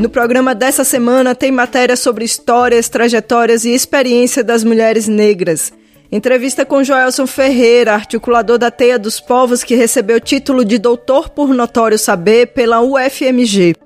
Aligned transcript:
No 0.00 0.08
programa 0.08 0.54
dessa 0.54 0.82
semana 0.82 1.34
tem 1.34 1.52
matéria 1.52 1.94
sobre 1.94 2.24
histórias, 2.24 2.88
trajetórias 2.88 3.66
e 3.66 3.74
experiência 3.74 4.42
das 4.42 4.64
mulheres 4.64 5.06
negras. 5.06 5.74
Entrevista 6.10 6.64
com 6.64 6.82
Joelson 6.82 7.26
Ferreira, 7.26 7.92
articulador 7.92 8.56
da 8.56 8.70
Teia 8.70 8.98
dos 8.98 9.20
Povos, 9.20 9.62
que 9.62 9.74
recebeu 9.74 10.16
o 10.16 10.20
título 10.20 10.64
de 10.64 10.78
doutor 10.78 11.28
por 11.28 11.52
notório 11.52 11.98
saber 11.98 12.46
pela 12.46 12.80
UFMG. 12.80 13.76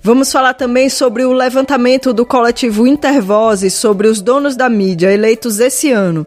Vamos 0.00 0.32
falar 0.32 0.54
também 0.54 0.88
sobre 0.88 1.26
o 1.26 1.32
levantamento 1.34 2.14
do 2.14 2.24
coletivo 2.24 2.86
Intervozes 2.86 3.74
sobre 3.74 4.08
os 4.08 4.22
donos 4.22 4.56
da 4.56 4.70
mídia 4.70 5.12
eleitos 5.12 5.60
esse 5.60 5.92
ano. 5.92 6.26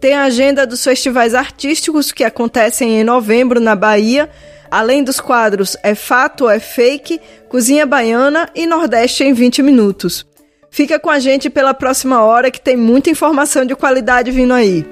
Tem 0.00 0.14
a 0.14 0.24
agenda 0.24 0.66
dos 0.66 0.82
festivais 0.82 1.34
artísticos 1.34 2.10
que 2.10 2.24
acontecem 2.24 2.98
em 2.98 3.04
novembro 3.04 3.60
na 3.60 3.76
Bahia, 3.76 4.30
além 4.72 5.04
dos 5.04 5.20
quadros 5.20 5.76
É 5.82 5.94
Fato 5.94 6.44
ou 6.44 6.50
É 6.50 6.58
Fake, 6.58 7.20
Cozinha 7.46 7.84
Baiana 7.84 8.48
e 8.54 8.66
Nordeste 8.66 9.22
em 9.22 9.34
20 9.34 9.62
minutos. 9.62 10.26
Fica 10.70 10.98
com 10.98 11.10
a 11.10 11.18
gente 11.18 11.50
pela 11.50 11.74
próxima 11.74 12.24
hora 12.24 12.50
que 12.50 12.58
tem 12.58 12.74
muita 12.74 13.10
informação 13.10 13.66
de 13.66 13.76
qualidade 13.76 14.30
vindo 14.30 14.54
aí. 14.54 14.82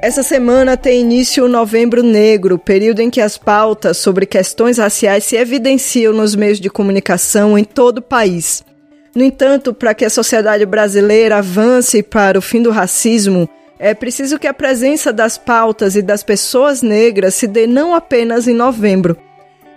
Essa 0.00 0.22
semana 0.22 0.76
tem 0.76 1.00
início 1.00 1.44
o 1.44 1.48
Novembro 1.48 2.04
Negro, 2.04 2.56
período 2.56 3.00
em 3.00 3.10
que 3.10 3.20
as 3.20 3.36
pautas 3.36 3.96
sobre 3.96 4.26
questões 4.26 4.78
raciais 4.78 5.24
se 5.24 5.36
evidenciam 5.36 6.12
nos 6.12 6.36
meios 6.36 6.60
de 6.60 6.70
comunicação 6.70 7.58
em 7.58 7.64
todo 7.64 7.98
o 7.98 8.02
país. 8.02 8.64
No 9.14 9.24
entanto, 9.24 9.74
para 9.74 9.94
que 9.94 10.04
a 10.04 10.10
sociedade 10.10 10.64
brasileira 10.64 11.38
avance 11.38 12.02
para 12.02 12.38
o 12.38 12.42
fim 12.42 12.62
do 12.62 12.70
racismo, 12.70 13.48
é 13.78 13.94
preciso 13.94 14.38
que 14.38 14.46
a 14.46 14.54
presença 14.54 15.12
das 15.12 15.36
pautas 15.36 15.96
e 15.96 16.02
das 16.02 16.22
pessoas 16.22 16.82
negras 16.82 17.34
se 17.34 17.46
dê 17.46 17.66
não 17.66 17.94
apenas 17.94 18.46
em 18.46 18.54
novembro. 18.54 19.16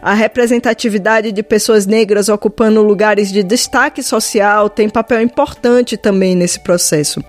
A 0.01 0.13
representatividade 0.13 1.31
de 1.31 1.41
pessoas 1.41 1.85
negras 1.85 2.27
ocupando 2.27 2.83
lugares 2.83 3.31
de 3.31 3.41
destaque 3.41 4.03
social 4.03 4.69
tem 4.69 4.89
papel 4.89 5.21
importante 5.21 5.95
também 5.95 6.35
nesse 6.35 6.59
processo. 6.59 7.23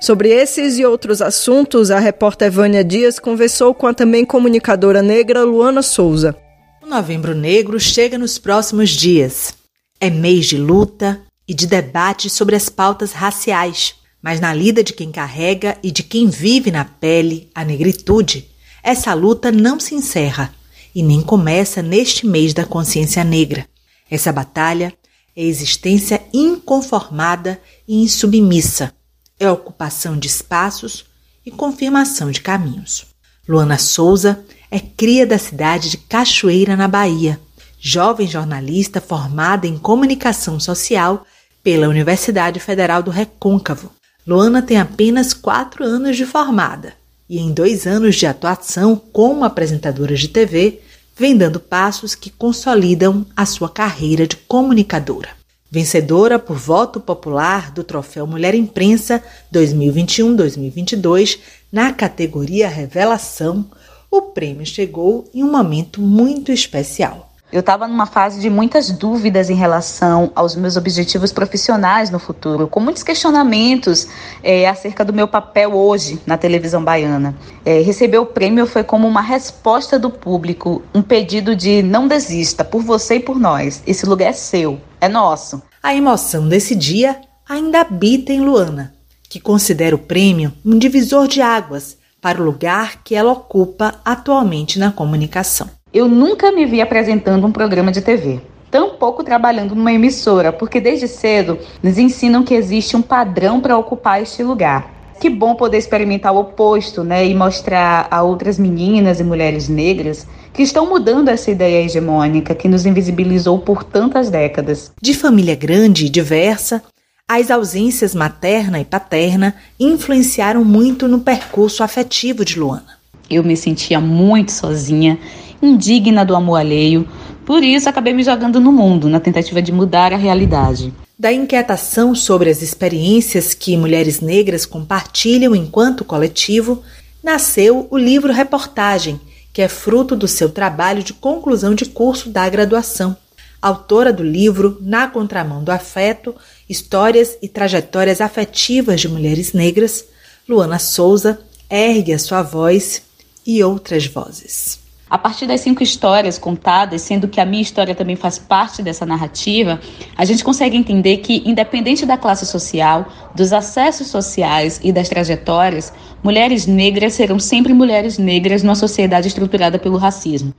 Sobre 0.00 0.30
esses 0.30 0.78
e 0.78 0.84
outros 0.84 1.20
assuntos, 1.20 1.90
a 1.90 1.98
repórter 1.98 2.50
Vânia 2.50 2.82
Dias 2.82 3.18
conversou 3.18 3.74
com 3.74 3.86
a 3.86 3.94
também 3.94 4.24
comunicadora 4.24 5.02
negra 5.02 5.44
Luana 5.44 5.82
Souza. 5.82 6.34
O 6.82 6.86
Novembro 6.86 7.34
Negro 7.34 7.78
chega 7.78 8.16
nos 8.18 8.38
próximos 8.38 8.90
dias. 8.90 9.54
É 10.00 10.08
mês 10.10 10.46
de 10.46 10.56
luta 10.56 11.20
e 11.46 11.54
de 11.54 11.66
debate 11.66 12.28
sobre 12.30 12.56
as 12.56 12.68
pautas 12.68 13.12
raciais. 13.12 13.94
Mas 14.22 14.40
na 14.40 14.54
lida 14.54 14.82
de 14.82 14.92
quem 14.92 15.12
carrega 15.12 15.78
e 15.82 15.90
de 15.90 16.02
quem 16.02 16.28
vive 16.28 16.70
na 16.70 16.84
pele 16.84 17.50
a 17.54 17.64
negritude, 17.64 18.48
essa 18.82 19.12
luta 19.14 19.52
não 19.52 19.78
se 19.78 19.94
encerra 19.94 20.54
e 20.94 21.02
nem 21.02 21.20
começa 21.20 21.82
neste 21.82 22.26
mês 22.26 22.54
da 22.54 22.64
consciência 22.64 23.22
negra. 23.24 23.66
Essa 24.10 24.32
batalha 24.32 24.94
é 25.36 25.42
existência 25.42 26.22
inconformada 26.32 27.60
e 27.86 28.02
insubmissa, 28.02 28.94
é 29.38 29.50
ocupação 29.50 30.18
de 30.18 30.28
espaços 30.28 31.04
e 31.44 31.50
confirmação 31.50 32.30
de 32.30 32.40
caminhos. 32.40 33.06
Luana 33.46 33.78
Souza 33.78 34.44
é 34.70 34.78
cria 34.78 35.26
da 35.26 35.38
cidade 35.38 35.90
de 35.90 35.98
Cachoeira, 35.98 36.76
na 36.76 36.88
Bahia, 36.88 37.40
jovem 37.78 38.26
jornalista 38.26 39.00
formada 39.00 39.66
em 39.66 39.76
comunicação 39.76 40.58
social 40.58 41.26
pela 41.64 41.88
Universidade 41.88 42.60
Federal 42.60 43.02
do 43.02 43.10
Recôncavo. 43.10 43.90
Luana 44.26 44.60
tem 44.60 44.78
apenas 44.78 45.32
quatro 45.32 45.82
anos 45.82 46.14
de 46.14 46.26
formada 46.26 46.92
e, 47.28 47.38
em 47.38 47.52
dois 47.52 47.86
anos 47.86 48.16
de 48.16 48.26
atuação 48.26 49.00
como 49.12 49.44
apresentadora 49.44 50.14
de 50.14 50.28
TV, 50.28 50.80
vem 51.16 51.34
dando 51.34 51.58
passos 51.58 52.14
que 52.14 52.28
consolidam 52.28 53.24
a 53.34 53.46
sua 53.46 53.70
carreira 53.70 54.26
de 54.26 54.36
comunicadora. 54.36 55.30
Vencedora 55.70 56.38
por 56.38 56.56
voto 56.56 57.00
popular 57.00 57.72
do 57.72 57.82
Troféu 57.82 58.26
Mulher 58.26 58.54
Imprensa 58.54 59.22
2021-2022 59.52 61.38
na 61.72 61.92
categoria 61.92 62.68
Revelação, 62.68 63.64
o 64.10 64.20
prêmio 64.22 64.66
chegou 64.66 65.28
em 65.34 65.42
um 65.42 65.50
momento 65.50 66.00
muito 66.00 66.52
especial. 66.52 67.23
Eu 67.54 67.60
estava 67.60 67.86
numa 67.86 68.04
fase 68.04 68.40
de 68.40 68.50
muitas 68.50 68.90
dúvidas 68.90 69.48
em 69.48 69.54
relação 69.54 70.32
aos 70.34 70.56
meus 70.56 70.76
objetivos 70.76 71.32
profissionais 71.32 72.10
no 72.10 72.18
futuro, 72.18 72.66
com 72.66 72.80
muitos 72.80 73.04
questionamentos 73.04 74.08
é, 74.42 74.68
acerca 74.68 75.04
do 75.04 75.12
meu 75.12 75.28
papel 75.28 75.72
hoje 75.72 76.20
na 76.26 76.36
televisão 76.36 76.82
baiana. 76.82 77.32
É, 77.64 77.80
receber 77.80 78.18
o 78.18 78.26
prêmio 78.26 78.66
foi 78.66 78.82
como 78.82 79.06
uma 79.06 79.20
resposta 79.20 80.00
do 80.00 80.10
público, 80.10 80.82
um 80.92 81.00
pedido 81.00 81.54
de 81.54 81.80
não 81.80 82.08
desista, 82.08 82.64
por 82.64 82.82
você 82.82 83.18
e 83.18 83.20
por 83.20 83.38
nós. 83.38 83.84
Esse 83.86 84.04
lugar 84.04 84.30
é 84.30 84.32
seu, 84.32 84.80
é 85.00 85.08
nosso. 85.08 85.62
A 85.80 85.94
emoção 85.94 86.48
desse 86.48 86.74
dia 86.74 87.20
ainda 87.48 87.82
habita 87.82 88.32
em 88.32 88.40
Luana, 88.40 88.92
que 89.30 89.38
considera 89.38 89.94
o 89.94 90.00
prêmio 90.00 90.52
um 90.66 90.76
divisor 90.76 91.28
de 91.28 91.40
águas 91.40 91.96
para 92.20 92.42
o 92.42 92.44
lugar 92.44 93.04
que 93.04 93.14
ela 93.14 93.30
ocupa 93.30 93.94
atualmente 94.04 94.76
na 94.76 94.90
comunicação. 94.90 95.70
Eu 95.94 96.08
nunca 96.08 96.50
me 96.50 96.66
vi 96.66 96.80
apresentando 96.80 97.46
um 97.46 97.52
programa 97.52 97.92
de 97.92 98.00
TV, 98.00 98.40
tampouco 98.68 99.22
trabalhando 99.22 99.76
numa 99.76 99.92
emissora, 99.92 100.52
porque 100.52 100.80
desde 100.80 101.06
cedo 101.06 101.56
nos 101.80 101.96
ensinam 101.98 102.42
que 102.42 102.52
existe 102.52 102.96
um 102.96 103.00
padrão 103.00 103.60
para 103.60 103.78
ocupar 103.78 104.20
este 104.20 104.42
lugar. 104.42 104.92
Que 105.20 105.30
bom 105.30 105.54
poder 105.54 105.78
experimentar 105.78 106.34
o 106.34 106.40
oposto, 106.40 107.04
né, 107.04 107.24
e 107.24 107.32
mostrar 107.32 108.08
a 108.10 108.24
outras 108.24 108.58
meninas 108.58 109.20
e 109.20 109.24
mulheres 109.24 109.68
negras 109.68 110.26
que 110.52 110.64
estão 110.64 110.88
mudando 110.88 111.28
essa 111.28 111.52
ideia 111.52 111.84
hegemônica 111.84 112.56
que 112.56 112.66
nos 112.66 112.84
invisibilizou 112.84 113.60
por 113.60 113.84
tantas 113.84 114.28
décadas. 114.28 114.90
De 115.00 115.14
família 115.14 115.54
grande 115.54 116.06
e 116.06 116.10
diversa, 116.10 116.82
as 117.28 117.52
ausências 117.52 118.16
materna 118.16 118.80
e 118.80 118.84
paterna 118.84 119.54
influenciaram 119.78 120.64
muito 120.64 121.06
no 121.06 121.20
percurso 121.20 121.84
afetivo 121.84 122.44
de 122.44 122.58
Luana. 122.58 122.98
Eu 123.30 123.42
me 123.42 123.56
sentia 123.56 124.00
muito 124.00 124.52
sozinha 124.52 125.18
indigna 125.62 126.24
do 126.24 126.34
amor 126.34 126.56
alheio. 126.56 127.08
Por 127.44 127.62
isso, 127.62 127.88
acabei 127.88 128.12
me 128.12 128.22
jogando 128.22 128.60
no 128.60 128.72
mundo, 128.72 129.08
na 129.08 129.20
tentativa 129.20 129.60
de 129.60 129.72
mudar 129.72 130.12
a 130.12 130.16
realidade. 130.16 130.92
Da 131.18 131.32
inquietação 131.32 132.14
sobre 132.14 132.50
as 132.50 132.62
experiências 132.62 133.54
que 133.54 133.76
mulheres 133.76 134.20
negras 134.20 134.66
compartilham 134.66 135.54
enquanto 135.54 136.04
coletivo, 136.04 136.82
nasceu 137.22 137.86
o 137.90 137.96
livro 137.96 138.32
Reportagem, 138.32 139.20
que 139.52 139.62
é 139.62 139.68
fruto 139.68 140.16
do 140.16 140.26
seu 140.26 140.50
trabalho 140.50 141.02
de 141.02 141.12
conclusão 141.12 141.74
de 141.74 141.86
curso 141.86 142.28
da 142.28 142.48
graduação. 142.48 143.16
Autora 143.62 144.12
do 144.12 144.22
livro 144.22 144.76
Na 144.80 145.06
Contramão 145.06 145.64
do 145.64 145.70
Afeto, 145.70 146.34
Histórias 146.68 147.38
e 147.40 147.48
Trajetórias 147.48 148.20
Afetivas 148.20 149.00
de 149.00 149.08
Mulheres 149.08 149.52
Negras, 149.52 150.04
Luana 150.46 150.78
Souza 150.78 151.40
ergue 151.70 152.12
a 152.12 152.18
sua 152.18 152.42
voz 152.42 153.02
e 153.46 153.62
outras 153.62 154.06
vozes. 154.06 154.83
A 155.14 155.18
partir 155.18 155.46
das 155.46 155.60
cinco 155.60 155.80
histórias 155.80 156.40
contadas, 156.40 157.02
sendo 157.02 157.28
que 157.28 157.40
a 157.40 157.46
minha 157.46 157.62
história 157.62 157.94
também 157.94 158.16
faz 158.16 158.36
parte 158.36 158.82
dessa 158.82 159.06
narrativa, 159.06 159.78
a 160.16 160.24
gente 160.24 160.42
consegue 160.42 160.76
entender 160.76 161.18
que, 161.18 161.40
independente 161.46 162.04
da 162.04 162.16
classe 162.16 162.44
social, 162.44 163.06
dos 163.32 163.52
acessos 163.52 164.08
sociais 164.08 164.80
e 164.82 164.90
das 164.90 165.08
trajetórias, 165.08 165.92
mulheres 166.20 166.66
negras 166.66 167.12
serão 167.12 167.38
sempre 167.38 167.72
mulheres 167.72 168.18
negras 168.18 168.64
numa 168.64 168.74
sociedade 168.74 169.28
estruturada 169.28 169.78
pelo 169.78 169.98
racismo. 169.98 170.52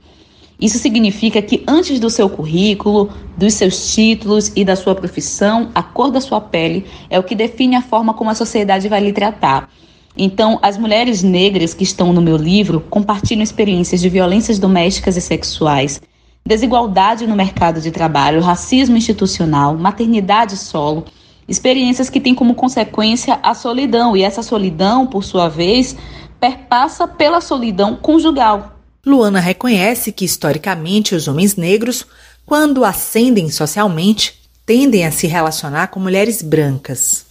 Isso 0.58 0.78
significa 0.78 1.42
que 1.42 1.62
antes 1.68 2.00
do 2.00 2.08
seu 2.08 2.30
currículo, 2.30 3.10
dos 3.36 3.52
seus 3.52 3.92
títulos 3.94 4.50
e 4.56 4.64
da 4.64 4.74
sua 4.74 4.94
profissão, 4.94 5.70
a 5.74 5.82
cor 5.82 6.10
da 6.10 6.22
sua 6.22 6.40
pele 6.40 6.86
é 7.10 7.18
o 7.18 7.22
que 7.22 7.34
define 7.34 7.76
a 7.76 7.82
forma 7.82 8.14
como 8.14 8.30
a 8.30 8.34
sociedade 8.34 8.88
vai 8.88 9.02
lhe 9.02 9.12
tratar. 9.12 9.68
Então, 10.16 10.58
as 10.62 10.78
mulheres 10.78 11.22
negras 11.22 11.74
que 11.74 11.84
estão 11.84 12.12
no 12.12 12.22
meu 12.22 12.36
livro 12.36 12.80
compartilham 12.80 13.42
experiências 13.42 14.00
de 14.00 14.08
violências 14.08 14.58
domésticas 14.58 15.16
e 15.16 15.20
sexuais, 15.20 16.00
desigualdade 16.44 17.26
no 17.26 17.36
mercado 17.36 17.80
de 17.80 17.90
trabalho, 17.90 18.40
racismo 18.40 18.96
institucional, 18.96 19.76
maternidade 19.76 20.56
solo, 20.56 21.04
experiências 21.48 22.08
que 22.08 22.20
têm 22.20 22.34
como 22.34 22.54
consequência 22.54 23.38
a 23.42 23.54
solidão, 23.54 24.16
e 24.16 24.22
essa 24.22 24.42
solidão, 24.42 25.06
por 25.06 25.22
sua 25.22 25.48
vez, 25.48 25.96
perpassa 26.40 27.06
pela 27.06 27.40
solidão 27.40 27.96
conjugal, 27.96 28.76
Luana 29.06 29.38
reconhece 29.38 30.10
que, 30.10 30.24
historicamente, 30.24 31.14
os 31.14 31.28
homens 31.28 31.54
negros, 31.54 32.04
quando 32.44 32.84
ascendem 32.84 33.48
socialmente, 33.48 34.34
tendem 34.66 35.06
a 35.06 35.12
se 35.12 35.28
relacionar 35.28 35.86
com 35.88 36.00
mulheres 36.00 36.42
brancas. 36.42 37.24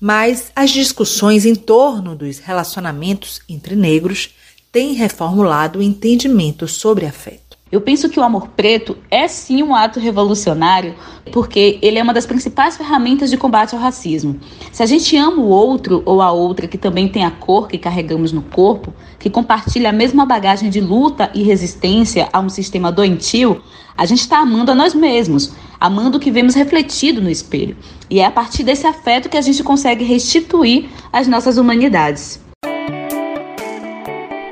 Mas 0.00 0.52
as 0.54 0.70
discussões 0.70 1.44
em 1.44 1.54
torno 1.54 2.14
dos 2.14 2.38
relacionamentos 2.38 3.40
entre 3.48 3.74
negros 3.74 4.30
têm 4.70 4.92
reformulado 4.92 5.78
o 5.78 5.82
entendimento 5.82 6.68
sobre 6.68 7.06
afeto. 7.06 7.47
Eu 7.70 7.82
penso 7.82 8.08
que 8.08 8.18
o 8.18 8.22
amor 8.22 8.48
preto 8.48 8.96
é 9.10 9.28
sim 9.28 9.62
um 9.62 9.74
ato 9.74 10.00
revolucionário, 10.00 10.94
porque 11.30 11.78
ele 11.82 11.98
é 11.98 12.02
uma 12.02 12.14
das 12.14 12.24
principais 12.24 12.78
ferramentas 12.78 13.28
de 13.28 13.36
combate 13.36 13.74
ao 13.74 13.80
racismo. 13.80 14.40
Se 14.72 14.82
a 14.82 14.86
gente 14.86 15.14
ama 15.18 15.42
o 15.42 15.48
outro 15.48 16.02
ou 16.06 16.22
a 16.22 16.32
outra 16.32 16.66
que 16.66 16.78
também 16.78 17.08
tem 17.08 17.26
a 17.26 17.30
cor 17.30 17.68
que 17.68 17.76
carregamos 17.76 18.32
no 18.32 18.40
corpo, 18.40 18.94
que 19.18 19.28
compartilha 19.28 19.90
a 19.90 19.92
mesma 19.92 20.24
bagagem 20.24 20.70
de 20.70 20.80
luta 20.80 21.30
e 21.34 21.42
resistência 21.42 22.26
a 22.32 22.40
um 22.40 22.48
sistema 22.48 22.90
doentio, 22.90 23.60
a 23.94 24.06
gente 24.06 24.20
está 24.20 24.38
amando 24.38 24.72
a 24.72 24.74
nós 24.74 24.94
mesmos, 24.94 25.52
amando 25.78 26.16
o 26.16 26.20
que 26.20 26.30
vemos 26.30 26.54
refletido 26.54 27.20
no 27.20 27.28
espelho. 27.28 27.76
E 28.08 28.18
é 28.20 28.24
a 28.24 28.30
partir 28.30 28.62
desse 28.62 28.86
afeto 28.86 29.28
que 29.28 29.36
a 29.36 29.42
gente 29.42 29.62
consegue 29.62 30.04
restituir 30.04 30.88
as 31.12 31.28
nossas 31.28 31.58
humanidades. 31.58 32.40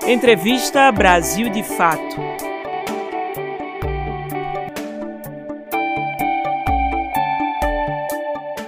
Entrevista 0.06 0.92
Brasil 0.92 1.48
de 1.48 1.62
Fato. 1.62 2.35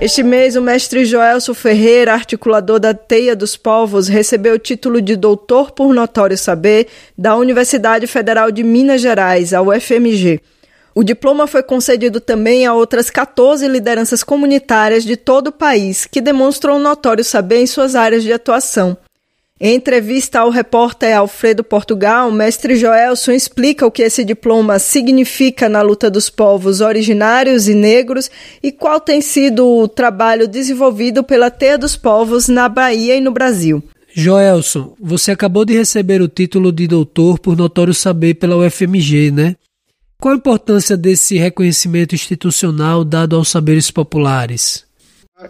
Este 0.01 0.23
mês, 0.23 0.55
o 0.55 0.63
mestre 0.63 1.05
Joelso 1.05 1.53
Ferreira, 1.53 2.13
articulador 2.13 2.79
da 2.79 2.95
Teia 2.95 3.35
dos 3.35 3.57
Povos, 3.57 4.07
recebeu 4.07 4.55
o 4.55 4.59
título 4.59 5.03
de 5.03 5.17
doutor 5.17 5.73
por 5.73 5.93
notório 5.93 6.39
saber 6.39 6.87
da 7.17 7.35
Universidade 7.35 8.07
Federal 8.07 8.53
de 8.53 8.63
Minas 8.63 9.01
Gerais, 9.01 9.53
a 9.53 9.61
UFMG. 9.61 10.41
O 10.95 11.03
diploma 11.03 11.49
foi 11.49 11.65
concedido 11.65 12.21
também 12.21 12.65
a 12.65 12.75
outras 12.75 13.11
14 13.11 13.67
lideranças 13.67 14.23
comunitárias 14.23 15.03
de 15.03 15.17
todo 15.17 15.49
o 15.49 15.53
país, 15.53 16.07
que 16.07 16.21
demonstram 16.21 16.77
um 16.77 16.81
notório 16.81 17.25
saber 17.25 17.59
em 17.63 17.67
suas 17.67 17.97
áreas 17.97 18.23
de 18.23 18.33
atuação. 18.33 18.97
Em 19.61 19.75
entrevista 19.75 20.39
ao 20.39 20.51
repórter 20.51 21.17
Alfredo 21.17 21.65
Portugal, 21.65 22.31
mestre 22.31 22.77
Joelson 22.77 23.33
explica 23.33 23.85
o 23.85 23.91
que 23.91 24.03
esse 24.03 24.25
diploma 24.25 24.79
significa 24.79 25.69
na 25.69 25.83
luta 25.83 26.09
dos 26.09 26.31
povos 26.31 26.81
originários 26.81 27.67
e 27.67 27.75
negros 27.75 28.31
e 28.63 28.71
qual 28.71 29.01
tem 29.01 29.21
sido 29.21 29.67
o 29.67 29.89
trabalho 29.89 30.47
desenvolvido 30.47 31.25
pela 31.25 31.51
Teia 31.51 31.77
dos 31.77 31.97
Povos 31.97 32.47
na 32.47 32.69
Bahia 32.69 33.17
e 33.17 33.21
no 33.21 33.33
Brasil. 33.33 33.83
Joelson, 34.15 34.95
você 35.01 35.33
acabou 35.33 35.65
de 35.65 35.75
receber 35.75 36.23
o 36.23 36.29
título 36.29 36.71
de 36.71 36.87
doutor 36.87 37.41
por 37.41 37.57
notório 37.57 37.93
saber 37.93 38.35
pela 38.35 38.57
UFMG, 38.57 39.33
né? 39.33 39.57
Qual 40.21 40.35
a 40.35 40.37
importância 40.37 40.97
desse 40.97 41.37
reconhecimento 41.37 42.15
institucional 42.15 43.05
dado 43.05 43.35
aos 43.35 43.49
saberes 43.49 43.91
populares? 43.91 44.85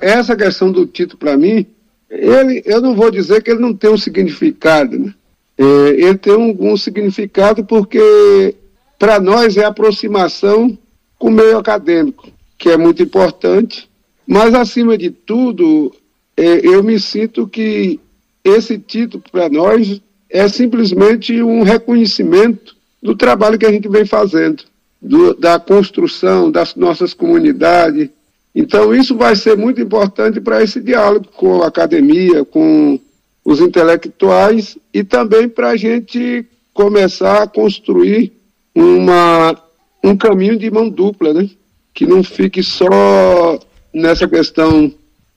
Essa 0.01 0.35
questão 0.35 0.73
do 0.73 0.87
título, 0.87 1.19
para 1.19 1.37
mim, 1.37 1.67
ele, 2.11 2.63
eu 2.65 2.81
não 2.81 2.95
vou 2.95 3.11
dizer 3.11 3.43
que 3.43 3.51
ele 3.51 3.61
não 3.61 3.75
tem 3.75 3.91
um 3.91 3.99
significado, 3.99 4.99
né? 4.99 5.15
É, 5.57 5.65
ele 5.91 6.17
tem 6.17 6.35
um, 6.35 6.73
um 6.73 6.77
significado 6.77 7.65
porque 7.65 8.55
para 8.99 9.19
nós 9.19 9.57
é 9.57 9.65
aproximação 9.65 10.79
com 11.19 11.29
o 11.29 11.33
meio 11.33 11.59
acadêmico, 11.59 12.31
que 12.57 12.69
é 12.69 12.77
muito 12.77 13.03
importante, 13.03 13.89
mas 14.27 14.55
acima 14.55 14.97
de 14.97 15.11
tudo, 15.11 15.93
é, 16.37 16.67
eu 16.67 16.83
me 16.83 16.99
sinto 17.01 17.47
que 17.49 17.99
esse 18.45 18.79
título 18.79 19.23
para 19.33 19.49
nós 19.49 20.01
é 20.31 20.49
simplesmente 20.49 21.43
um 21.43 21.63
reconhecimento 21.63 22.77
do 23.03 23.17
trabalho 23.17 23.59
que 23.59 23.67
a 23.67 23.73
gente 23.73 23.89
vem 23.89 24.05
fazendo, 24.05 24.65
do, 25.01 25.35
da 25.35 25.59
construção 25.59 26.51
das 26.51 26.75
nossas 26.75 27.15
comunidades, 27.15 28.11
então, 28.55 28.95
isso 28.95 29.17
vai 29.17 29.37
ser 29.37 29.57
muito 29.57 29.81
importante 29.81 30.41
para 30.41 30.63
esse 30.63 30.81
diálogo 30.81 31.29
com 31.37 31.63
a 31.63 31.69
academia, 31.69 32.45
com 32.45 32.99
os 33.45 33.61
intelectuais 33.61 34.77
e 34.93 35.05
também 35.05 35.49
para 35.49 35.71
a 35.71 35.77
gente 35.77 36.45
começar 36.75 37.43
a 37.43 37.47
construir 37.47 38.33
uma, 38.75 39.57
um 40.03 40.17
caminho 40.17 40.59
de 40.59 40.71
mão 40.71 40.89
dupla, 40.89 41.33
né? 41.33 41.49
que 41.95 42.07
não 42.07 42.23
fique 42.23 42.63
só 42.63 43.59
nessa 43.93 44.29
questão 44.29 44.93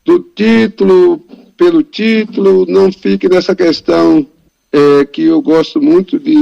do 0.06 0.20
título, 0.20 1.20
pelo 1.58 1.82
título, 1.84 2.66
não 2.68 2.92
fique 2.92 3.28
nessa 3.28 3.56
questão 3.56 4.28
é, 4.72 5.06
que 5.06 5.24
eu 5.24 5.42
gosto 5.42 5.82
muito 5.82 6.20
de, 6.20 6.36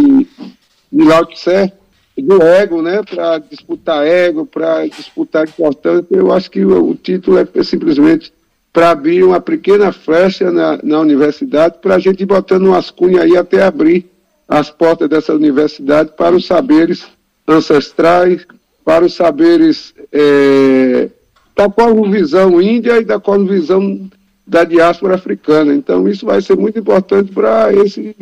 de 0.91 1.03
Lao 1.03 1.25
Tse, 1.25 1.71
do 2.21 2.41
ego, 2.41 2.81
né, 2.81 3.01
para 3.03 3.37
disputar 3.39 4.05
ego, 4.05 4.45
para 4.45 4.87
disputar 4.87 5.47
importância. 5.47 6.05
Eu 6.09 6.31
acho 6.31 6.49
que 6.49 6.63
o, 6.63 6.89
o 6.89 6.95
título 6.95 7.37
é 7.37 7.63
simplesmente 7.63 8.31
para 8.71 8.91
abrir 8.91 9.23
uma 9.23 9.41
pequena 9.41 9.91
flecha 9.91 10.51
na, 10.51 10.79
na 10.83 10.99
universidade, 10.99 11.79
para 11.81 11.95
a 11.95 11.99
gente 11.99 12.21
ir 12.21 12.25
botando 12.25 12.67
umas 12.67 12.91
cunhas 12.91 13.23
aí 13.23 13.35
até 13.35 13.63
abrir 13.63 14.09
as 14.47 14.69
portas 14.69 15.09
dessa 15.09 15.33
universidade 15.33 16.11
para 16.17 16.35
os 16.35 16.45
saberes 16.45 17.05
ancestrais, 17.47 18.45
para 18.85 19.05
os 19.05 19.13
saberes 19.13 19.93
é, 20.11 21.09
da 21.55 21.67
visão 22.09 22.61
índia 22.61 22.99
e 22.99 23.05
da 23.05 23.19
visão 23.47 24.09
da 24.45 24.63
diáspora 24.63 25.15
africana. 25.15 25.73
Então, 25.73 26.07
isso 26.07 26.25
vai 26.25 26.41
ser 26.41 26.55
muito 26.55 26.79
importante 26.79 27.31
para 27.31 27.73
esse 27.73 28.15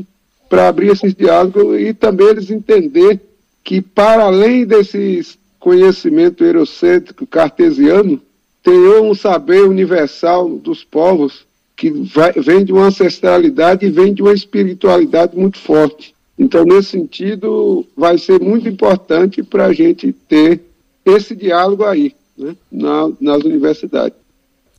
para 0.50 0.70
abrir 0.70 0.92
esses 0.92 1.14
diálogos 1.14 1.80
e 1.80 1.94
também 1.94 2.28
eles 2.28 2.50
entender 2.50 3.20
que, 3.68 3.82
para 3.82 4.24
além 4.24 4.66
desse 4.66 5.38
conhecimento 5.60 6.42
eurocêntrico 6.42 7.28
cartesiano, 7.28 8.22
tem 8.64 8.80
um 9.02 9.14
saber 9.14 9.66
universal 9.66 10.48
dos 10.48 10.86
povos 10.86 11.46
que 11.76 11.90
vai, 11.90 12.32
vem 12.32 12.64
de 12.64 12.72
uma 12.72 12.86
ancestralidade 12.86 13.86
e 13.86 13.90
vem 13.90 14.14
de 14.14 14.22
uma 14.22 14.32
espiritualidade 14.32 15.36
muito 15.36 15.58
forte. 15.58 16.16
Então, 16.40 16.64
nesse 16.64 16.92
sentido, 16.92 17.86
vai 17.94 18.18
ser 18.18 18.40
muito 18.40 18.70
importante 18.70 19.44
para 19.44 19.66
a 19.66 19.74
gente 19.74 20.14
ter 20.14 20.62
esse 21.06 21.36
diálogo 21.36 21.84
aí, 21.84 22.16
né, 22.38 22.56
na, 22.72 23.12
nas 23.20 23.44
universidades. 23.44 24.18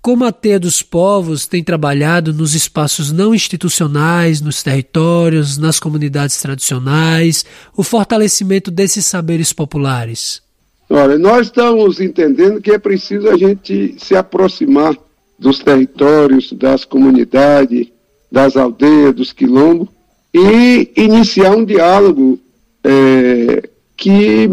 Como 0.01 0.25
a 0.25 0.33
Teia 0.33 0.61
dos 0.61 0.83
Povos 0.83 1.47
tem 1.47 1.63
trabalhado 1.63 2.33
nos 2.33 2.55
espaços 2.55 3.11
não 3.11 3.35
institucionais, 3.35 4.41
nos 4.41 4.63
territórios, 4.63 5.59
nas 5.59 5.81
comunidades 5.81 6.41
tradicionais, 6.41 7.45
o 7.77 7.83
fortalecimento 7.83 8.71
desses 8.71 9.05
saberes 9.07 9.53
populares? 9.53 10.41
Olha, 10.89 11.19
nós 11.19 11.49
estamos 11.49 12.01
entendendo 12.01 12.61
que 12.61 12.71
é 12.71 12.79
preciso 12.79 13.29
a 13.29 13.37
gente 13.37 13.97
se 13.99 14.17
aproximar 14.17 14.97
dos 15.39 15.59
territórios, 15.59 16.53
das 16.53 16.85
comunidades, 16.85 17.89
das 18.31 18.57
aldeias, 18.57 19.15
dos 19.15 19.33
quilombos 19.33 19.89
e 20.33 20.91
iniciar 20.97 21.55
um 21.55 21.65
diálogo 21.65 22.39
é, 22.83 23.69
que, 23.97 24.51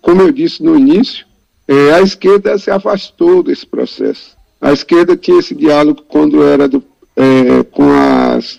como 0.00 0.22
eu 0.22 0.32
disse 0.32 0.62
no 0.62 0.76
início, 0.76 1.26
é, 1.68 1.92
a 1.94 2.00
esquerda 2.00 2.58
se 2.58 2.70
afastou 2.70 3.42
desse 3.42 3.66
processo. 3.66 4.35
A 4.60 4.72
esquerda 4.72 5.16
tinha 5.16 5.38
esse 5.38 5.54
diálogo 5.54 6.02
quando 6.08 6.42
era 6.42 6.68
do, 6.68 6.82
é, 7.16 7.62
com 7.64 7.90
as, 7.90 8.58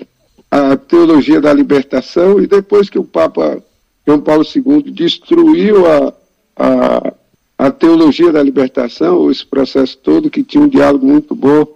a 0.50 0.78
teologia 0.78 1.42
da 1.42 1.54
libertação 1.54 2.40
e 2.40 2.48
depois 2.48 2.90
que 2.90 3.00
o 3.00 3.04
Papa 3.04 3.62
João 4.06 4.22
Paulo 4.22 4.44
II 4.44 4.84
destruiu 4.84 5.86
a, 5.86 6.14
a, 6.56 7.14
a 7.58 7.72
teologia 7.72 8.32
da 8.32 8.42
libertação, 8.42 9.30
esse 9.30 9.46
processo 9.46 9.98
todo, 9.98 10.30
que 10.30 10.44
tinha 10.44 10.64
um 10.64 10.70
diálogo 10.70 11.06
muito 11.06 11.36
bom 11.36 11.68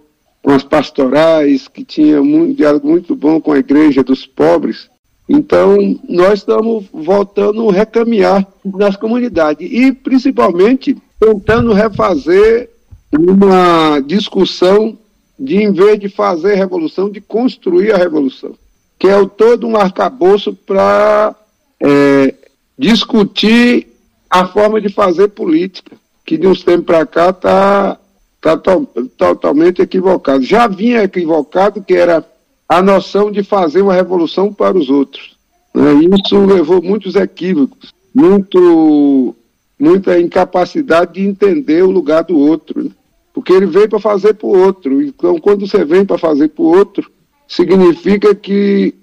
com 0.42 0.50
as 0.50 0.64
pastorais, 0.64 1.68
que 1.68 1.84
tinha 1.84 2.20
um 2.20 2.52
diálogo 2.52 2.88
muito 2.88 3.14
bom 3.14 3.40
com 3.40 3.52
a 3.52 3.58
igreja 3.58 4.02
dos 4.02 4.26
pobres. 4.26 4.90
Então, 5.28 5.98
nós 6.08 6.40
estamos 6.40 6.84
voltando 6.92 7.68
a 7.68 7.72
recaminhar 7.72 8.46
nas 8.64 8.96
comunidades 8.96 9.70
e, 9.70 9.92
principalmente, 9.92 10.96
tentando 11.20 11.72
refazer 11.72 12.71
uma 13.12 14.00
discussão 14.00 14.96
de, 15.38 15.56
em 15.56 15.72
vez 15.72 15.98
de 15.98 16.08
fazer 16.08 16.54
revolução, 16.54 17.10
de 17.10 17.20
construir 17.20 17.92
a 17.92 17.98
revolução, 17.98 18.54
que 18.98 19.08
é 19.08 19.16
o 19.16 19.28
todo 19.28 19.66
um 19.66 19.76
arcabouço 19.76 20.54
para 20.54 21.34
é, 21.80 22.34
discutir 22.78 23.88
a 24.30 24.46
forma 24.46 24.80
de 24.80 24.88
fazer 24.88 25.28
política, 25.28 25.96
que 26.24 26.38
de 26.38 26.46
uns 26.46 26.62
tempos 26.62 26.86
para 26.86 27.04
cá 27.04 27.30
está 27.30 27.98
tá, 28.40 28.56
tá 28.56 28.80
totalmente 29.16 29.82
equivocado. 29.82 30.42
Já 30.42 30.66
vinha 30.66 31.02
equivocado, 31.02 31.82
que 31.82 31.94
era 31.94 32.24
a 32.68 32.80
noção 32.80 33.30
de 33.30 33.42
fazer 33.42 33.82
uma 33.82 33.92
revolução 33.92 34.52
para 34.52 34.76
os 34.76 34.88
outros. 34.88 35.36
Né? 35.74 35.92
Isso 36.16 36.38
levou 36.44 36.82
muitos 36.82 37.14
equívocos, 37.14 37.92
muito, 38.14 39.34
muita 39.78 40.18
incapacidade 40.18 41.14
de 41.14 41.26
entender 41.26 41.82
o 41.82 41.90
lugar 41.90 42.24
do 42.24 42.38
outro. 42.38 42.84
Né? 42.84 42.90
Porque 43.32 43.52
ele 43.52 43.66
veio 43.66 43.88
para 43.88 43.98
fazer 43.98 44.34
para 44.34 44.46
o 44.46 44.58
outro. 44.58 45.00
Então, 45.00 45.38
quando 45.38 45.66
você 45.66 45.84
vem 45.84 46.04
para 46.04 46.18
fazer 46.18 46.48
para 46.48 46.62
o 46.62 46.76
outro, 46.76 47.10
significa 47.48 48.34
que 48.34 48.94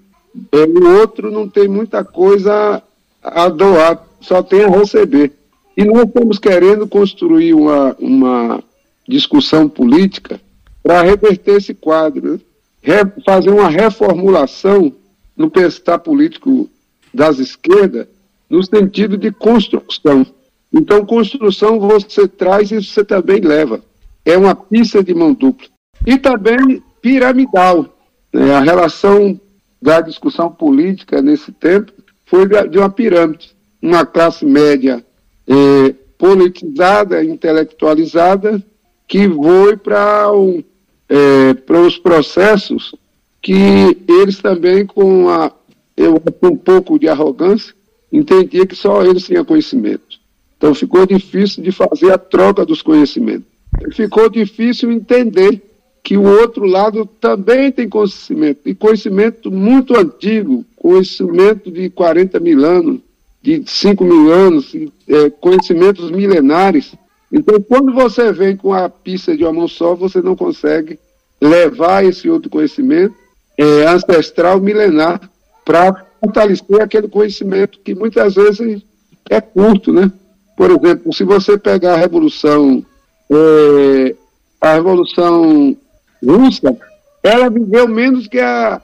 é, 0.52 0.64
o 0.64 0.98
outro 1.00 1.30
não 1.30 1.48
tem 1.48 1.66
muita 1.68 2.04
coisa 2.04 2.82
a 3.22 3.48
doar, 3.48 4.06
só 4.20 4.42
tem 4.42 4.64
a 4.64 4.68
receber. 4.68 5.32
E 5.76 5.84
nós 5.84 6.04
estamos 6.04 6.38
querendo 6.38 6.86
construir 6.86 7.54
uma, 7.54 7.96
uma 7.98 8.62
discussão 9.08 9.68
política 9.68 10.40
para 10.82 11.02
reverter 11.02 11.56
esse 11.56 11.74
quadro, 11.74 12.32
né? 12.32 12.40
Re, 12.82 13.04
fazer 13.24 13.50
uma 13.50 13.68
reformulação 13.68 14.92
no 15.36 15.50
pensar 15.50 15.98
político 15.98 16.68
das 17.12 17.38
esquerdas, 17.38 18.06
no 18.48 18.62
sentido 18.62 19.16
de 19.18 19.30
construção. 19.30 20.26
Então, 20.72 21.04
construção 21.04 21.78
você 21.78 22.26
traz 22.26 22.70
e 22.70 22.82
você 22.82 23.04
também 23.04 23.40
leva. 23.40 23.82
É 24.24 24.36
uma 24.36 24.54
pista 24.54 25.02
de 25.02 25.14
mão 25.14 25.32
dupla. 25.32 25.68
E 26.06 26.18
também 26.18 26.82
piramidal. 27.00 27.98
Né? 28.32 28.54
A 28.54 28.60
relação 28.60 29.40
da 29.80 30.00
discussão 30.00 30.50
política 30.50 31.22
nesse 31.22 31.52
tempo 31.52 31.92
foi 32.26 32.46
de 32.68 32.78
uma 32.78 32.90
pirâmide. 32.90 33.54
Uma 33.82 34.04
classe 34.04 34.44
média 34.44 35.04
é, 35.48 35.94
politizada, 36.18 37.24
intelectualizada, 37.24 38.62
que 39.08 39.28
foi 39.28 39.76
para 39.76 40.30
um, 40.32 40.62
é, 41.08 41.56
os 41.86 41.96
processos 41.98 42.94
que 43.42 43.98
eles 44.06 44.38
também, 44.38 44.84
com 44.84 45.28
a, 45.28 45.50
eu, 45.96 46.22
um 46.42 46.56
pouco 46.56 46.98
de 46.98 47.08
arrogância, 47.08 47.74
entendiam 48.12 48.66
que 48.66 48.76
só 48.76 49.02
eles 49.02 49.24
tinham 49.24 49.44
conhecimento. 49.44 50.20
Então 50.56 50.74
ficou 50.74 51.06
difícil 51.06 51.62
de 51.62 51.72
fazer 51.72 52.12
a 52.12 52.18
troca 52.18 52.66
dos 52.66 52.82
conhecimentos. 52.82 53.49
Ficou 53.92 54.28
difícil 54.28 54.90
entender 54.90 55.62
que 56.02 56.16
o 56.16 56.22
outro 56.22 56.64
lado 56.64 57.06
também 57.20 57.70
tem 57.70 57.88
conhecimento, 57.88 58.60
e 58.64 58.74
conhecimento 58.74 59.50
muito 59.50 59.96
antigo, 59.96 60.64
conhecimento 60.76 61.70
de 61.70 61.90
40 61.90 62.40
mil 62.40 62.64
anos, 62.64 63.00
de 63.42 63.62
5 63.66 64.04
mil 64.04 64.32
anos, 64.32 64.74
é, 65.08 65.30
conhecimentos 65.30 66.10
milenares. 66.10 66.94
Então, 67.32 67.60
quando 67.60 67.92
você 67.92 68.32
vem 68.32 68.56
com 68.56 68.72
a 68.72 68.88
pista 68.88 69.36
de 69.36 69.44
uma 69.44 69.52
mão 69.52 69.68
só, 69.68 69.94
você 69.94 70.20
não 70.20 70.34
consegue 70.34 70.98
levar 71.40 72.04
esse 72.04 72.28
outro 72.28 72.50
conhecimento 72.50 73.14
é, 73.56 73.86
ancestral, 73.86 74.60
milenar, 74.60 75.20
para 75.64 76.06
fortalecer 76.20 76.82
aquele 76.82 77.08
conhecimento 77.08 77.78
que 77.84 77.94
muitas 77.94 78.34
vezes 78.34 78.82
é 79.30 79.40
curto, 79.40 79.92
né? 79.92 80.10
Por 80.56 80.70
exemplo, 80.70 81.12
se 81.12 81.24
você 81.24 81.56
pegar 81.56 81.94
a 81.94 81.96
Revolução, 81.96 82.84
é, 83.30 84.16
a 84.60 84.74
Revolução 84.74 85.76
russa, 86.22 86.76
ela 87.22 87.48
viveu 87.48 87.86
menos 87.88 88.26
que 88.26 88.40
a, 88.40 88.80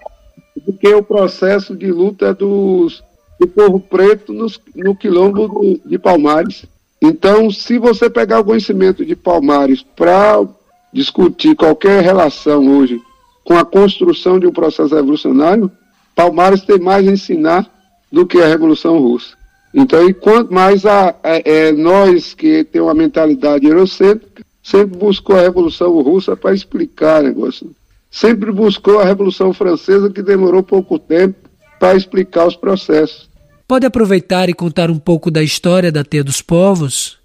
do 0.65 0.73
que 0.73 0.89
o 0.95 1.03
processo 1.03 1.77
de 1.77 1.91
luta 1.91 2.33
dos, 2.33 3.03
do 3.39 3.47
povo 3.47 3.81
preto 3.81 4.33
nos, 4.33 4.61
no 4.75 4.95
quilombo 4.95 5.49
do, 5.49 5.81
de 5.85 5.99
Palmares. 5.99 6.65
Então, 7.03 7.51
se 7.51 7.79
você 7.79 8.09
pegar 8.09 8.41
o 8.41 8.45
conhecimento 8.45 9.05
de 9.05 9.15
Palmares 9.15 9.85
para 9.95 10.47
discutir 10.93 11.55
qualquer 11.55 12.03
relação 12.03 12.67
hoje 12.79 13.01
com 13.45 13.57
a 13.57 13.65
construção 13.65 14.39
de 14.39 14.47
um 14.47 14.53
processo 14.53 14.95
revolucionário, 14.95 15.71
Palmares 16.15 16.63
tem 16.63 16.79
mais 16.79 17.07
a 17.07 17.13
ensinar 17.13 17.71
do 18.11 18.27
que 18.27 18.41
a 18.41 18.47
Revolução 18.47 18.99
Russa. 18.99 19.37
Então, 19.79 20.09
enquanto 20.09 20.51
mais 20.51 20.87
a, 20.87 21.11
a, 21.23 21.37
é, 21.45 21.71
nós 21.71 22.33
que 22.33 22.65
temos 22.65 22.89
uma 22.89 22.95
mentalidade 22.95 23.67
eurocêntrica, 23.67 24.43
sempre 24.63 24.97
buscou 24.97 25.37
a 25.37 25.43
Revolução 25.43 26.01
Russa 26.01 26.35
para 26.35 26.55
explicar 26.55 27.21
o 27.21 27.27
negócio. 27.27 27.71
Sempre 28.11 28.51
buscou 28.51 28.99
a 28.99 29.05
Revolução 29.05 29.53
Francesa, 29.53 30.09
que 30.09 30.23
demorou 30.23 30.63
pouco 30.63 30.99
tempo 30.99 31.37
para 31.79 31.95
explicar 31.95 32.47
os 32.47 32.57
processos. 32.57 33.29
Pode 33.69 33.85
aproveitar 33.85 34.49
e 34.49 34.55
contar 34.55 34.91
um 34.91 34.99
pouco 34.99 35.31
da 35.31 35.43
história 35.43 35.93
da 35.93 36.03
Teia 36.03 36.25
dos 36.25 36.41
Povos? 36.41 37.19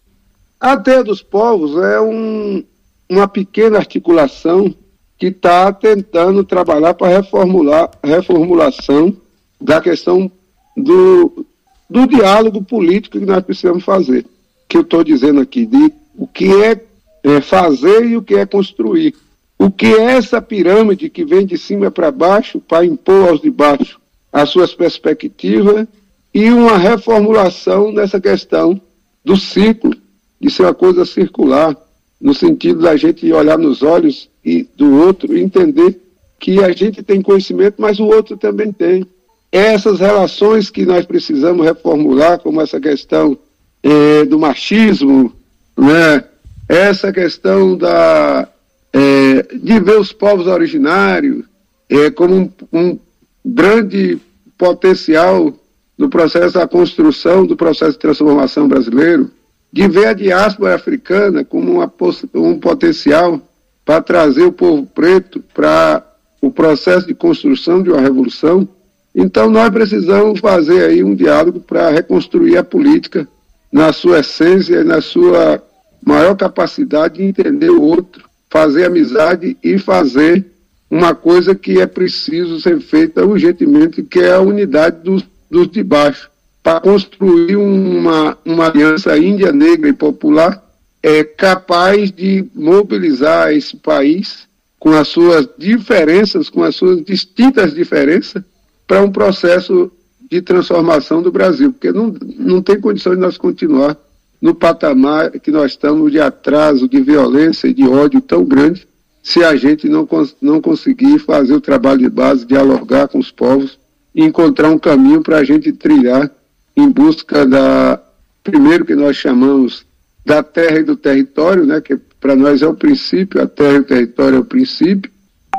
A 0.60 0.76
Teia 0.76 1.06
dos 1.06 1.22
Povos 1.22 1.82
é 1.82 2.02
um, 2.02 2.66
uma 3.10 3.30
pequena 3.30 3.78
articulação 3.78 4.76
que 5.18 5.28
está 5.28 5.72
tentando 5.72 6.44
trabalhar 6.44 6.96
para 6.96 7.16
reformular 7.16 7.92
reformulação 8.04 9.16
da 9.62 9.80
questão 9.80 10.30
do, 10.76 11.46
do 11.92 12.08
diálogo 12.08 12.64
político 12.64 13.20
que 13.20 13.26
nós 13.26 13.44
precisamos 13.44 13.84
fazer. 13.84 14.26
Que 14.70 14.78
eu 14.78 14.82
estou 14.82 15.04
dizendo 15.04 15.42
aqui, 15.42 15.66
de 15.66 15.92
o 16.16 16.26
que 16.26 16.50
é 16.64 16.82
é 17.24 17.42
fazer 17.42 18.06
e 18.06 18.18
o 18.18 18.22
que 18.22 18.36
é 18.36 18.46
construir. 18.46 19.14
O 19.60 19.70
que 19.70 19.86
é 19.86 20.14
essa 20.14 20.42
pirâmide 20.42 21.10
que 21.10 21.24
vem 21.24 21.46
de 21.46 21.58
cima 21.58 21.92
para 21.92 22.10
baixo 22.10 22.60
para 22.60 22.86
impor 22.86 23.30
aos 23.30 23.42
de 23.42 23.52
baixo 23.52 24.00
as 24.32 24.50
suas 24.50 24.74
perspectivas 24.74 25.86
e 26.34 26.50
uma 26.50 26.78
reformulação 26.78 27.92
nessa 27.92 28.20
questão 28.20 28.80
do 29.24 29.36
ciclo, 29.36 29.94
de 30.40 30.50
ser 30.50 30.64
uma 30.64 30.74
coisa 30.74 31.06
circular, 31.06 31.76
no 32.20 32.34
sentido 32.34 32.80
da 32.80 32.96
gente 32.96 33.32
olhar 33.34 33.58
nos 33.58 33.84
olhos 33.84 34.30
e 34.44 34.66
do 34.76 34.96
outro 34.96 35.38
e 35.38 35.42
entender 35.42 36.00
que 36.40 36.64
a 36.64 36.72
gente 36.72 37.04
tem 37.04 37.22
conhecimento, 37.22 37.76
mas 37.78 38.00
o 38.00 38.06
outro 38.06 38.38
também 38.38 38.72
tem. 38.72 39.06
Essas 39.52 40.00
relações 40.00 40.70
que 40.70 40.86
nós 40.86 41.06
precisamos 41.06 41.66
reformular, 41.66 42.40
como 42.40 42.62
essa 42.62 42.80
questão 42.80 43.38
é, 43.84 44.24
do 44.26 44.40
machismo, 44.40 45.34
né, 45.78 46.24
essa 46.70 47.12
questão 47.12 47.78
da, 47.78 48.48
é, 48.94 49.44
de 49.54 49.80
ver 49.80 50.00
os 50.00 50.14
povos 50.14 50.48
originários 50.48 51.44
é, 51.90 52.10
como 52.10 52.36
um, 52.36 52.50
um 52.72 53.00
grande 53.44 54.20
potencial 54.58 55.54
no 55.98 56.10
processo 56.10 56.54
da 56.54 56.68
construção 56.68 57.46
do 57.46 57.56
processo 57.56 57.94
de 57.94 58.00
transformação 58.00 58.68
brasileiro, 58.68 59.30
de 59.72 59.88
ver 59.88 60.08
a 60.08 60.14
diáspora 60.14 60.76
africana 60.76 61.44
como 61.44 61.74
uma, 61.74 61.92
um 62.34 62.60
potencial 62.60 63.42
para 63.84 64.02
trazer 64.02 64.44
o 64.44 64.52
povo 64.52 64.86
preto 64.86 65.44
para 65.54 66.06
o 66.42 66.52
processo 66.52 67.06
de 67.06 67.14
construção 67.14 67.84
de 67.84 67.90
uma 67.90 68.02
revolução. 68.02 68.68
Então 69.14 69.50
nós 69.50 69.70
precisamos 69.70 70.40
fazer 70.40 70.86
aí 70.86 71.04
um 71.04 71.14
diálogo 71.14 71.60
para 71.60 71.90
reconstruir 71.90 72.58
a 72.58 72.64
política 72.64 73.28
na 73.72 73.94
sua 73.94 74.20
essência 74.20 74.84
na 74.84 75.02
sua 75.02 75.62
maior 76.04 76.36
capacidade 76.36 77.18
de 77.18 77.24
entender 77.24 77.70
o 77.70 77.82
outro, 77.82 78.24
fazer 78.50 78.86
amizade 78.86 79.58
e 79.64 79.78
fazer 79.78 80.46
uma 80.90 81.16
coisa 81.16 81.56
que 81.56 81.80
é 81.80 81.86
preciso 81.86 82.60
ser 82.60 82.80
feita 82.82 83.26
urgentemente, 83.26 84.04
que 84.04 84.20
é 84.20 84.34
a 84.34 84.42
unidade 84.42 85.04
dos, 85.04 85.24
dos 85.50 85.70
de 85.70 85.84
baixo, 85.84 86.30
para 86.62 86.82
construir 86.82 87.56
uma, 87.56 88.38
uma 88.44 88.68
aliança 88.68 89.18
índia, 89.18 89.52
negra 89.52 89.90
e 89.90 89.94
popular 89.94 90.62
é 91.02 91.24
capaz 91.24 92.12
de 92.12 92.46
mobilizar 92.54 93.52
esse 93.52 93.76
país 93.78 94.48
com 94.78 94.92
as 94.92 95.08
suas 95.08 95.48
diferenças, 95.58 96.50
com 96.50 96.64
as 96.64 96.76
suas 96.76 97.04
distintas 97.04 97.74
diferenças, 97.74 98.44
para 98.92 99.02
um 99.02 99.10
processo 99.10 99.90
de 100.30 100.42
transformação 100.42 101.22
do 101.22 101.32
Brasil, 101.32 101.72
porque 101.72 101.94
não, 101.94 102.14
não 102.38 102.62
tem 102.62 102.78
condição 102.78 103.16
de 103.16 103.22
nós 103.22 103.38
continuar 103.38 103.96
no 104.42 104.54
patamar 104.54 105.32
que 105.32 105.50
nós 105.50 105.72
estamos 105.72 106.12
de 106.12 106.20
atraso, 106.20 106.90
de 106.90 107.00
violência 107.00 107.70
e 107.70 107.74
de 107.74 107.88
ódio 107.88 108.20
tão 108.20 108.44
grande, 108.44 108.86
se 109.24 109.46
a 109.46 109.56
gente 109.56 109.88
não, 109.88 110.06
não 110.42 110.60
conseguir 110.60 111.20
fazer 111.20 111.54
o 111.54 111.62
trabalho 111.62 112.00
de 112.00 112.10
base, 112.10 112.46
dialogar 112.46 113.08
com 113.08 113.18
os 113.18 113.32
povos 113.32 113.80
e 114.14 114.26
encontrar 114.26 114.70
um 114.70 114.78
caminho 114.78 115.22
para 115.22 115.38
a 115.38 115.44
gente 115.46 115.72
trilhar 115.72 116.30
em 116.76 116.90
busca 116.90 117.46
da, 117.46 117.98
primeiro 118.44 118.84
que 118.84 118.94
nós 118.94 119.16
chamamos 119.16 119.86
da 120.26 120.44
terra 120.44 120.80
e 120.80 120.84
do 120.84 120.98
território, 120.98 121.66
né, 121.66 121.80
que 121.80 121.96
para 122.20 122.36
nós 122.36 122.62
é 122.62 122.68
o 122.68 122.74
princípio, 122.74 123.42
a 123.42 123.48
terra 123.48 123.78
e 123.78 123.80
o 123.80 123.86
território 123.86 124.36
é 124.36 124.40
o 124.42 124.46
princípio, 124.46 125.10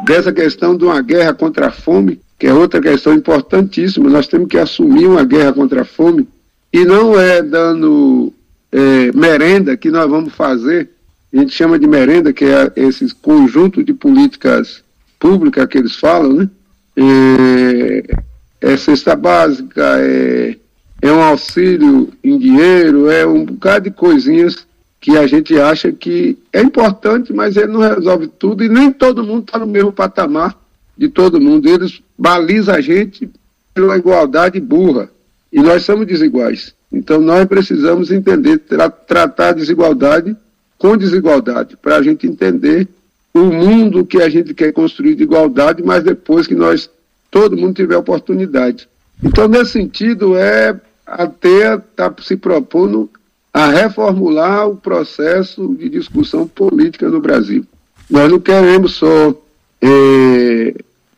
dessa 0.05 0.31
questão 0.35 0.77
de 0.77 0.85
uma 0.85 1.01
guerra 1.01 1.33
contra 1.33 1.69
a 1.69 1.73
fome, 1.73 2.21
que 2.43 2.49
é 2.49 2.53
outra 2.53 2.81
questão 2.81 3.15
importantíssima, 3.15 4.11
nós 4.11 4.27
temos 4.27 4.49
que 4.49 4.59
assumir 4.59 5.07
uma 5.07 5.23
guerra 5.23 5.53
contra 5.53 5.83
a 5.83 5.85
fome, 5.85 6.27
e 6.73 6.85
não 6.85 7.17
é 7.17 7.41
dando 7.41 8.33
é, 8.73 9.13
merenda 9.13 9.77
que 9.77 9.93
nós 9.93 10.11
vamos 10.11 10.35
fazer, 10.35 10.91
a 11.33 11.37
gente 11.37 11.53
chama 11.55 11.79
de 11.79 11.87
merenda, 11.87 12.33
que 12.33 12.45
é 12.45 12.73
esse 12.75 13.15
conjunto 13.15 13.85
de 13.85 13.95
políticas 13.95 14.83
públicas 15.21 15.69
que 15.69 15.79
eles 15.79 15.95
falam, 15.95 16.33
né? 16.33 16.51
É, 16.97 18.73
é 18.73 18.77
cesta 18.77 19.15
básica, 19.15 20.01
é, 20.01 20.57
é 21.01 21.13
um 21.13 21.23
auxílio 21.23 22.13
em 22.25 22.37
dinheiro, 22.37 23.09
é 23.09 23.25
um 23.25 23.45
bocado 23.45 23.85
de 23.85 23.93
coisinhas 23.93 24.67
que 25.01 25.17
a 25.17 25.29
gente 25.29 25.57
acha 25.61 25.93
que 25.93 26.37
é 26.53 26.61
importante, 26.61 27.33
mas 27.33 27.57
ele 27.57 27.69
não 27.69 27.79
resolve 27.79 28.27
tudo 28.27 28.65
e 28.65 28.69
nem 28.69 28.91
todo 28.91 29.23
mundo 29.23 29.45
está 29.45 29.61
no 29.61 29.67
mesmo 29.69 29.93
patamar 29.93 30.61
de 30.97 31.09
todo 31.09 31.41
mundo. 31.41 31.69
Eles 31.69 32.03
balizam 32.19 32.75
a 32.75 32.81
gente 32.81 33.31
pela 33.75 33.97
igualdade 33.97 34.61
burra 34.61 35.11
e 35.53 35.61
nós 35.61 35.83
somos 35.83 36.07
desiguais. 36.07 36.75
Então 36.93 37.21
nós 37.21 37.47
precisamos 37.47 38.11
entender, 38.11 38.59
tra 38.59 38.91
tratar 38.91 39.49
a 39.49 39.53
desigualdade 39.53 40.37
com 40.79 40.97
desigualdade, 40.97 41.77
para 41.77 41.97
a 41.97 42.03
gente 42.03 42.27
entender 42.27 42.89
o 43.33 43.45
mundo 43.45 44.05
que 44.05 44.21
a 44.21 44.29
gente 44.29 44.53
quer 44.53 44.73
construir 44.73 45.15
de 45.15 45.23
igualdade, 45.23 45.83
mas 45.83 46.03
depois 46.03 46.47
que 46.47 46.55
nós, 46.55 46.91
todo 47.31 47.57
mundo 47.57 47.75
tiver 47.75 47.97
oportunidade. 47.97 48.89
Então, 49.23 49.47
nesse 49.47 49.73
sentido, 49.73 50.37
é 50.37 50.79
a 51.07 51.27
TEA 51.27 51.75
está 51.75 52.13
se 52.21 52.37
propondo 52.37 53.09
a 53.53 53.69
reformular 53.69 54.69
o 54.69 54.77
processo 54.77 55.75
de 55.79 55.89
discussão 55.89 56.49
política 56.49 57.09
no 57.09 57.21
Brasil. 57.21 57.65
Nós 58.11 58.31
não 58.31 58.41
queremos 58.41 58.95
só 58.95 59.35
é, 59.83 60.75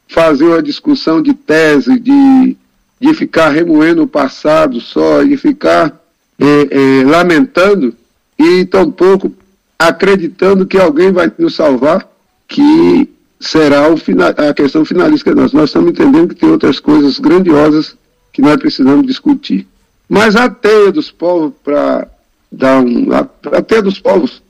fazer 0.09 0.45
uma 0.45 0.63
discussão 0.63 1.21
de 1.21 1.35
tese, 1.35 1.99
de, 2.01 2.57
de 3.01 3.15
ficar 3.15 3.51
remoendo 3.51 4.03
o 4.03 4.09
passado 4.09 4.81
só, 4.81 5.23
de 5.23 5.37
ficar 5.37 6.01
é, 6.39 6.45
é, 6.45 7.05
lamentando 7.05 7.95
e 8.39 8.65
tampouco 8.65 9.33
acreditando 9.79 10.67
que 10.67 10.79
alguém 10.79 11.13
vai 11.13 11.31
nos 11.39 11.55
salvar, 11.55 12.09
que 12.49 13.09
será 13.41 13.95
final, 13.97 14.29
a 14.37 14.55
questão 14.55 14.85
finalística 14.85 15.35
nossa. 15.35 15.57
Nós 15.57 15.71
estamos 15.71 15.91
entendendo 15.91 16.29
que 16.29 16.41
tem 16.41 16.51
outras 16.51 16.81
coisas 16.81 17.19
grandiosas 17.19 17.97
que 18.33 18.41
nós 18.41 18.57
precisamos 18.57 19.07
discutir. 19.07 19.67
Mas 20.09 20.37
a 20.37 20.49
teia 20.49 20.93
dos 20.93 21.11
povos, 21.11 21.53
para 21.63 22.09
dar 22.51 22.81
um. 22.81 23.13
A, 23.13 23.29
a 23.57 23.63
teia 23.63 23.83
dos 23.83 23.99
povos, 23.99 24.43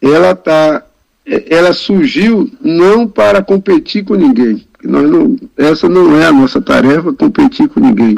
ela 0.00 0.34
tá, 0.34 0.84
ela 1.48 1.72
surgiu 1.72 2.50
não 2.60 3.06
para 3.06 3.42
competir 3.42 4.04
com 4.04 4.14
ninguém. 4.14 4.66
Nós 4.82 5.08
não, 5.08 5.36
essa 5.56 5.88
não 5.88 6.16
é 6.16 6.26
a 6.26 6.32
nossa 6.32 6.60
tarefa, 6.60 7.12
competir 7.12 7.68
com 7.68 7.80
ninguém. 7.80 8.16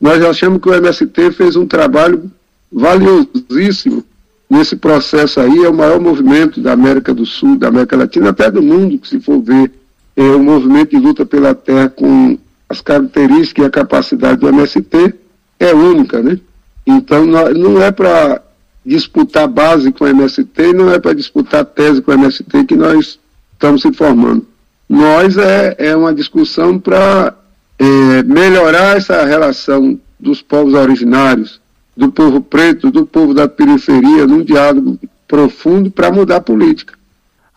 Nós 0.00 0.24
achamos 0.24 0.60
que 0.60 0.68
o 0.68 0.74
MST 0.74 1.32
fez 1.32 1.56
um 1.56 1.66
trabalho 1.66 2.30
valiosíssimo 2.72 4.04
nesse 4.48 4.76
processo 4.76 5.40
aí, 5.40 5.64
é 5.64 5.68
o 5.68 5.74
maior 5.74 6.00
movimento 6.00 6.60
da 6.60 6.72
América 6.72 7.12
do 7.12 7.26
Sul, 7.26 7.56
da 7.58 7.68
América 7.68 7.96
Latina, 7.96 8.30
até 8.30 8.50
do 8.50 8.62
mundo, 8.62 8.98
que 8.98 9.08
se 9.08 9.20
for 9.20 9.40
ver, 9.40 9.70
é 10.16 10.22
o 10.22 10.42
movimento 10.42 10.90
de 10.90 10.98
luta 10.98 11.26
pela 11.26 11.54
terra 11.54 11.88
com 11.88 12.38
as 12.68 12.80
características 12.80 13.64
e 13.64 13.66
a 13.66 13.70
capacidade 13.70 14.40
do 14.40 14.48
MST 14.48 15.14
é 15.58 15.74
única, 15.74 16.22
né? 16.22 16.38
Então 16.86 17.26
não 17.26 17.82
é 17.82 17.90
para 17.90 18.42
disputar 18.84 19.48
base 19.48 19.90
com 19.92 20.04
o 20.04 20.08
MST, 20.08 20.72
não 20.74 20.92
é 20.92 20.98
para 20.98 21.14
disputar 21.14 21.64
tese 21.64 22.02
com 22.02 22.10
o 22.10 22.14
MST 22.14 22.64
que 22.64 22.76
nós 22.76 23.18
estamos 23.52 23.82
se 23.82 23.92
formando. 23.92 24.46
Nós 24.88 25.36
é, 25.38 25.74
é 25.78 25.96
uma 25.96 26.14
discussão 26.14 26.78
para 26.78 27.34
é, 27.78 28.22
melhorar 28.22 28.96
essa 28.96 29.24
relação 29.24 29.98
dos 30.20 30.42
povos 30.42 30.74
originários, 30.74 31.60
do 31.96 32.10
povo 32.10 32.40
preto, 32.40 32.90
do 32.90 33.06
povo 33.06 33.32
da 33.32 33.48
periferia, 33.48 34.26
num 34.26 34.42
diálogo 34.42 34.98
profundo 35.26 35.90
para 35.90 36.12
mudar 36.12 36.36
a 36.36 36.40
política. 36.40 36.94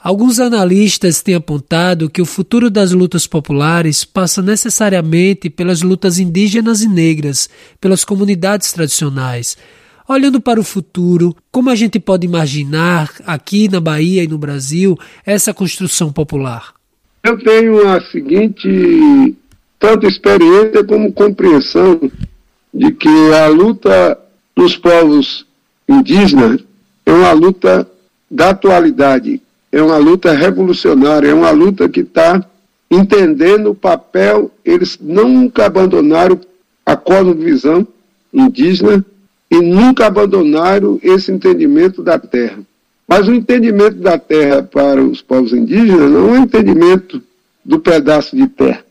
Alguns 0.01 0.39
analistas 0.39 1.21
têm 1.21 1.35
apontado 1.35 2.09
que 2.09 2.21
o 2.21 2.25
futuro 2.25 2.69
das 2.69 2.91
lutas 2.91 3.27
populares 3.27 4.05
passa 4.05 4.41
necessariamente 4.41 5.49
pelas 5.49 5.81
lutas 5.81 6.17
indígenas 6.19 6.81
e 6.81 6.87
negras, 6.87 7.49
pelas 7.81 8.05
comunidades 8.05 8.71
tradicionais. 8.71 9.57
Olhando 10.09 10.39
para 10.39 10.57
o 10.57 10.63
futuro, 10.63 11.35
como 11.51 11.69
a 11.69 11.75
gente 11.75 11.99
pode 11.99 12.25
imaginar 12.25 13.11
aqui 13.25 13.67
na 13.67 13.81
Bahia 13.81 14.23
e 14.23 14.27
no 14.27 14.37
Brasil 14.37 14.97
essa 15.25 15.53
construção 15.53 16.13
popular? 16.13 16.73
Eu 17.25 17.37
tenho 17.37 17.85
a 17.89 17.99
seguinte 17.99 19.35
tanto 19.77 20.07
experiência 20.07 20.81
como 20.85 21.11
compreensão 21.11 21.99
de 22.73 22.91
que 22.93 23.33
a 23.33 23.47
luta 23.47 24.17
dos 24.55 24.77
povos 24.77 25.45
indígenas 25.89 26.63
é 27.05 27.11
uma 27.11 27.33
luta 27.33 27.85
da 28.31 28.51
atualidade, 28.51 29.41
é 29.73 29.81
uma 29.81 29.97
luta 29.97 30.31
revolucionária, 30.31 31.27
é 31.27 31.33
uma 31.33 31.51
luta 31.51 31.89
que 31.89 31.99
está 31.99 32.45
entendendo 32.89 33.71
o 33.71 33.75
papel, 33.75 34.49
eles 34.63 34.97
nunca 35.01 35.65
abandonaram 35.65 36.39
a 36.85 36.95
cosmovisão 36.95 37.85
indígena 38.33 39.05
e 39.49 39.61
nunca 39.61 40.07
abandonaram 40.07 40.99
esse 41.01 41.31
entendimento 41.31 42.03
da 42.03 42.19
terra. 42.19 42.59
Mas 43.07 43.27
o 43.27 43.33
entendimento 43.33 43.95
da 43.95 44.17
terra 44.17 44.61
para 44.61 45.01
os 45.01 45.21
povos 45.21 45.53
indígenas 45.53 46.11
não 46.11 46.35
é 46.35 46.39
um 46.39 46.43
entendimento 46.43 47.21
do 47.63 47.79
pedaço 47.79 48.35
de 48.35 48.47
terra. 48.47 48.83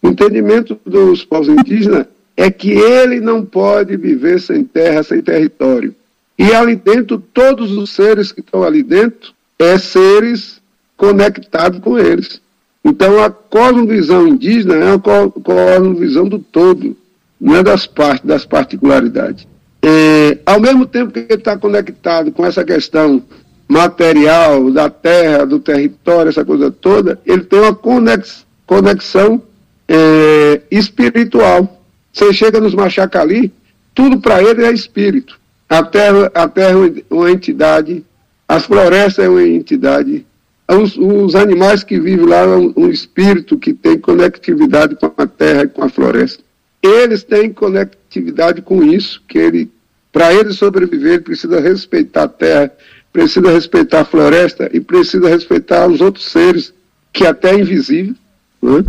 O 0.00 0.08
entendimento 0.08 0.78
dos 0.86 1.24
povos 1.24 1.48
indígenas 1.48 2.06
é 2.36 2.50
que 2.50 2.70
ele 2.70 3.20
não 3.20 3.44
pode 3.44 3.96
viver 3.96 4.40
sem 4.40 4.64
terra, 4.64 5.02
sem 5.02 5.20
território. 5.20 5.94
E 6.38 6.54
ali 6.54 6.74
dentro, 6.76 7.22
todos 7.34 7.72
os 7.72 7.90
seres 7.90 8.32
que 8.32 8.40
estão 8.40 8.62
ali 8.62 8.82
dentro 8.82 9.32
é 9.58 9.76
seres 9.76 10.60
conectados 10.96 11.80
com 11.80 11.98
eles. 11.98 12.40
Então, 12.82 13.22
a 13.22 13.28
cosmovisão 13.28 14.26
indígena 14.26 14.76
é 14.76 14.84
uma 14.94 14.98
cosmovisão 14.98 16.26
do 16.26 16.38
todo, 16.38 16.96
não 17.38 17.56
é 17.56 17.62
das 17.62 17.86
partes, 17.86 18.24
das 18.24 18.46
particularidades. 18.46 19.46
É, 19.82 20.38
ao 20.44 20.60
mesmo 20.60 20.86
tempo 20.86 21.12
que 21.12 21.20
ele 21.20 21.34
está 21.34 21.56
conectado 21.56 22.30
com 22.32 22.44
essa 22.44 22.64
questão 22.64 23.22
material, 23.68 24.70
da 24.70 24.90
terra, 24.90 25.46
do 25.46 25.58
território, 25.58 26.28
essa 26.28 26.44
coisa 26.44 26.70
toda, 26.70 27.18
ele 27.24 27.44
tem 27.44 27.60
uma 27.60 27.74
conex, 27.74 28.44
conexão 28.66 29.42
é, 29.88 30.60
espiritual. 30.70 31.80
Você 32.12 32.32
chega 32.32 32.60
nos 32.60 32.74
Machacali, 32.74 33.52
tudo 33.94 34.20
para 34.20 34.42
ele 34.42 34.64
é 34.64 34.72
espírito. 34.72 35.38
A 35.68 35.82
terra, 35.82 36.30
a 36.34 36.48
terra 36.48 36.72
é 36.72 37.14
uma 37.14 37.30
entidade 37.30 38.04
as 38.50 38.64
florestas 38.64 39.24
é 39.24 39.28
uma 39.28 39.46
entidade, 39.46 40.26
os, 40.68 40.96
os 40.96 41.36
animais 41.36 41.84
que 41.84 42.00
vivem 42.00 42.26
lá 42.26 42.38
é 42.38 42.56
um, 42.56 42.72
um, 42.76 42.90
espírito 42.90 43.56
que 43.56 43.72
tem 43.72 43.96
conectividade 43.96 44.96
com 44.96 45.12
a 45.16 45.24
terra 45.24 45.62
e 45.62 45.68
com 45.68 45.84
a 45.84 45.88
floresta. 45.88 46.42
Eles 46.82 47.22
têm 47.22 47.52
conectividade 47.52 48.62
com 48.62 48.82
isso, 48.82 49.22
que 49.28 49.38
ele, 49.38 49.70
para 50.12 50.32
ele 50.32 50.52
sobreviver, 50.52 51.14
ele 51.14 51.22
precisa 51.22 51.60
respeitar 51.60 52.24
a 52.24 52.28
terra, 52.28 52.72
precisa 53.12 53.50
respeitar 53.50 54.00
a 54.00 54.04
floresta 54.04 54.70
e 54.72 54.80
precisa 54.80 55.28
respeitar 55.28 55.86
os 55.86 56.00
outros 56.00 56.26
seres 56.26 56.72
que 57.12 57.26
até 57.26 57.50
é 57.50 57.60
invisível. 57.60 58.14
Né? 58.62 58.84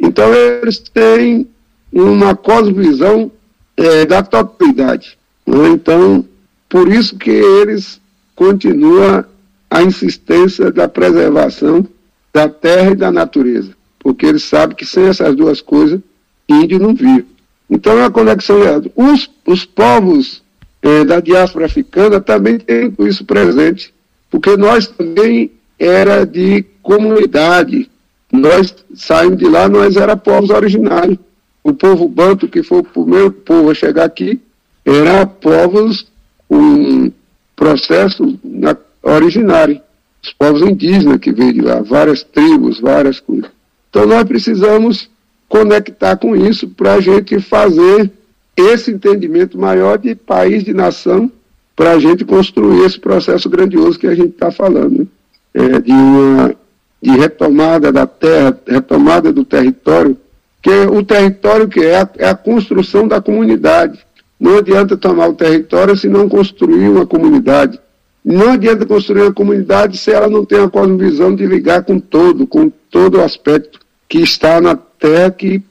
Então 0.00 0.32
eles 0.34 0.78
têm 0.78 1.48
uma 1.92 2.34
cosmovisão 2.34 3.30
é, 3.76 4.04
da 4.04 4.22
totalidade. 4.22 5.18
Né? 5.46 5.68
Então, 5.68 6.26
por 6.68 6.88
isso 6.88 7.16
que 7.16 7.30
eles 7.30 8.00
continua 8.34 9.28
a 9.70 9.82
insistência 9.82 10.70
da 10.70 10.88
preservação 10.88 11.86
da 12.32 12.48
terra 12.48 12.92
e 12.92 12.96
da 12.96 13.10
natureza, 13.10 13.72
porque 13.98 14.26
ele 14.26 14.38
sabe 14.38 14.74
que 14.74 14.86
sem 14.86 15.04
essas 15.04 15.34
duas 15.34 15.60
coisas, 15.60 16.00
índio 16.48 16.78
não 16.78 16.94
vive. 16.94 17.26
Então 17.68 17.92
é 17.92 18.02
uma 18.02 18.10
conexão. 18.10 18.56
Os, 18.96 19.30
os 19.46 19.64
povos 19.64 20.42
eh, 20.82 21.04
da 21.04 21.20
diáspora 21.20 21.66
africana 21.66 22.20
também 22.20 22.58
têm 22.58 22.92
isso 23.00 23.24
presente, 23.24 23.92
porque 24.30 24.56
nós 24.56 24.86
também 24.86 25.50
era 25.78 26.24
de 26.24 26.64
comunidade. 26.82 27.90
Nós 28.32 28.74
saímos 28.94 29.38
de 29.38 29.48
lá, 29.48 29.68
nós 29.68 29.96
era 29.96 30.16
povos 30.16 30.50
originários. 30.50 31.18
O 31.62 31.74
povo 31.74 32.08
banto, 32.08 32.48
que 32.48 32.62
foi 32.62 32.78
o 32.78 32.84
primeiro 32.84 33.30
povo 33.30 33.70
a 33.70 33.74
chegar 33.74 34.04
aqui, 34.04 34.40
era 34.84 35.26
povos 35.26 36.06
com 36.48 37.12
processo 37.54 38.38
na, 38.42 38.76
originário, 39.02 39.80
os 40.22 40.32
povos 40.32 40.62
indígenas 40.62 41.18
que 41.18 41.32
veio 41.32 41.52
de 41.52 41.60
lá, 41.60 41.80
várias 41.80 42.22
tribos, 42.22 42.80
várias 42.80 43.20
coisas. 43.20 43.50
Então 43.90 44.06
nós 44.06 44.24
precisamos 44.24 45.10
conectar 45.48 46.16
com 46.16 46.36
isso 46.36 46.68
para 46.68 46.94
a 46.94 47.00
gente 47.00 47.40
fazer 47.40 48.10
esse 48.56 48.90
entendimento 48.90 49.58
maior 49.58 49.98
de 49.98 50.14
país, 50.14 50.64
de 50.64 50.74
nação, 50.74 51.30
para 51.74 51.92
a 51.92 51.98
gente 51.98 52.24
construir 52.24 52.84
esse 52.84 52.98
processo 52.98 53.48
grandioso 53.48 53.98
que 53.98 54.06
a 54.06 54.14
gente 54.14 54.30
está 54.30 54.50
falando, 54.50 54.98
né? 54.98 55.06
é, 55.54 55.80
de 55.80 55.92
uma 55.92 56.54
de 57.00 57.10
retomada 57.10 57.92
da 57.92 58.06
terra, 58.06 58.58
retomada 58.66 59.32
do 59.32 59.44
território, 59.44 60.16
que 60.60 60.70
o 60.70 61.02
território 61.04 61.68
que 61.68 61.80
é 61.80 62.00
a, 62.00 62.08
é 62.18 62.28
a 62.28 62.34
construção 62.34 63.06
da 63.06 63.20
comunidade. 63.20 64.00
Não 64.38 64.58
adianta 64.58 64.96
tomar 64.96 65.28
o 65.28 65.34
território 65.34 65.96
se 65.96 66.08
não 66.08 66.28
construir 66.28 66.88
uma 66.88 67.06
comunidade. 67.06 67.78
Não 68.24 68.52
adianta 68.52 68.84
construir 68.84 69.22
uma 69.22 69.32
comunidade 69.32 69.96
se 69.96 70.10
ela 70.10 70.28
não 70.28 70.44
tem 70.44 70.60
a 70.60 70.68
cosmovisão 70.68 71.34
de 71.34 71.46
ligar 71.46 71.84
com 71.84 71.98
todo, 71.98 72.46
com 72.46 72.68
todo 72.90 73.18
o 73.18 73.22
aspecto 73.22 73.78
que 74.08 74.18
está 74.18 74.60
na 74.60 74.76
terra, 74.98 75.30
que, 75.30 75.62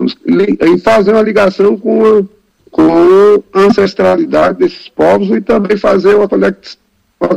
e 0.00 0.78
fazer 0.78 1.12
uma 1.12 1.22
ligação 1.22 1.76
com, 1.76 2.04
a, 2.04 2.22
com 2.70 3.42
a 3.52 3.60
ancestralidade 3.60 4.58
desses 4.58 4.88
povos 4.88 5.30
e 5.30 5.40
também 5.40 5.76
fazer 5.76 6.14
uma 6.14 6.28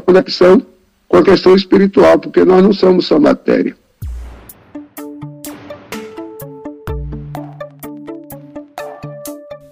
conexão 0.02 0.62
com 1.08 1.18
a 1.18 1.24
questão 1.24 1.56
espiritual, 1.56 2.20
porque 2.20 2.44
nós 2.44 2.64
não 2.64 2.74
somos 2.74 3.06
só 3.06 3.20
matéria. 3.20 3.76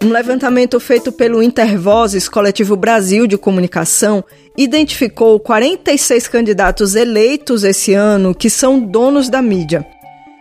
Um 0.03 0.11
levantamento 0.11 0.77
feito 0.81 1.13
pelo 1.13 1.41
Intervozes 1.41 2.27
Coletivo 2.27 2.75
Brasil 2.75 3.25
de 3.25 3.37
Comunicação 3.37 4.21
identificou 4.57 5.39
46 5.39 6.27
candidatos 6.27 6.93
eleitos 6.93 7.63
esse 7.63 7.93
ano 7.93 8.35
que 8.35 8.49
são 8.49 8.81
donos 8.81 9.29
da 9.29 9.41
mídia. 9.41 9.87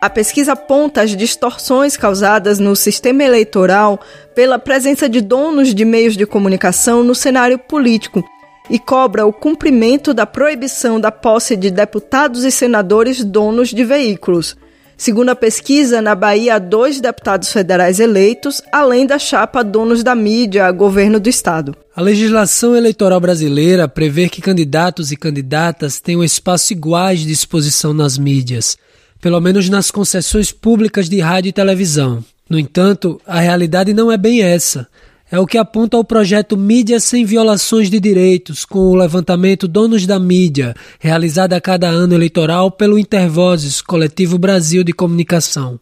A 0.03 0.11
pesquisa 0.11 0.55
aponta 0.55 1.03
as 1.03 1.15
distorções 1.15 1.97
causadas 1.97 2.59
no 2.59 2.75
sistema 2.75 3.23
eleitoral 3.23 4.01
pela 4.35 4.59
presença 4.59 5.09
de 5.09 5.21
donos 5.21 5.73
de 5.73 5.85
meios 5.85 6.17
de 6.17 6.27
comunicação 6.27 7.05
no 7.05 7.15
cenário 7.15 7.57
político 7.57 8.21
e 8.69 8.81
cobra 8.81 9.25
o 9.25 9.33
cumprimento 9.33 10.13
da 10.13 10.27
proibição 10.27 10.99
da 11.01 11.13
posse 11.13 11.55
de 11.55 11.71
deputados 11.71 12.43
e 12.43 12.51
senadores 12.51 13.23
donos 13.23 13.69
de 13.69 13.85
veículos. 13.85 14.57
Segundo 14.97 15.29
a 15.29 15.37
pesquisa, 15.37 16.03
na 16.03 16.17
Bahia 16.17 16.57
há 16.57 16.59
dois 16.59 17.01
deputados 17.01 17.53
federais 17.53 18.01
eleitos, 18.01 18.61
além 18.73 19.07
da 19.07 19.21
chapa 19.21 19.63
donos 19.63 20.03
da 20.03 20.17
mídia, 20.17 20.69
governo 20.73 21.21
do 21.21 21.29
estado. 21.29 21.77
A 21.95 22.03
legislação 22.03 22.75
eleitoral 22.75 23.21
brasileira 23.21 23.87
prevê 23.87 24.29
que 24.29 24.43
candidatos 24.43 25.13
e 25.13 25.17
candidatas 25.17 26.01
tenham 26.01 26.25
espaço 26.25 26.73
iguais 26.73 27.21
de 27.21 27.31
exposição 27.31 27.93
nas 27.95 28.19
mídias, 28.19 28.77
pelo 29.23 29.41
menos 29.41 29.69
nas 29.69 29.89
concessões 29.89 30.51
públicas 30.51 31.09
de 31.09 31.21
rádio 31.21 31.51
e 31.51 31.53
televisão. 31.53 32.25
No 32.51 32.59
entanto, 32.59 33.21
a 33.25 33.39
realidade 33.39 33.95
não 33.95 34.11
é 34.11 34.19
bem 34.19 34.43
essa. 34.43 34.89
É 35.31 35.39
o 35.39 35.47
que 35.47 35.57
aponta 35.57 35.97
o 35.97 36.05
projeto 36.05 36.57
Mídia 36.57 36.99
Sem 36.99 37.25
Violações 37.25 37.89
de 37.89 38.01
Direitos, 38.01 38.65
com 38.65 38.81
o 38.81 38.97
levantamento 38.97 39.69
Donos 39.69 40.07
da 40.07 40.19
Mídia, 40.19 40.75
realizado 40.99 41.53
a 41.53 41.61
cada 41.61 41.87
ano 41.87 42.15
eleitoral 42.15 42.69
pelo 42.69 42.99
Intervozes, 42.99 43.81
Coletivo 43.81 44.37
Brasil 44.39 44.83
de 44.83 44.93
Comunicação. 44.93 45.79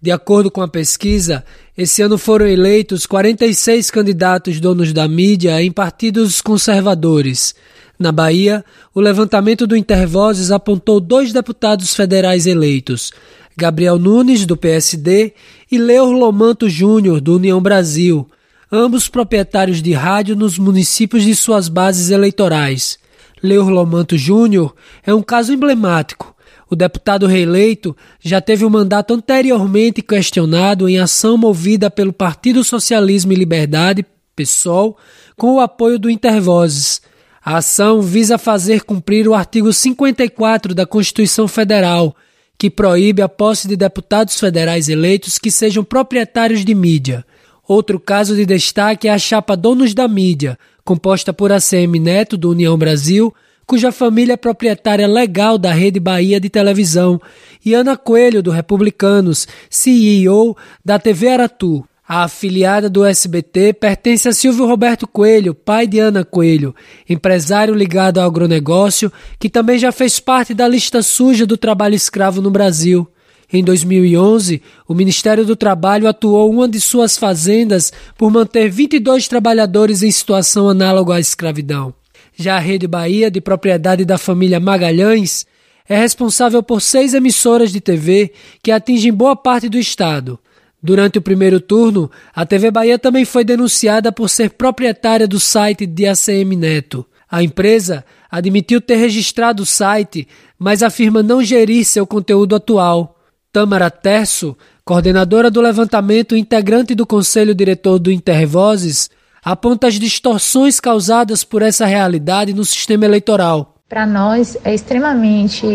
De 0.00 0.12
acordo 0.12 0.48
com 0.48 0.62
a 0.62 0.68
pesquisa, 0.68 1.44
esse 1.76 2.00
ano 2.00 2.16
foram 2.16 2.46
eleitos 2.46 3.06
46 3.06 3.90
candidatos 3.90 4.60
donos 4.60 4.92
da 4.92 5.08
mídia 5.08 5.60
em 5.60 5.72
partidos 5.72 6.40
conservadores. 6.40 7.54
Na 7.98 8.10
Bahia, 8.10 8.64
o 8.94 9.00
levantamento 9.00 9.66
do 9.66 9.76
Intervozes 9.76 10.50
apontou 10.50 10.98
dois 11.00 11.32
deputados 11.32 11.94
federais 11.94 12.46
eleitos, 12.46 13.12
Gabriel 13.56 13.98
Nunes, 13.98 14.44
do 14.44 14.56
PSD, 14.56 15.32
e 15.70 15.78
Leo 15.78 16.10
Lomanto 16.10 16.68
Júnior, 16.68 17.20
do 17.20 17.36
União 17.36 17.60
Brasil, 17.60 18.28
ambos 18.70 19.08
proprietários 19.08 19.80
de 19.80 19.92
rádio 19.92 20.34
nos 20.34 20.58
municípios 20.58 21.22
de 21.22 21.34
suas 21.36 21.68
bases 21.68 22.10
eleitorais. 22.10 22.98
Leur 23.42 23.68
Lomanto 23.68 24.16
Júnior 24.16 24.74
é 25.04 25.14
um 25.14 25.22
caso 25.22 25.52
emblemático. 25.52 26.34
O 26.68 26.74
deputado 26.74 27.26
reeleito 27.26 27.96
já 28.20 28.40
teve 28.40 28.64
o 28.64 28.68
um 28.68 28.70
mandato 28.70 29.14
anteriormente 29.14 30.02
questionado 30.02 30.88
em 30.88 30.98
ação 30.98 31.36
movida 31.36 31.90
pelo 31.90 32.12
Partido 32.12 32.64
Socialismo 32.64 33.32
e 33.32 33.36
Liberdade, 33.36 34.04
PSOL, 34.34 34.96
com 35.36 35.54
o 35.54 35.60
apoio 35.60 35.98
do 35.98 36.10
Intervozes. 36.10 37.00
A 37.44 37.58
ação 37.58 38.00
visa 38.00 38.38
fazer 38.38 38.84
cumprir 38.84 39.28
o 39.28 39.34
artigo 39.34 39.70
54 39.70 40.74
da 40.74 40.86
Constituição 40.86 41.46
Federal, 41.46 42.16
que 42.56 42.70
proíbe 42.70 43.20
a 43.20 43.28
posse 43.28 43.68
de 43.68 43.76
deputados 43.76 44.40
federais 44.40 44.88
eleitos 44.88 45.36
que 45.36 45.50
sejam 45.50 45.84
proprietários 45.84 46.64
de 46.64 46.74
mídia. 46.74 47.22
Outro 47.68 48.00
caso 48.00 48.34
de 48.34 48.46
destaque 48.46 49.08
é 49.08 49.12
a 49.12 49.18
chapa 49.18 49.54
Donos 49.54 49.92
da 49.92 50.08
Mídia, 50.08 50.58
composta 50.86 51.34
por 51.34 51.52
ACM 51.52 52.00
Neto, 52.00 52.38
do 52.38 52.48
União 52.48 52.78
Brasil, 52.78 53.34
cuja 53.66 53.92
família 53.92 54.32
é 54.32 54.38
proprietária 54.38 55.06
legal 55.06 55.58
da 55.58 55.70
Rede 55.70 56.00
Bahia 56.00 56.40
de 56.40 56.48
televisão, 56.48 57.20
e 57.62 57.74
Ana 57.74 57.94
Coelho, 57.94 58.42
do 58.42 58.50
Republicanos, 58.50 59.46
CEO 59.68 60.56
da 60.82 60.98
TV 60.98 61.28
Aratu. 61.28 61.86
A 62.06 62.24
afiliada 62.24 62.90
do 62.90 63.02
SBT 63.02 63.72
pertence 63.72 64.28
a 64.28 64.32
Silvio 64.34 64.66
Roberto 64.66 65.08
Coelho, 65.08 65.54
pai 65.54 65.86
de 65.86 65.98
Ana 65.98 66.22
Coelho, 66.22 66.74
empresário 67.08 67.74
ligado 67.74 68.18
ao 68.18 68.26
agronegócio, 68.26 69.10
que 69.38 69.48
também 69.48 69.78
já 69.78 69.90
fez 69.90 70.20
parte 70.20 70.52
da 70.52 70.68
lista 70.68 71.02
suja 71.02 71.46
do 71.46 71.56
trabalho 71.56 71.94
escravo 71.94 72.42
no 72.42 72.50
Brasil. 72.50 73.08
Em 73.50 73.64
2011, 73.64 74.60
o 74.86 74.94
Ministério 74.94 75.46
do 75.46 75.56
Trabalho 75.56 76.06
atuou 76.06 76.50
uma 76.50 76.68
de 76.68 76.78
suas 76.78 77.16
fazendas 77.16 77.90
por 78.18 78.30
manter 78.30 78.68
22 78.68 79.26
trabalhadores 79.26 80.02
em 80.02 80.10
situação 80.10 80.68
análoga 80.68 81.14
à 81.14 81.20
escravidão. 81.20 81.94
Já 82.36 82.56
a 82.56 82.60
Rede 82.60 82.86
Bahia, 82.86 83.30
de 83.30 83.40
propriedade 83.40 84.04
da 84.04 84.18
família 84.18 84.60
Magalhães, 84.60 85.46
é 85.88 85.96
responsável 85.96 86.62
por 86.62 86.82
seis 86.82 87.14
emissoras 87.14 87.72
de 87.72 87.80
TV 87.80 88.30
que 88.62 88.70
atingem 88.70 89.12
boa 89.12 89.34
parte 89.34 89.70
do 89.70 89.78
estado. 89.78 90.38
Durante 90.84 91.16
o 91.16 91.22
primeiro 91.22 91.60
turno, 91.60 92.10
a 92.36 92.44
TV 92.44 92.70
Bahia 92.70 92.98
também 92.98 93.24
foi 93.24 93.42
denunciada 93.42 94.12
por 94.12 94.28
ser 94.28 94.50
proprietária 94.50 95.26
do 95.26 95.40
site 95.40 95.86
de 95.86 96.06
ACM 96.06 96.54
Neto. 96.54 97.06
A 97.30 97.42
empresa 97.42 98.04
admitiu 98.30 98.82
ter 98.82 98.96
registrado 98.96 99.62
o 99.62 99.66
site, 99.66 100.28
mas 100.58 100.82
afirma 100.82 101.22
não 101.22 101.42
gerir 101.42 101.86
seu 101.86 102.06
conteúdo 102.06 102.54
atual. 102.54 103.18
Tamara 103.50 103.90
Terço, 103.90 104.54
coordenadora 104.84 105.50
do 105.50 105.62
levantamento 105.62 106.36
e 106.36 106.38
integrante 106.38 106.94
do 106.94 107.06
conselho 107.06 107.54
diretor 107.54 107.98
do 107.98 108.12
Intervozes, 108.12 109.08
aponta 109.42 109.86
as 109.86 109.94
distorções 109.94 110.80
causadas 110.80 111.42
por 111.42 111.62
essa 111.62 111.86
realidade 111.86 112.52
no 112.52 112.62
sistema 112.62 113.06
eleitoral. 113.06 113.76
Para 113.88 114.04
nós 114.04 114.58
é 114.62 114.74
extremamente 114.74 115.66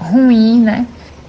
ruim, 0.00 0.62
né? 0.62 0.84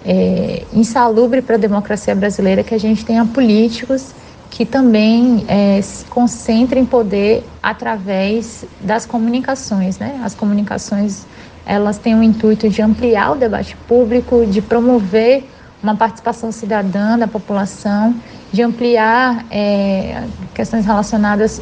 É 0.06 0.64
insalubre 0.74 1.42
para 1.42 1.56
a 1.56 1.58
democracia 1.58 2.14
brasileira 2.14 2.64
que 2.64 2.76
a 2.76 2.78
gente 2.78 3.06
tenha 3.06 3.26
políticos 3.26 4.14
que 4.54 4.66
também 4.68 5.46
é, 5.48 5.82
se 5.82 6.06
concentrem 6.06 6.86
poder 6.86 7.44
através 7.62 8.64
das 8.82 9.04
comunicações, 9.04 9.98
né? 9.98 10.22
As 10.24 10.36
comunicações 10.36 11.26
elas 11.66 11.98
têm 11.98 12.14
o 12.14 12.22
intuito 12.22 12.70
de 12.70 12.80
ampliar 12.80 13.32
o 13.32 13.36
debate 13.36 13.76
público, 13.88 14.46
de 14.46 14.62
promover 14.62 15.50
uma 15.82 15.96
participação 15.96 16.52
cidadã 16.52 17.18
da 17.18 17.28
população, 17.28 18.16
de 18.52 18.62
ampliar 18.62 19.44
é, 19.50 20.24
questões 20.54 20.86
relacionadas 20.86 21.60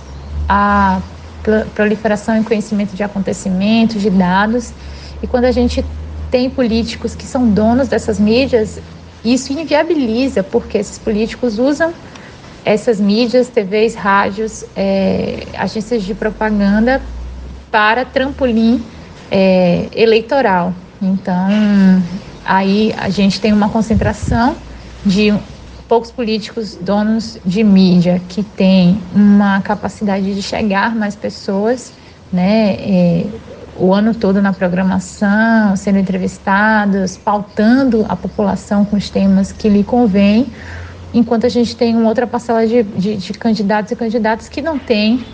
à 0.50 1.00
proliferação 1.74 2.40
e 2.40 2.44
conhecimento 2.44 2.94
de 2.94 3.04
acontecimentos, 3.04 4.02
de 4.02 4.10
dados. 4.10 4.74
E 5.24 5.28
quando 5.28 5.46
a 5.46 5.52
gente 5.52 5.86
tem 6.32 6.50
políticos 6.50 7.14
que 7.14 7.26
são 7.28 7.48
donos 7.50 7.90
dessas 7.90 8.20
mídias, 8.20 8.80
isso 9.24 9.52
inviabiliza, 9.54 10.42
porque 10.42 10.78
esses 10.78 10.98
políticos 10.98 11.60
usam 11.60 11.94
essas 12.64 13.00
mídias, 13.00 13.50
TVs, 13.50 13.96
rádios, 13.96 14.64
é, 14.76 15.46
agências 15.58 16.04
de 16.04 16.16
propaganda 16.16 17.02
para 17.70 18.06
trampolim 18.06 18.82
é, 19.30 19.88
eleitoral. 19.94 20.74
Então, 21.02 21.50
aí 22.46 22.94
a 22.98 23.10
gente 23.10 23.42
tem 23.42 23.52
uma 23.52 23.70
concentração 23.70 24.56
de 25.06 25.34
poucos 25.88 26.12
políticos 26.12 26.76
donos 26.76 27.38
de 27.44 27.64
mídia 27.64 28.22
que 28.30 28.44
têm 28.44 29.02
uma 29.14 29.60
capacidade 29.62 30.34
de 30.34 30.42
chegar 30.42 30.96
mais 30.96 31.16
pessoas, 31.16 31.92
né? 32.32 32.76
É, 32.80 33.26
o 33.82 33.92
ano 33.92 34.14
todo 34.14 34.44
na 34.44 34.54
programação, 34.54 35.76
sendo 35.76 35.98
entrevistados, 35.98 37.18
pautando 37.18 38.06
a 38.08 38.16
população 38.16 38.86
com 38.86 38.96
os 38.96 39.10
temas 39.10 39.52
que 39.52 39.68
lhe 39.68 39.84
convém, 39.84 40.46
enquanto 41.12 41.48
a 41.48 41.50
gente 41.50 41.76
tem 41.76 41.96
uma 41.96 42.08
outra 42.08 42.28
parcela 42.28 42.68
de, 42.68 42.84
de, 42.84 43.18
de 43.18 43.34
candidatos 43.34 43.92
e 43.92 43.96
candidatas 43.96 44.48
que 44.48 44.62
não 44.62 44.78
tem 44.78 45.26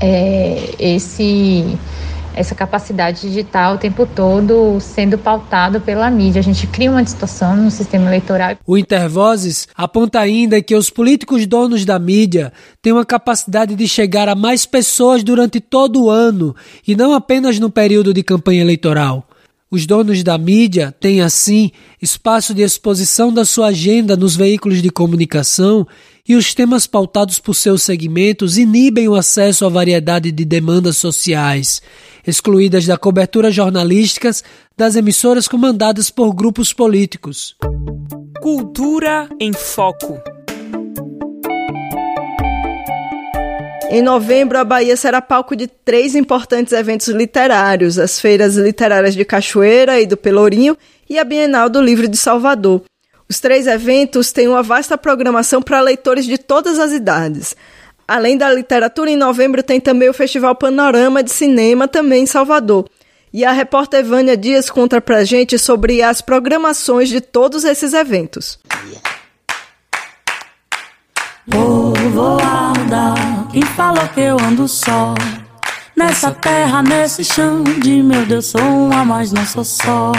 é, 0.00 0.74
esse 0.78 1.78
essa 2.34 2.54
capacidade 2.54 3.20
digital 3.20 3.74
o 3.74 3.78
tempo 3.78 4.06
todo 4.06 4.78
sendo 4.80 5.18
pautado 5.18 5.80
pela 5.80 6.10
mídia. 6.10 6.40
A 6.40 6.42
gente 6.42 6.66
cria 6.66 6.90
uma 6.90 7.02
distorção 7.02 7.56
no 7.56 7.70
sistema 7.70 8.06
eleitoral. 8.06 8.56
O 8.66 8.78
Intervozes 8.78 9.68
aponta 9.74 10.20
ainda 10.20 10.62
que 10.62 10.74
os 10.74 10.90
políticos 10.90 11.46
donos 11.46 11.84
da 11.84 11.98
mídia 11.98 12.52
têm 12.80 12.92
uma 12.92 13.04
capacidade 13.04 13.74
de 13.74 13.88
chegar 13.88 14.28
a 14.28 14.34
mais 14.34 14.66
pessoas 14.66 15.22
durante 15.22 15.60
todo 15.60 16.04
o 16.04 16.10
ano 16.10 16.54
e 16.86 16.94
não 16.94 17.12
apenas 17.12 17.58
no 17.58 17.70
período 17.70 18.14
de 18.14 18.22
campanha 18.22 18.60
eleitoral. 18.60 19.24
Os 19.70 19.84
donos 19.84 20.22
da 20.22 20.38
mídia 20.38 20.94
têm, 20.98 21.20
assim, 21.20 21.70
espaço 22.00 22.54
de 22.54 22.62
exposição 22.62 23.30
da 23.30 23.44
sua 23.44 23.66
agenda 23.66 24.16
nos 24.16 24.34
veículos 24.34 24.80
de 24.80 24.88
comunicação 24.88 25.86
e 26.28 26.36
os 26.36 26.52
temas 26.52 26.86
pautados 26.86 27.38
por 27.38 27.54
seus 27.54 27.82
segmentos 27.82 28.58
inibem 28.58 29.08
o 29.08 29.14
acesso 29.14 29.64
à 29.64 29.68
variedade 29.70 30.30
de 30.30 30.44
demandas 30.44 30.98
sociais, 30.98 31.80
excluídas 32.26 32.84
da 32.86 32.98
cobertura 32.98 33.50
jornalística 33.50 34.30
das 34.76 34.94
emissoras 34.94 35.48
comandadas 35.48 36.10
por 36.10 36.34
grupos 36.34 36.72
políticos. 36.74 37.56
Cultura 38.42 39.26
em 39.40 39.54
Foco. 39.54 40.20
Em 43.90 44.02
novembro, 44.02 44.58
a 44.58 44.64
Bahia 44.64 44.98
será 44.98 45.22
palco 45.22 45.56
de 45.56 45.66
três 45.66 46.14
importantes 46.14 46.74
eventos 46.74 47.08
literários: 47.08 47.98
as 47.98 48.20
feiras 48.20 48.54
literárias 48.54 49.14
de 49.14 49.24
Cachoeira 49.24 49.98
e 49.98 50.06
do 50.06 50.14
Pelourinho 50.14 50.76
e 51.08 51.18
a 51.18 51.24
Bienal 51.24 51.70
do 51.70 51.80
Livro 51.80 52.06
de 52.06 52.18
Salvador. 52.18 52.82
Os 53.28 53.40
três 53.40 53.66
eventos 53.66 54.32
têm 54.32 54.48
uma 54.48 54.62
vasta 54.62 54.96
programação 54.96 55.60
para 55.60 55.80
leitores 55.80 56.24
de 56.24 56.38
todas 56.38 56.78
as 56.78 56.92
idades. 56.92 57.54
Além 58.06 58.38
da 58.38 58.50
literatura, 58.50 59.10
em 59.10 59.16
novembro 59.16 59.62
tem 59.62 59.78
também 59.78 60.08
o 60.08 60.14
Festival 60.14 60.54
Panorama 60.54 61.22
de 61.22 61.30
Cinema, 61.30 61.86
também 61.86 62.22
em 62.22 62.26
Salvador. 62.26 62.88
E 63.30 63.44
a 63.44 63.52
repórter 63.52 64.02
Vânia 64.02 64.34
Dias 64.34 64.70
conta 64.70 64.98
pra 64.98 65.24
gente 65.24 65.58
sobre 65.58 66.02
as 66.02 66.22
programações 66.22 67.10
de 67.10 67.20
todos 67.20 67.64
esses 67.64 67.92
eventos. 67.92 68.58
Povoada, 71.50 73.14
quem 73.52 73.62
falou 73.62 74.08
que 74.08 74.20
eu 74.22 74.38
ando 74.40 74.66
só? 74.66 75.14
Nessa 75.94 76.30
terra, 76.30 76.82
nesse 76.82 77.22
chão 77.22 77.62
de 77.62 78.02
meu 78.02 78.24
Deus, 78.24 78.46
sou 78.46 78.62
uma, 78.62 79.04
mas 79.04 79.32
não 79.32 79.44
sou 79.44 79.64
só. 79.64 80.12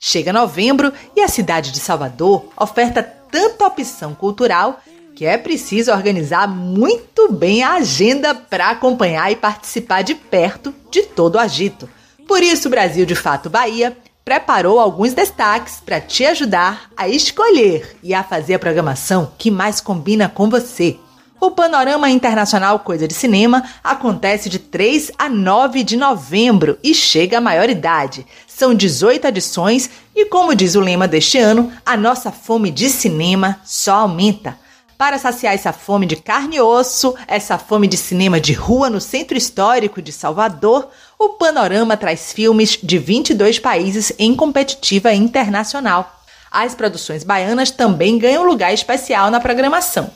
Chega 0.00 0.32
novembro 0.32 0.92
e 1.16 1.20
a 1.20 1.28
cidade 1.28 1.72
de 1.72 1.80
Salvador 1.80 2.46
oferta 2.56 3.02
tanta 3.02 3.66
opção 3.66 4.14
cultural 4.14 4.80
que 5.16 5.26
é 5.26 5.36
preciso 5.36 5.90
organizar 5.90 6.46
muito 6.46 7.32
bem 7.32 7.64
a 7.64 7.74
agenda 7.74 8.32
para 8.32 8.70
acompanhar 8.70 9.32
e 9.32 9.36
participar 9.36 10.02
de 10.02 10.14
perto 10.14 10.72
de 10.88 11.02
todo 11.02 11.34
o 11.34 11.38
agito. 11.40 11.90
Por 12.28 12.40
isso, 12.40 12.68
o 12.68 12.70
Brasil 12.70 13.04
de 13.04 13.16
Fato 13.16 13.50
Bahia 13.50 13.96
preparou 14.24 14.78
alguns 14.78 15.14
destaques 15.14 15.80
para 15.84 16.00
te 16.00 16.24
ajudar 16.24 16.90
a 16.96 17.08
escolher 17.08 17.96
e 18.00 18.14
a 18.14 18.22
fazer 18.22 18.54
a 18.54 18.58
programação 18.60 19.32
que 19.36 19.50
mais 19.50 19.80
combina 19.80 20.28
com 20.28 20.48
você. 20.48 20.96
O 21.40 21.52
Panorama 21.52 22.10
Internacional 22.10 22.80
Coisa 22.80 23.06
de 23.06 23.14
Cinema 23.14 23.62
acontece 23.82 24.48
de 24.48 24.58
3 24.58 25.12
a 25.16 25.28
9 25.28 25.84
de 25.84 25.96
novembro 25.96 26.76
e 26.82 26.92
chega 26.92 27.38
à 27.38 27.40
maioridade. 27.40 28.26
São 28.48 28.74
18 28.74 29.24
edições 29.28 29.88
e, 30.16 30.24
como 30.24 30.52
diz 30.52 30.74
o 30.74 30.80
lema 30.80 31.06
deste 31.06 31.38
ano, 31.38 31.72
a 31.86 31.96
nossa 31.96 32.32
fome 32.32 32.72
de 32.72 32.90
cinema 32.90 33.60
só 33.64 34.00
aumenta. 34.00 34.58
Para 34.98 35.16
saciar 35.16 35.54
essa 35.54 35.72
fome 35.72 36.06
de 36.06 36.16
carne 36.16 36.56
e 36.56 36.60
osso, 36.60 37.14
essa 37.28 37.56
fome 37.56 37.86
de 37.86 37.96
cinema 37.96 38.40
de 38.40 38.52
rua 38.52 38.90
no 38.90 39.00
centro 39.00 39.38
histórico 39.38 40.02
de 40.02 40.10
Salvador, 40.10 40.88
o 41.16 41.30
Panorama 41.30 41.96
traz 41.96 42.32
filmes 42.32 42.76
de 42.82 42.98
22 42.98 43.60
países 43.60 44.12
em 44.18 44.34
competitiva 44.34 45.14
internacional. 45.14 46.20
As 46.50 46.74
produções 46.74 47.22
baianas 47.22 47.70
também 47.70 48.18
ganham 48.18 48.44
lugar 48.44 48.74
especial 48.74 49.30
na 49.30 49.38
programação. 49.38 50.10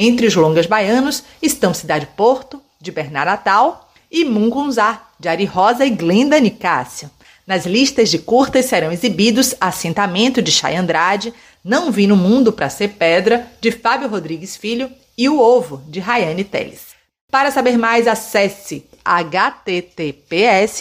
Entre 0.00 0.28
os 0.28 0.36
longas 0.36 0.64
baianos 0.64 1.24
estão 1.42 1.74
Cidade 1.74 2.06
Porto, 2.16 2.62
de 2.80 2.92
Bernardo 2.92 3.30
Atal, 3.30 3.90
e 4.08 4.24
Mungunzá, 4.24 5.02
de 5.18 5.28
Ari 5.28 5.44
Rosa 5.44 5.84
e 5.84 5.90
Glenda 5.90 6.38
Nicásio. 6.38 7.10
Nas 7.44 7.66
listas 7.66 8.08
de 8.08 8.20
curtas 8.20 8.66
serão 8.66 8.92
exibidos 8.92 9.56
Assentamento, 9.60 10.40
de 10.40 10.52
Chay 10.52 10.76
Andrade, 10.76 11.34
não 11.64 11.90
Vi 11.90 12.06
no 12.06 12.16
Mundo 12.16 12.52
para 12.52 12.70
Ser 12.70 12.90
Pedra, 12.90 13.48
de 13.60 13.72
Fábio 13.72 14.08
Rodrigues 14.08 14.56
Filho, 14.56 14.88
e 15.16 15.28
O 15.28 15.40
Ovo, 15.40 15.82
de 15.88 15.98
Rayane 15.98 16.44
Teles. 16.44 16.94
Para 17.28 17.50
saber 17.50 17.76
mais, 17.76 18.06
acesse 18.06 18.86
https 19.04 20.80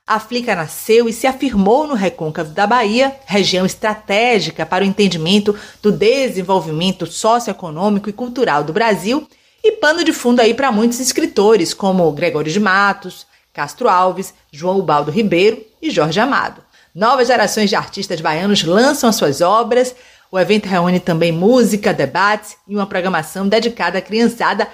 A 0.06 0.18
Flica 0.18 0.56
nasceu 0.56 1.10
e 1.10 1.12
se 1.12 1.26
afirmou 1.26 1.86
no 1.86 1.92
recôncavo 1.92 2.54
da 2.54 2.66
Bahia, 2.66 3.14
região 3.26 3.66
estratégica 3.66 4.64
para 4.64 4.82
o 4.82 4.86
entendimento 4.86 5.54
do 5.82 5.92
desenvolvimento 5.92 7.04
socioeconômico 7.04 8.08
e 8.08 8.14
cultural 8.14 8.64
do 8.64 8.72
Brasil 8.72 9.28
e 9.62 9.72
pano 9.72 10.02
de 10.02 10.14
fundo 10.14 10.40
aí 10.40 10.54
para 10.54 10.72
muitos 10.72 11.00
escritores 11.00 11.74
como 11.74 12.10
Gregório 12.12 12.50
de 12.50 12.60
Matos, 12.60 13.26
Castro 13.56 13.88
Alves, 13.88 14.32
João 14.52 14.78
Ubaldo 14.78 15.10
Ribeiro 15.10 15.64
e 15.80 15.90
Jorge 15.90 16.20
Amado. 16.20 16.60
Novas 16.94 17.28
gerações 17.28 17.70
de 17.70 17.76
artistas 17.76 18.20
baianos 18.20 18.62
lançam 18.62 19.08
as 19.08 19.16
suas 19.16 19.40
obras, 19.40 19.96
o 20.30 20.38
evento 20.38 20.66
reúne 20.66 21.00
também 21.00 21.32
música, 21.32 21.94
debates 21.94 22.58
e 22.68 22.74
uma 22.74 22.86
programação 22.86 23.48
dedicada 23.48 23.96
à 23.96 24.02
criançada 24.02 24.68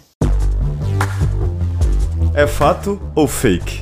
É 2.33 2.47
fato 2.47 3.01
ou 3.15 3.27
fake? 3.27 3.79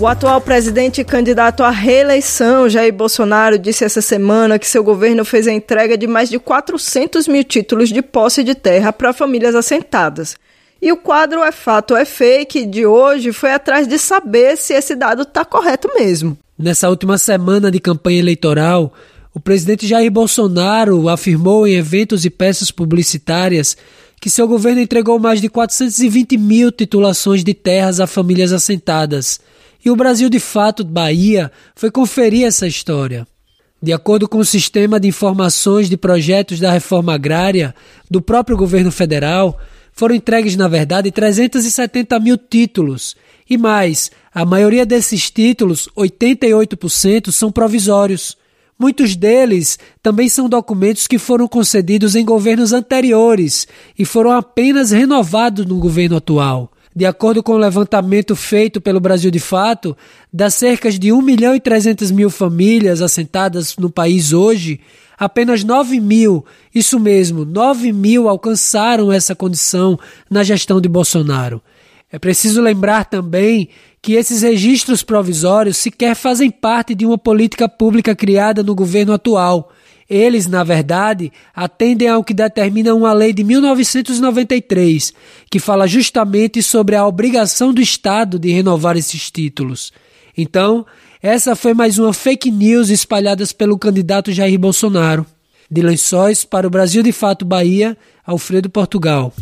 O 0.00 0.06
atual 0.06 0.40
presidente 0.40 1.00
e 1.00 1.04
candidato 1.04 1.64
à 1.64 1.70
reeleição, 1.70 2.68
Jair 2.68 2.92
Bolsonaro, 2.92 3.58
disse 3.58 3.82
essa 3.82 4.00
semana 4.00 4.56
que 4.56 4.66
seu 4.66 4.84
governo 4.84 5.24
fez 5.24 5.48
a 5.48 5.52
entrega 5.52 5.98
de 5.98 6.06
mais 6.06 6.30
de 6.30 6.38
400 6.38 7.26
mil 7.26 7.42
títulos 7.42 7.88
de 7.88 8.00
posse 8.00 8.44
de 8.44 8.54
terra 8.54 8.92
para 8.92 9.12
famílias 9.12 9.56
assentadas. 9.56 10.36
E 10.80 10.92
o 10.92 10.96
quadro 10.96 11.42
É 11.42 11.50
Fato 11.50 11.96
É 11.96 12.04
Fake 12.04 12.64
de 12.64 12.86
hoje 12.86 13.32
foi 13.32 13.50
atrás 13.50 13.88
de 13.88 13.98
saber 13.98 14.56
se 14.56 14.72
esse 14.72 14.94
dado 14.94 15.22
está 15.22 15.44
correto 15.44 15.88
mesmo. 15.98 16.38
Nessa 16.56 16.88
última 16.88 17.18
semana 17.18 17.68
de 17.68 17.80
campanha 17.80 18.20
eleitoral, 18.20 18.92
o 19.34 19.40
presidente 19.40 19.84
Jair 19.84 20.12
Bolsonaro 20.12 21.08
afirmou 21.08 21.66
em 21.66 21.74
eventos 21.74 22.24
e 22.24 22.30
peças 22.30 22.70
publicitárias 22.70 23.76
que 24.20 24.30
seu 24.30 24.46
governo 24.46 24.80
entregou 24.80 25.18
mais 25.18 25.40
de 25.40 25.48
420 25.48 26.38
mil 26.38 26.70
titulações 26.70 27.42
de 27.42 27.52
terras 27.52 27.98
a 27.98 28.06
famílias 28.06 28.52
assentadas. 28.52 29.40
E 29.84 29.90
o 29.90 29.96
Brasil 29.96 30.28
de 30.28 30.38
Fato 30.38 30.84
Bahia 30.84 31.50
foi 31.74 31.90
conferir 31.90 32.46
essa 32.46 32.66
história. 32.66 33.26
De 33.80 33.92
acordo 33.92 34.28
com 34.28 34.38
o 34.38 34.44
sistema 34.44 34.98
de 34.98 35.06
informações 35.06 35.88
de 35.88 35.96
projetos 35.96 36.58
da 36.58 36.72
reforma 36.72 37.14
agrária 37.14 37.74
do 38.10 38.20
próprio 38.20 38.56
governo 38.56 38.90
federal, 38.90 39.58
foram 39.92 40.14
entregues, 40.14 40.56
na 40.56 40.66
verdade, 40.66 41.10
370 41.12 42.18
mil 42.18 42.36
títulos. 42.36 43.16
E 43.48 43.56
mais, 43.56 44.10
a 44.34 44.44
maioria 44.44 44.84
desses 44.84 45.30
títulos, 45.30 45.88
88%, 45.96 47.30
são 47.30 47.50
provisórios. 47.50 48.36
Muitos 48.78 49.16
deles 49.16 49.78
também 50.02 50.28
são 50.28 50.48
documentos 50.48 51.06
que 51.06 51.18
foram 51.18 51.48
concedidos 51.48 52.14
em 52.14 52.24
governos 52.24 52.72
anteriores 52.72 53.66
e 53.98 54.04
foram 54.04 54.32
apenas 54.32 54.90
renovados 54.90 55.66
no 55.66 55.78
governo 55.78 56.16
atual. 56.16 56.70
De 56.98 57.06
acordo 57.06 57.44
com 57.44 57.52
o 57.52 57.58
levantamento 57.58 58.34
feito 58.34 58.80
pelo 58.80 58.98
Brasil 58.98 59.30
de 59.30 59.38
Fato, 59.38 59.96
das 60.32 60.54
cerca 60.54 60.90
de 60.90 61.12
1 61.12 61.22
milhão 61.22 61.54
e 61.54 61.60
300 61.60 62.10
mil 62.10 62.28
famílias 62.28 63.00
assentadas 63.00 63.76
no 63.76 63.88
país 63.88 64.32
hoje, 64.32 64.80
apenas 65.16 65.62
9 65.62 66.00
mil, 66.00 66.44
isso 66.74 66.98
mesmo, 66.98 67.44
9 67.44 67.92
mil 67.92 68.28
alcançaram 68.28 69.12
essa 69.12 69.32
condição 69.32 69.96
na 70.28 70.42
gestão 70.42 70.80
de 70.80 70.88
Bolsonaro. 70.88 71.62
É 72.10 72.18
preciso 72.18 72.60
lembrar 72.60 73.04
também 73.04 73.68
que 74.02 74.14
esses 74.14 74.42
registros 74.42 75.04
provisórios 75.04 75.76
sequer 75.76 76.16
fazem 76.16 76.50
parte 76.50 76.96
de 76.96 77.06
uma 77.06 77.16
política 77.16 77.68
pública 77.68 78.16
criada 78.16 78.60
no 78.64 78.74
governo 78.74 79.12
atual. 79.12 79.70
Eles, 80.08 80.46
na 80.46 80.64
verdade, 80.64 81.30
atendem 81.54 82.08
ao 82.08 82.24
que 82.24 82.32
determina 82.32 82.94
uma 82.94 83.12
lei 83.12 83.32
de 83.32 83.44
1993, 83.44 85.12
que 85.50 85.58
fala 85.58 85.86
justamente 85.86 86.62
sobre 86.62 86.96
a 86.96 87.06
obrigação 87.06 87.74
do 87.74 87.80
Estado 87.80 88.38
de 88.38 88.50
renovar 88.50 88.96
esses 88.96 89.30
títulos. 89.30 89.92
Então, 90.36 90.86
essa 91.22 91.54
foi 91.54 91.74
mais 91.74 91.98
uma 91.98 92.14
fake 92.14 92.50
news 92.50 92.88
espalhada 92.88 93.44
pelo 93.56 93.78
candidato 93.78 94.32
Jair 94.32 94.58
Bolsonaro. 94.58 95.26
De 95.70 95.82
Lençóis 95.82 96.44
para 96.44 96.66
o 96.66 96.70
Brasil 96.70 97.02
de 97.02 97.12
Fato 97.12 97.44
Bahia, 97.44 97.96
Alfredo 98.24 98.70
Portugal. 98.70 99.34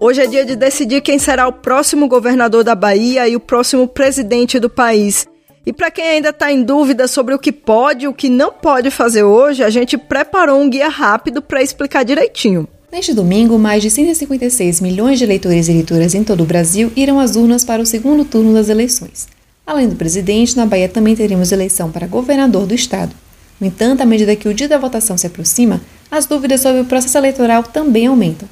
Hoje 0.00 0.22
é 0.22 0.28
dia 0.28 0.46
de 0.46 0.54
decidir 0.54 1.00
quem 1.00 1.18
será 1.18 1.48
o 1.48 1.52
próximo 1.52 2.06
governador 2.06 2.62
da 2.62 2.76
Bahia 2.76 3.28
e 3.28 3.34
o 3.34 3.40
próximo 3.40 3.88
presidente 3.88 4.60
do 4.60 4.70
país. 4.70 5.26
E 5.66 5.72
para 5.72 5.90
quem 5.90 6.06
ainda 6.06 6.28
está 6.28 6.52
em 6.52 6.62
dúvida 6.62 7.08
sobre 7.08 7.34
o 7.34 7.38
que 7.38 7.50
pode 7.50 8.04
e 8.04 8.08
o 8.08 8.14
que 8.14 8.28
não 8.28 8.52
pode 8.52 8.92
fazer 8.92 9.24
hoje, 9.24 9.64
a 9.64 9.68
gente 9.70 9.98
preparou 9.98 10.60
um 10.60 10.70
guia 10.70 10.88
rápido 10.88 11.42
para 11.42 11.64
explicar 11.64 12.04
direitinho. 12.04 12.68
Neste 12.92 13.12
domingo, 13.12 13.58
mais 13.58 13.82
de 13.82 13.90
156 13.90 14.80
milhões 14.80 15.18
de 15.18 15.24
eleitores 15.24 15.66
e 15.66 15.72
eleitoras 15.72 16.14
em 16.14 16.22
todo 16.22 16.44
o 16.44 16.46
Brasil 16.46 16.92
irão 16.94 17.18
às 17.18 17.34
urnas 17.34 17.64
para 17.64 17.82
o 17.82 17.86
segundo 17.86 18.24
turno 18.24 18.54
das 18.54 18.68
eleições. 18.68 19.26
Além 19.66 19.88
do 19.88 19.96
presidente, 19.96 20.56
na 20.56 20.64
Bahia 20.64 20.88
também 20.88 21.16
teremos 21.16 21.50
eleição 21.50 21.90
para 21.90 22.06
governador 22.06 22.66
do 22.66 22.74
estado. 22.74 23.14
No 23.60 23.66
entanto, 23.66 24.00
à 24.00 24.06
medida 24.06 24.36
que 24.36 24.48
o 24.48 24.54
dia 24.54 24.68
da 24.68 24.78
votação 24.78 25.18
se 25.18 25.26
aproxima, 25.26 25.80
as 26.08 26.24
dúvidas 26.24 26.60
sobre 26.60 26.82
o 26.82 26.84
processo 26.84 27.18
eleitoral 27.18 27.64
também 27.64 28.06
aumentam. 28.06 28.48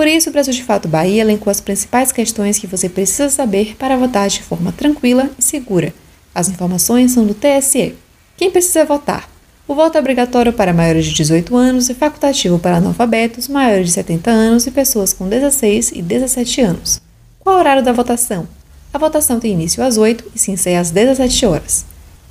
Por 0.00 0.08
isso, 0.08 0.30
o 0.30 0.32
Brasil 0.32 0.54
de 0.54 0.64
Fato 0.64 0.88
Bahia 0.88 1.20
elencou 1.20 1.50
as 1.50 1.60
principais 1.60 2.10
questões 2.10 2.58
que 2.58 2.66
você 2.66 2.88
precisa 2.88 3.28
saber 3.28 3.76
para 3.78 3.98
votar 3.98 4.30
de 4.30 4.42
forma 4.42 4.72
tranquila 4.72 5.28
e 5.38 5.44
segura. 5.44 5.92
As 6.34 6.48
informações 6.48 7.12
são 7.12 7.26
do 7.26 7.34
TSE. 7.34 7.94
Quem 8.34 8.50
precisa 8.50 8.86
votar? 8.86 9.28
O 9.68 9.74
voto 9.74 9.98
é 9.98 10.00
obrigatório 10.00 10.54
para 10.54 10.72
maiores 10.72 11.04
de 11.04 11.12
18 11.12 11.54
anos 11.54 11.90
e 11.90 11.94
facultativo 11.94 12.58
para 12.58 12.78
analfabetos, 12.78 13.46
maiores 13.46 13.88
de 13.88 13.92
70 13.92 14.30
anos 14.30 14.66
e 14.66 14.70
pessoas 14.70 15.12
com 15.12 15.28
16 15.28 15.92
e 15.94 16.00
17 16.00 16.62
anos. 16.62 17.02
Qual 17.38 17.56
o 17.56 17.58
horário 17.58 17.84
da 17.84 17.92
votação? 17.92 18.48
A 18.94 18.96
votação 18.96 19.38
tem 19.38 19.52
início 19.52 19.84
às 19.84 19.98
8 19.98 20.32
e 20.34 20.38
se 20.38 20.50
encerra 20.50 20.80
às 20.80 20.90
17 20.90 21.44
horas. 21.44 21.84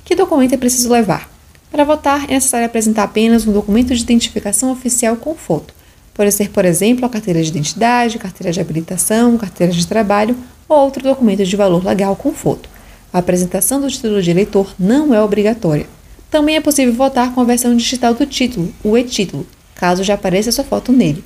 Que 0.04 0.16
documento 0.16 0.54
é 0.54 0.58
preciso 0.58 0.90
levar? 0.90 1.30
Para 1.70 1.84
votar, 1.84 2.24
é 2.24 2.34
necessário 2.34 2.66
apresentar 2.66 3.04
apenas 3.04 3.46
um 3.46 3.52
documento 3.52 3.94
de 3.94 4.02
identificação 4.02 4.72
oficial 4.72 5.14
com 5.14 5.36
foto 5.36 5.72
Pode 6.14 6.32
ser, 6.32 6.50
por 6.50 6.64
exemplo, 6.64 7.06
a 7.06 7.08
carteira 7.08 7.42
de 7.42 7.48
identidade, 7.48 8.18
carteira 8.18 8.52
de 8.52 8.60
habilitação, 8.60 9.38
carteira 9.38 9.72
de 9.72 9.86
trabalho 9.86 10.36
ou 10.68 10.78
outro 10.78 11.02
documento 11.02 11.44
de 11.44 11.56
valor 11.56 11.84
legal 11.84 12.14
com 12.16 12.32
foto. 12.32 12.68
A 13.12 13.18
apresentação 13.18 13.80
do 13.80 13.88
título 13.88 14.22
de 14.22 14.30
eleitor 14.30 14.74
não 14.78 15.14
é 15.14 15.22
obrigatória. 15.22 15.86
Também 16.30 16.56
é 16.56 16.60
possível 16.60 16.94
votar 16.94 17.34
com 17.34 17.40
a 17.40 17.44
versão 17.44 17.76
digital 17.76 18.14
do 18.14 18.24
título, 18.24 18.72
o 18.84 18.96
e-título, 18.96 19.46
caso 19.74 20.04
já 20.04 20.14
apareça 20.14 20.52
sua 20.52 20.62
foto 20.62 20.92
nele. 20.92 21.24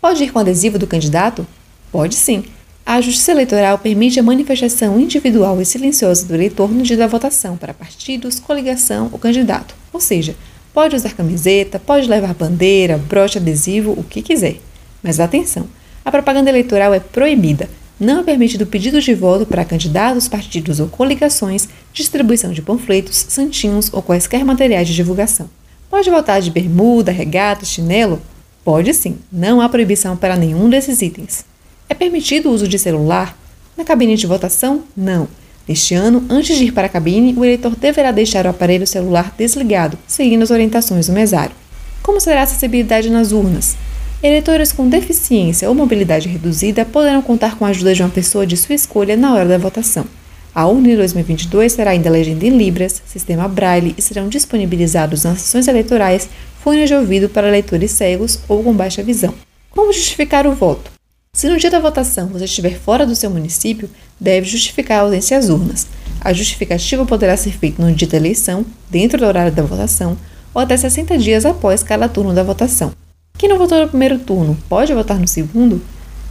Pode 0.00 0.22
ir 0.22 0.30
com 0.30 0.38
adesivo 0.38 0.78
do 0.78 0.86
candidato? 0.86 1.46
Pode 1.90 2.14
sim. 2.14 2.44
A 2.84 3.00
Justiça 3.00 3.32
Eleitoral 3.32 3.78
permite 3.78 4.18
a 4.20 4.22
manifestação 4.22 4.98
individual 4.98 5.60
e 5.60 5.64
silenciosa 5.64 6.26
do 6.26 6.34
eleitor 6.34 6.70
no 6.70 6.82
dia 6.82 6.96
da 6.96 7.06
votação 7.06 7.56
para 7.56 7.74
partidos, 7.74 8.38
coligação 8.40 9.08
ou 9.12 9.18
candidato, 9.18 9.74
ou 9.92 10.00
seja, 10.00 10.34
Pode 10.78 10.94
usar 10.94 11.12
camiseta, 11.12 11.76
pode 11.80 12.08
levar 12.08 12.32
bandeira, 12.34 12.98
broche 12.98 13.36
adesivo, 13.36 13.90
o 13.98 14.04
que 14.04 14.22
quiser. 14.22 14.60
Mas 15.02 15.18
atenção, 15.18 15.66
a 16.04 16.10
propaganda 16.12 16.50
eleitoral 16.50 16.94
é 16.94 17.00
proibida. 17.00 17.68
Não 17.98 18.20
é 18.20 18.22
permitido 18.22 18.64
pedido 18.64 19.00
de 19.00 19.12
voto 19.12 19.44
para 19.44 19.64
candidatos, 19.64 20.28
partidos 20.28 20.78
ou 20.78 20.86
coligações, 20.86 21.68
distribuição 21.92 22.52
de 22.52 22.62
panfletos, 22.62 23.26
santinhos 23.28 23.92
ou 23.92 24.00
quaisquer 24.00 24.44
materiais 24.44 24.86
de 24.86 24.94
divulgação. 24.94 25.50
Pode 25.90 26.08
votar 26.10 26.40
de 26.40 26.48
bermuda, 26.48 27.10
regata, 27.10 27.64
chinelo? 27.64 28.22
Pode 28.64 28.94
sim, 28.94 29.18
não 29.32 29.60
há 29.60 29.68
proibição 29.68 30.16
para 30.16 30.36
nenhum 30.36 30.70
desses 30.70 31.02
itens. 31.02 31.44
É 31.88 31.94
permitido 31.94 32.50
o 32.50 32.52
uso 32.52 32.68
de 32.68 32.78
celular? 32.78 33.36
Na 33.76 33.82
cabine 33.82 34.14
de 34.14 34.28
votação? 34.28 34.84
Não. 34.96 35.26
Neste 35.68 35.94
ano, 35.94 36.24
antes 36.30 36.56
de 36.56 36.64
ir 36.64 36.72
para 36.72 36.86
a 36.86 36.88
cabine, 36.88 37.34
o 37.36 37.44
eleitor 37.44 37.76
deverá 37.76 38.10
deixar 38.10 38.46
o 38.46 38.48
aparelho 38.48 38.86
celular 38.86 39.34
desligado, 39.36 39.98
seguindo 40.06 40.42
as 40.42 40.50
orientações 40.50 41.08
do 41.08 41.12
mesário. 41.12 41.54
Como 42.02 42.20
será 42.20 42.40
a 42.40 42.44
acessibilidade 42.44 43.10
nas 43.10 43.32
urnas? 43.32 43.76
Eleitores 44.22 44.72
com 44.72 44.88
deficiência 44.88 45.68
ou 45.68 45.74
mobilidade 45.74 46.26
reduzida 46.26 46.86
poderão 46.86 47.20
contar 47.20 47.56
com 47.56 47.66
a 47.66 47.68
ajuda 47.68 47.94
de 47.94 48.02
uma 48.02 48.08
pessoa 48.08 48.46
de 48.46 48.56
sua 48.56 48.74
escolha 48.74 49.14
na 49.14 49.34
hora 49.34 49.44
da 49.44 49.58
votação. 49.58 50.06
A 50.54 50.66
urna 50.66 50.88
de 50.88 50.96
2022 50.96 51.74
terá 51.74 51.90
ainda 51.90 52.08
legenda 52.08 52.46
em 52.46 52.56
Libras, 52.56 53.02
sistema 53.06 53.46
Braille 53.46 53.94
e 53.96 54.02
serão 54.02 54.28
disponibilizados 54.28 55.24
nas 55.24 55.42
sessões 55.42 55.68
eleitorais 55.68 56.28
fones 56.64 56.88
de 56.88 56.94
ouvido 56.94 57.28
para 57.28 57.50
leitores 57.50 57.92
cegos 57.92 58.40
ou 58.48 58.64
com 58.64 58.72
baixa 58.72 59.02
visão. 59.02 59.34
Como 59.70 59.92
justificar 59.92 60.46
o 60.46 60.54
voto? 60.54 60.90
Se 61.32 61.48
no 61.48 61.58
dia 61.58 61.70
da 61.70 61.78
votação 61.78 62.26
você 62.26 62.46
estiver 62.46 62.76
fora 62.76 63.06
do 63.06 63.14
seu 63.14 63.30
município, 63.30 63.88
deve 64.20 64.48
justificar 64.48 64.98
a 64.98 65.02
ausência 65.02 65.38
às 65.38 65.48
urnas. 65.48 65.86
A 66.20 66.32
justificativa 66.32 67.04
poderá 67.06 67.36
ser 67.36 67.52
feita 67.52 67.82
no 67.82 67.94
dia 67.94 68.08
da 68.08 68.16
eleição, 68.16 68.64
dentro 68.90 69.18
do 69.18 69.26
horário 69.26 69.52
da 69.52 69.62
votação, 69.62 70.16
ou 70.52 70.60
até 70.60 70.76
60 70.76 71.16
dias 71.18 71.46
após 71.46 71.82
cada 71.82 72.08
turno 72.08 72.34
da 72.34 72.42
votação. 72.42 72.92
Quem 73.36 73.48
não 73.48 73.58
votou 73.58 73.80
no 73.80 73.88
primeiro 73.88 74.18
turno 74.18 74.56
pode 74.68 74.92
votar 74.92 75.18
no 75.18 75.28
segundo? 75.28 75.80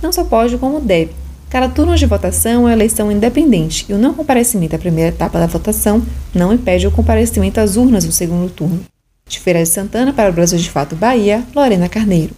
Não 0.02 0.12
só 0.12 0.26
pode, 0.26 0.58
como 0.58 0.82
deve. 0.82 1.12
Cada 1.50 1.70
turno 1.70 1.96
de 1.96 2.06
votação 2.06 2.68
é 2.68 2.74
eleição 2.74 3.10
independente 3.10 3.86
e 3.88 3.94
o 3.94 3.98
não 3.98 4.14
comparecimento 4.14 4.76
à 4.76 4.80
primeira 4.80 5.16
etapa 5.16 5.40
da 5.40 5.48
votação 5.48 6.04
não 6.36 6.54
impede 6.54 6.86
o 6.86 6.92
comparecimento 6.92 7.62
às 7.62 7.78
urnas 7.78 8.04
no 8.04 8.12
segundo 8.12 8.52
turno. 8.52 8.82
De 9.30 9.40
Feira 9.40 9.64
de 9.64 9.70
Santana 9.70 10.12
para 10.12 10.30
o 10.30 10.34
Brasil 10.34 10.60
de 10.60 10.70
Fato 10.70 10.96
Bahia, 10.96 11.44
Lorena 11.56 11.88
Carneiro. 11.88 12.34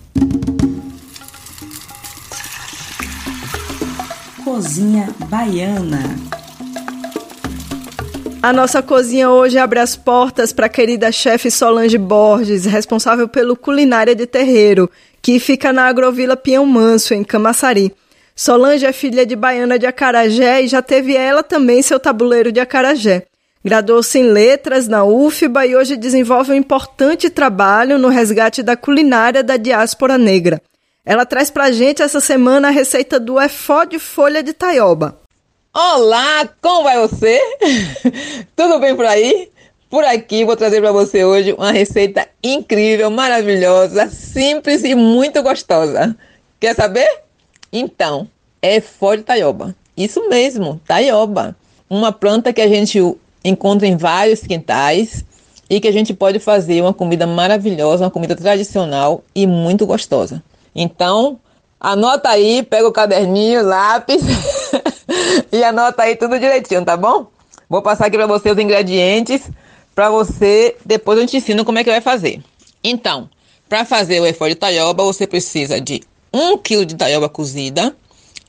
Cozinha 4.59 5.07
Baiana. 5.29 6.03
A 8.43 8.51
nossa 8.51 8.81
cozinha 8.81 9.29
hoje 9.29 9.57
abre 9.57 9.79
as 9.79 9.95
portas 9.95 10.51
para 10.51 10.65
a 10.65 10.69
querida 10.69 11.13
chefe 11.13 11.49
Solange 11.49 11.97
Borges, 11.97 12.65
responsável 12.65 13.25
pelo 13.29 13.55
Culinária 13.55 14.13
de 14.13 14.25
Terreiro, 14.25 14.91
que 15.21 15.39
fica 15.39 15.71
na 15.71 15.87
Agrovila 15.87 16.35
Pião 16.35 16.65
Manso, 16.65 17.13
em 17.13 17.23
Camaçari. 17.23 17.95
Solange 18.35 18.85
é 18.85 18.91
filha 18.91 19.25
de 19.25 19.33
baiana 19.33 19.79
de 19.79 19.85
Acarajé 19.85 20.61
e 20.63 20.67
já 20.67 20.81
teve 20.81 21.15
ela 21.15 21.41
também 21.41 21.81
seu 21.81 21.97
tabuleiro 21.97 22.51
de 22.51 22.59
Acarajé. 22.59 23.27
Graduou-se 23.63 24.19
em 24.19 24.23
letras 24.23 24.89
na 24.89 25.05
UFBA 25.05 25.67
e 25.67 25.75
hoje 25.77 25.95
desenvolve 25.95 26.51
um 26.51 26.55
importante 26.55 27.29
trabalho 27.29 27.97
no 27.97 28.09
resgate 28.09 28.61
da 28.61 28.75
culinária 28.75 29.41
da 29.41 29.55
diáspora 29.55 30.17
negra. 30.17 30.61
Ela 31.09 31.25
traz 31.25 31.49
pra 31.49 31.71
gente 31.71 32.03
essa 32.03 32.19
semana 32.19 32.67
a 32.67 32.71
receita 32.71 33.19
do 33.19 33.41
efó 33.41 33.83
de 33.83 33.97
folha 33.97 34.43
de 34.43 34.53
taioba. 34.53 35.17
Olá, 35.73 36.47
como 36.61 36.83
vai 36.83 36.99
você? 36.99 37.41
Tudo 38.55 38.79
bem 38.79 38.95
por 38.95 39.05
aí? 39.07 39.49
Por 39.89 40.03
aqui 40.03 40.45
vou 40.45 40.55
trazer 40.55 40.79
para 40.81 40.91
você 40.91 41.25
hoje 41.25 41.51
uma 41.53 41.71
receita 41.71 42.27
incrível, 42.43 43.09
maravilhosa, 43.09 44.07
simples 44.07 44.83
e 44.83 44.93
muito 44.93 45.41
gostosa. 45.41 46.15
Quer 46.59 46.75
saber? 46.75 47.09
Então, 47.73 48.27
é 48.61 48.79
fó 48.79 49.15
de 49.15 49.23
taioba. 49.23 49.75
Isso 49.97 50.29
mesmo, 50.29 50.79
taioba. 50.85 51.55
Uma 51.89 52.11
planta 52.11 52.53
que 52.53 52.61
a 52.61 52.67
gente 52.67 52.99
encontra 53.43 53.87
em 53.87 53.97
vários 53.97 54.41
quintais 54.41 55.25
e 55.67 55.81
que 55.81 55.87
a 55.87 55.91
gente 55.91 56.13
pode 56.13 56.37
fazer 56.37 56.83
uma 56.83 56.93
comida 56.93 57.25
maravilhosa, 57.25 58.03
uma 58.03 58.11
comida 58.11 58.35
tradicional 58.35 59.23
e 59.33 59.47
muito 59.47 59.87
gostosa. 59.87 60.43
Então, 60.81 61.37
anota 61.77 62.29
aí, 62.29 62.63
pega 62.63 62.87
o 62.87 62.91
caderninho, 62.93 63.61
lápis 63.63 64.21
e 65.51 65.61
anota 65.61 66.03
aí 66.03 66.15
tudo 66.15 66.39
direitinho, 66.39 66.85
tá 66.85 66.95
bom? 66.95 67.27
Vou 67.69 67.81
passar 67.81 68.05
aqui 68.05 68.15
para 68.15 68.25
você 68.25 68.49
os 68.49 68.57
ingredientes 68.57 69.41
para 69.93 70.09
você, 70.09 70.77
depois 70.85 71.19
eu 71.19 71.27
te 71.27 71.35
ensino 71.35 71.65
como 71.65 71.77
é 71.77 71.83
que 71.83 71.89
vai 71.89 71.99
fazer. 71.99 72.41
Então, 72.81 73.29
para 73.67 73.83
fazer 73.83 74.21
o 74.21 74.25
efó 74.25 74.47
de 74.47 74.55
taioba, 74.55 75.03
você 75.03 75.27
precisa 75.27 75.81
de 75.81 76.01
1 76.33 76.57
kg 76.59 76.85
de 76.85 76.95
taioba 76.95 77.27
cozida 77.27 77.93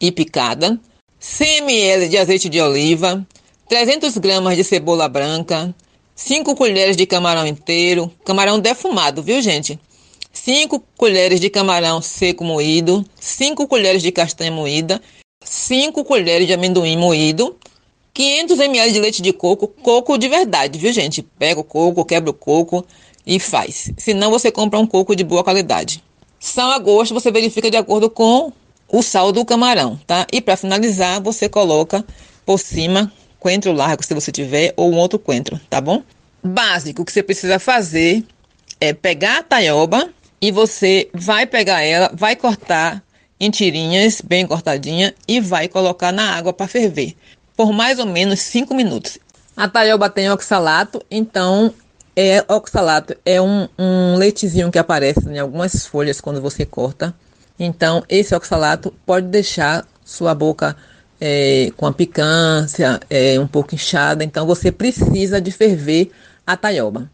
e 0.01 0.13
picada, 0.13 0.79
100 1.19 1.59
ml 1.59 2.09
de 2.09 2.17
azeite 2.17 2.49
de 2.49 2.61
oliva, 2.61 3.27
300 3.69 4.17
gramas 4.19 4.57
de 4.57 4.63
cebola 4.63 5.09
branca, 5.09 5.75
5 6.15 6.55
colheres 6.55 6.97
de 6.97 7.07
camarão 7.07 7.45
inteiro, 7.45 8.09
camarão 8.25 8.61
defumado, 8.61 9.21
viu 9.21 9.43
gente? 9.43 9.81
5 10.33 10.83
colheres 10.97 11.41
de 11.41 11.51
camarão 11.51 12.01
seco 12.01 12.45
moído, 12.45 13.05
5 13.19 13.67
colheres 13.67 14.03
de 14.03 14.13
castanha 14.13 14.51
moída, 14.51 15.01
5 15.45 16.05
colheres 16.05 16.47
de 16.47 16.53
amendoim 16.53 16.97
moído, 16.97 17.57
500 18.15 18.59
ml 18.59 18.93
de 18.93 19.01
leite 19.01 19.23
de 19.23 19.33
coco, 19.33 19.69
coco 19.69 20.19
de 20.19 20.29
verdade, 20.29 20.79
viu 20.79 20.93
gente? 20.93 21.23
Pega 21.23 21.61
o 21.61 21.65
coco, 21.65 22.05
quebra 22.05 22.31
o 22.31 22.35
coco 22.35 22.87
e 23.27 23.39
faz. 23.39 23.93
Senão 23.97 24.31
você 24.31 24.51
compra 24.51 24.79
um 24.79 24.87
coco 24.87 25.15
de 25.15 25.25
boa 25.25 25.45
qualidade. 25.45 26.03
Sal 26.39 26.71
a 26.71 26.79
gosto, 26.79 27.13
você 27.13 27.31
verifica 27.31 27.71
de 27.71 27.77
acordo 27.77 28.09
com 28.09 28.53
o 28.89 29.03
sal 29.03 29.31
do 29.31 29.45
camarão, 29.45 30.01
tá? 30.07 30.27
E 30.33 30.41
para 30.41 30.57
finalizar, 30.57 31.21
você 31.21 31.49
coloca 31.49 32.05
por 32.45 32.59
cima 32.59 33.13
coentro 33.39 33.73
largo, 33.73 34.05
se 34.05 34.15
você 34.15 34.33
tiver, 34.33 34.73
ou 34.77 34.93
um 34.93 34.97
outro 34.99 35.19
coentro, 35.19 35.61
tá 35.69 35.81
bom? 35.81 36.03
Básico 36.43 37.05
que 37.05 37.13
você 37.13 37.23
precisa 37.23 37.59
fazer 37.59 38.25
é 38.81 38.93
pegar 38.93 39.39
a 39.39 39.43
taioba 39.43 40.09
e 40.41 40.51
você 40.51 41.09
vai 41.13 41.47
pegar 41.47 41.83
ela, 41.83 42.11
vai 42.15 42.37
cortar 42.37 43.03
em 43.39 43.51
tirinhas 43.51 44.21
bem 44.21 44.47
cortadinha 44.47 45.15
e 45.27 45.41
vai 45.41 45.69
colocar 45.69 46.13
na 46.13 46.35
água 46.37 46.53
para 46.53 46.69
ferver 46.69 47.17
por 47.61 47.75
mais 47.75 47.99
ou 47.99 48.07
menos 48.07 48.41
5 48.41 48.75
minutos. 48.75 49.19
A 49.55 49.69
taioba 49.69 50.09
tem 50.09 50.31
oxalato, 50.31 51.03
então 51.11 51.75
é 52.17 52.43
oxalato 52.49 53.15
é 53.23 53.39
um, 53.39 53.69
um 53.79 54.17
leitezinho 54.17 54.71
que 54.71 54.79
aparece 54.79 55.29
em 55.29 55.39
algumas 55.39 55.85
folhas 55.85 56.23
quando 56.23 56.41
você 56.41 56.65
corta. 56.65 57.15
Então 57.59 58.03
esse 58.09 58.35
oxalato 58.35 58.95
pode 59.05 59.27
deixar 59.27 59.87
sua 60.03 60.35
boca 60.35 60.75
é, 61.21 61.71
com 61.77 61.85
a 61.85 61.93
picância, 61.93 62.99
é, 63.11 63.39
um 63.39 63.47
pouco 63.47 63.75
inchada. 63.75 64.25
Então 64.25 64.47
você 64.47 64.73
precisa 64.73 65.39
de 65.39 65.51
ferver 65.51 66.11
a 66.47 66.57
taioba. 66.57 67.11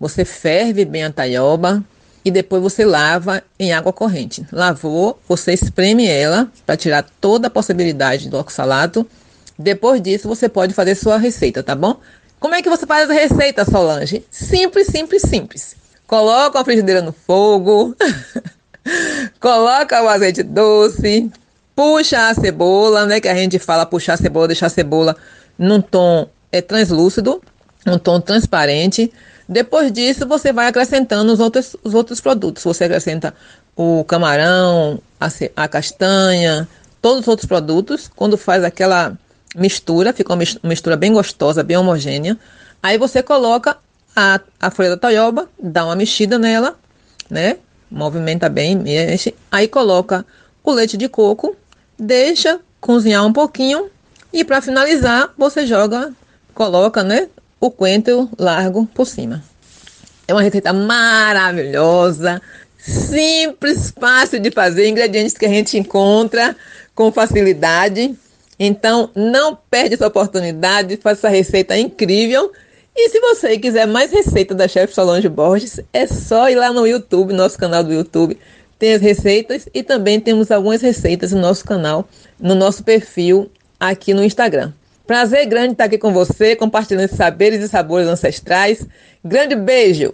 Você 0.00 0.24
ferve 0.24 0.86
bem 0.86 1.04
a 1.04 1.12
taioba 1.12 1.84
e 2.24 2.30
depois 2.30 2.62
você 2.62 2.84
lava 2.84 3.42
em 3.58 3.72
água 3.72 3.92
corrente. 3.92 4.46
Lavou, 4.52 5.18
você 5.28 5.52
espreme 5.52 6.06
ela 6.06 6.50
para 6.66 6.76
tirar 6.76 7.06
toda 7.20 7.46
a 7.46 7.50
possibilidade 7.50 8.28
do 8.28 8.38
oxalato 8.38 9.06
depois 9.60 10.00
disso, 10.00 10.26
você 10.26 10.48
pode 10.48 10.72
fazer 10.72 10.94
sua 10.94 11.18
receita, 11.18 11.62
tá 11.62 11.74
bom? 11.74 12.00
Como 12.40 12.54
é 12.54 12.62
que 12.62 12.70
você 12.70 12.86
faz 12.86 13.10
a 13.10 13.12
receita, 13.12 13.62
Solange? 13.66 14.24
Simples, 14.30 14.86
simples, 14.86 15.20
simples. 15.20 15.76
Coloca 16.06 16.58
a 16.58 16.64
frigideira 16.64 17.02
no 17.02 17.12
fogo, 17.12 17.94
coloca 19.38 20.02
o 20.02 20.08
azeite 20.08 20.42
doce, 20.42 21.30
puxa 21.76 22.28
a 22.30 22.34
cebola, 22.34 23.04
né? 23.04 23.20
Que 23.20 23.28
a 23.28 23.34
gente 23.34 23.58
fala 23.58 23.84
puxar 23.84 24.14
a 24.14 24.16
cebola, 24.16 24.48
deixar 24.48 24.66
a 24.66 24.70
cebola 24.70 25.14
num 25.58 25.82
tom 25.82 26.26
é, 26.50 26.62
translúcido, 26.62 27.42
um 27.86 27.98
tom 27.98 28.18
transparente. 28.18 29.12
Depois 29.50 29.90
disso, 29.90 30.28
você 30.28 30.52
vai 30.52 30.68
acrescentando 30.68 31.32
os 31.32 31.40
outros, 31.40 31.74
os 31.82 31.92
outros 31.92 32.20
produtos. 32.20 32.62
Você 32.62 32.84
acrescenta 32.84 33.34
o 33.74 34.04
camarão, 34.04 35.02
a, 35.20 35.28
a 35.56 35.66
castanha, 35.66 36.68
todos 37.02 37.22
os 37.22 37.28
outros 37.28 37.48
produtos. 37.48 38.08
Quando 38.14 38.38
faz 38.38 38.62
aquela 38.62 39.18
mistura, 39.56 40.12
fica 40.12 40.32
uma 40.32 40.44
mistura 40.62 40.96
bem 40.96 41.12
gostosa, 41.12 41.64
bem 41.64 41.76
homogênea. 41.76 42.38
Aí 42.80 42.96
você 42.96 43.24
coloca 43.24 43.76
a, 44.14 44.40
a 44.60 44.70
folha 44.70 44.90
da 44.90 44.96
taioba, 44.96 45.50
dá 45.60 45.84
uma 45.84 45.96
mexida 45.96 46.38
nela, 46.38 46.78
né? 47.28 47.56
Movimenta 47.90 48.48
bem, 48.48 48.76
mexe. 48.76 49.34
Aí 49.50 49.66
coloca 49.66 50.24
o 50.62 50.70
leite 50.70 50.96
de 50.96 51.08
coco, 51.08 51.56
deixa 51.98 52.60
cozinhar 52.80 53.26
um 53.26 53.32
pouquinho 53.32 53.90
e 54.32 54.44
para 54.44 54.62
finalizar 54.62 55.34
você 55.36 55.66
joga, 55.66 56.12
coloca, 56.54 57.02
né? 57.02 57.28
O 57.60 57.70
coentro 57.70 58.30
largo 58.38 58.86
por 58.94 59.06
cima. 59.06 59.44
É 60.26 60.32
uma 60.32 60.42
receita 60.42 60.72
maravilhosa, 60.72 62.40
simples, 62.78 63.92
fácil 63.98 64.40
de 64.40 64.50
fazer, 64.50 64.88
ingredientes 64.88 65.34
que 65.36 65.44
a 65.44 65.48
gente 65.48 65.76
encontra 65.76 66.56
com 66.94 67.12
facilidade. 67.12 68.16
Então, 68.58 69.10
não 69.14 69.58
perde 69.70 69.94
essa 69.94 70.06
oportunidade, 70.06 70.96
faz 70.96 71.18
essa 71.18 71.28
receita 71.28 71.76
incrível. 71.76 72.50
E 72.96 73.08
se 73.08 73.20
você 73.20 73.58
quiser 73.58 73.86
mais 73.86 74.10
receita 74.10 74.54
da 74.54 74.68
chefe 74.68 74.94
Solange 74.94 75.28
Borges, 75.28 75.80
é 75.92 76.06
só 76.06 76.48
ir 76.48 76.56
lá 76.56 76.72
no 76.72 76.86
YouTube, 76.86 77.32
nosso 77.32 77.58
canal 77.58 77.84
do 77.84 77.92
YouTube. 77.92 78.38
Tem 78.78 78.94
as 78.94 79.02
receitas 79.02 79.68
e 79.74 79.82
também 79.82 80.18
temos 80.18 80.50
algumas 80.50 80.80
receitas 80.80 81.32
no 81.32 81.40
nosso 81.40 81.64
canal, 81.64 82.08
no 82.38 82.54
nosso 82.54 82.82
perfil 82.82 83.50
aqui 83.78 84.14
no 84.14 84.24
Instagram. 84.24 84.72
Prazer 85.10 85.44
grande 85.44 85.72
estar 85.72 85.86
aqui 85.86 85.98
com 85.98 86.12
você, 86.12 86.54
compartilhando 86.54 87.08
saberes 87.08 87.60
e 87.64 87.68
sabores 87.68 88.06
ancestrais. 88.06 88.86
Grande 89.24 89.56
beijo! 89.56 90.12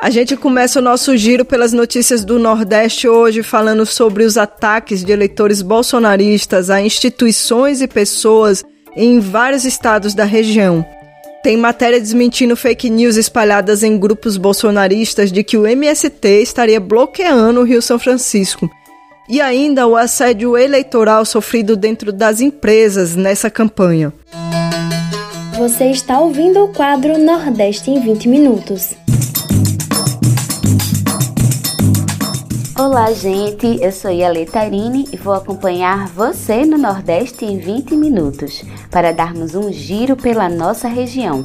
A 0.00 0.08
gente 0.08 0.34
começa 0.34 0.78
o 0.78 0.82
nosso 0.82 1.14
giro 1.14 1.44
pelas 1.44 1.74
notícias 1.74 2.24
do 2.24 2.38
Nordeste 2.38 3.06
hoje, 3.06 3.42
falando 3.42 3.84
sobre 3.84 4.24
os 4.24 4.38
ataques 4.38 5.04
de 5.04 5.12
eleitores 5.12 5.60
bolsonaristas 5.60 6.70
a 6.70 6.80
instituições 6.80 7.82
e 7.82 7.86
pessoas 7.86 8.64
em 8.96 9.20
vários 9.20 9.66
estados 9.66 10.14
da 10.14 10.24
região. 10.24 10.82
Tem 11.42 11.54
matéria 11.54 12.00
desmentindo 12.00 12.56
fake 12.56 12.88
news 12.88 13.16
espalhadas 13.16 13.82
em 13.82 13.98
grupos 13.98 14.38
bolsonaristas 14.38 15.30
de 15.30 15.44
que 15.44 15.58
o 15.58 15.66
MST 15.66 16.26
estaria 16.40 16.80
bloqueando 16.80 17.60
o 17.60 17.64
Rio 17.64 17.82
São 17.82 17.98
Francisco. 17.98 18.70
E 19.28 19.42
ainda 19.42 19.86
o 19.86 19.94
assédio 19.94 20.56
eleitoral 20.56 21.22
sofrido 21.22 21.76
dentro 21.76 22.10
das 22.10 22.40
empresas 22.40 23.14
nessa 23.14 23.50
campanha. 23.50 24.10
Você 25.58 25.90
está 25.90 26.18
ouvindo 26.18 26.64
o 26.64 26.72
quadro 26.72 27.18
Nordeste 27.18 27.90
em 27.90 28.00
20 28.00 28.26
Minutos. 28.26 28.94
Olá, 32.78 33.12
gente. 33.12 33.78
Eu 33.82 33.92
sou 33.92 34.10
Yale 34.10 34.46
Tarine 34.46 35.06
e 35.12 35.16
vou 35.18 35.34
acompanhar 35.34 36.08
você 36.08 36.64
no 36.64 36.78
Nordeste 36.78 37.44
em 37.44 37.58
20 37.58 37.96
minutos 37.96 38.64
para 38.90 39.12
darmos 39.12 39.54
um 39.54 39.70
giro 39.70 40.16
pela 40.16 40.48
nossa 40.48 40.88
região. 40.88 41.44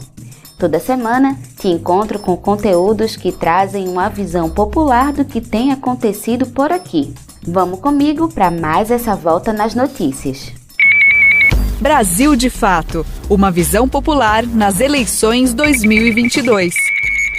Toda 0.58 0.80
semana 0.80 1.38
te 1.60 1.68
encontro 1.68 2.18
com 2.18 2.38
conteúdos 2.38 3.18
que 3.18 3.34
trazem 3.34 3.90
uma 3.90 4.08
visão 4.08 4.50
popular 4.50 5.12
do 5.12 5.26
que 5.26 5.42
tem 5.42 5.74
acontecido 5.74 6.46
por 6.46 6.72
aqui. 6.72 7.14
Vamos 7.46 7.82
comigo 7.82 8.30
para 8.30 8.50
mais 8.50 8.89
essa 8.89 9.16
volta 9.16 9.52
nas 9.52 9.76
notícias. 9.76 10.54
Brasil 11.82 12.38
de 12.38 12.50
Fato 12.50 13.06
Uma 13.30 13.52
visão 13.52 13.88
popular 13.88 14.46
nas 14.48 14.80
eleições 14.80 15.54
2022. 15.54 16.74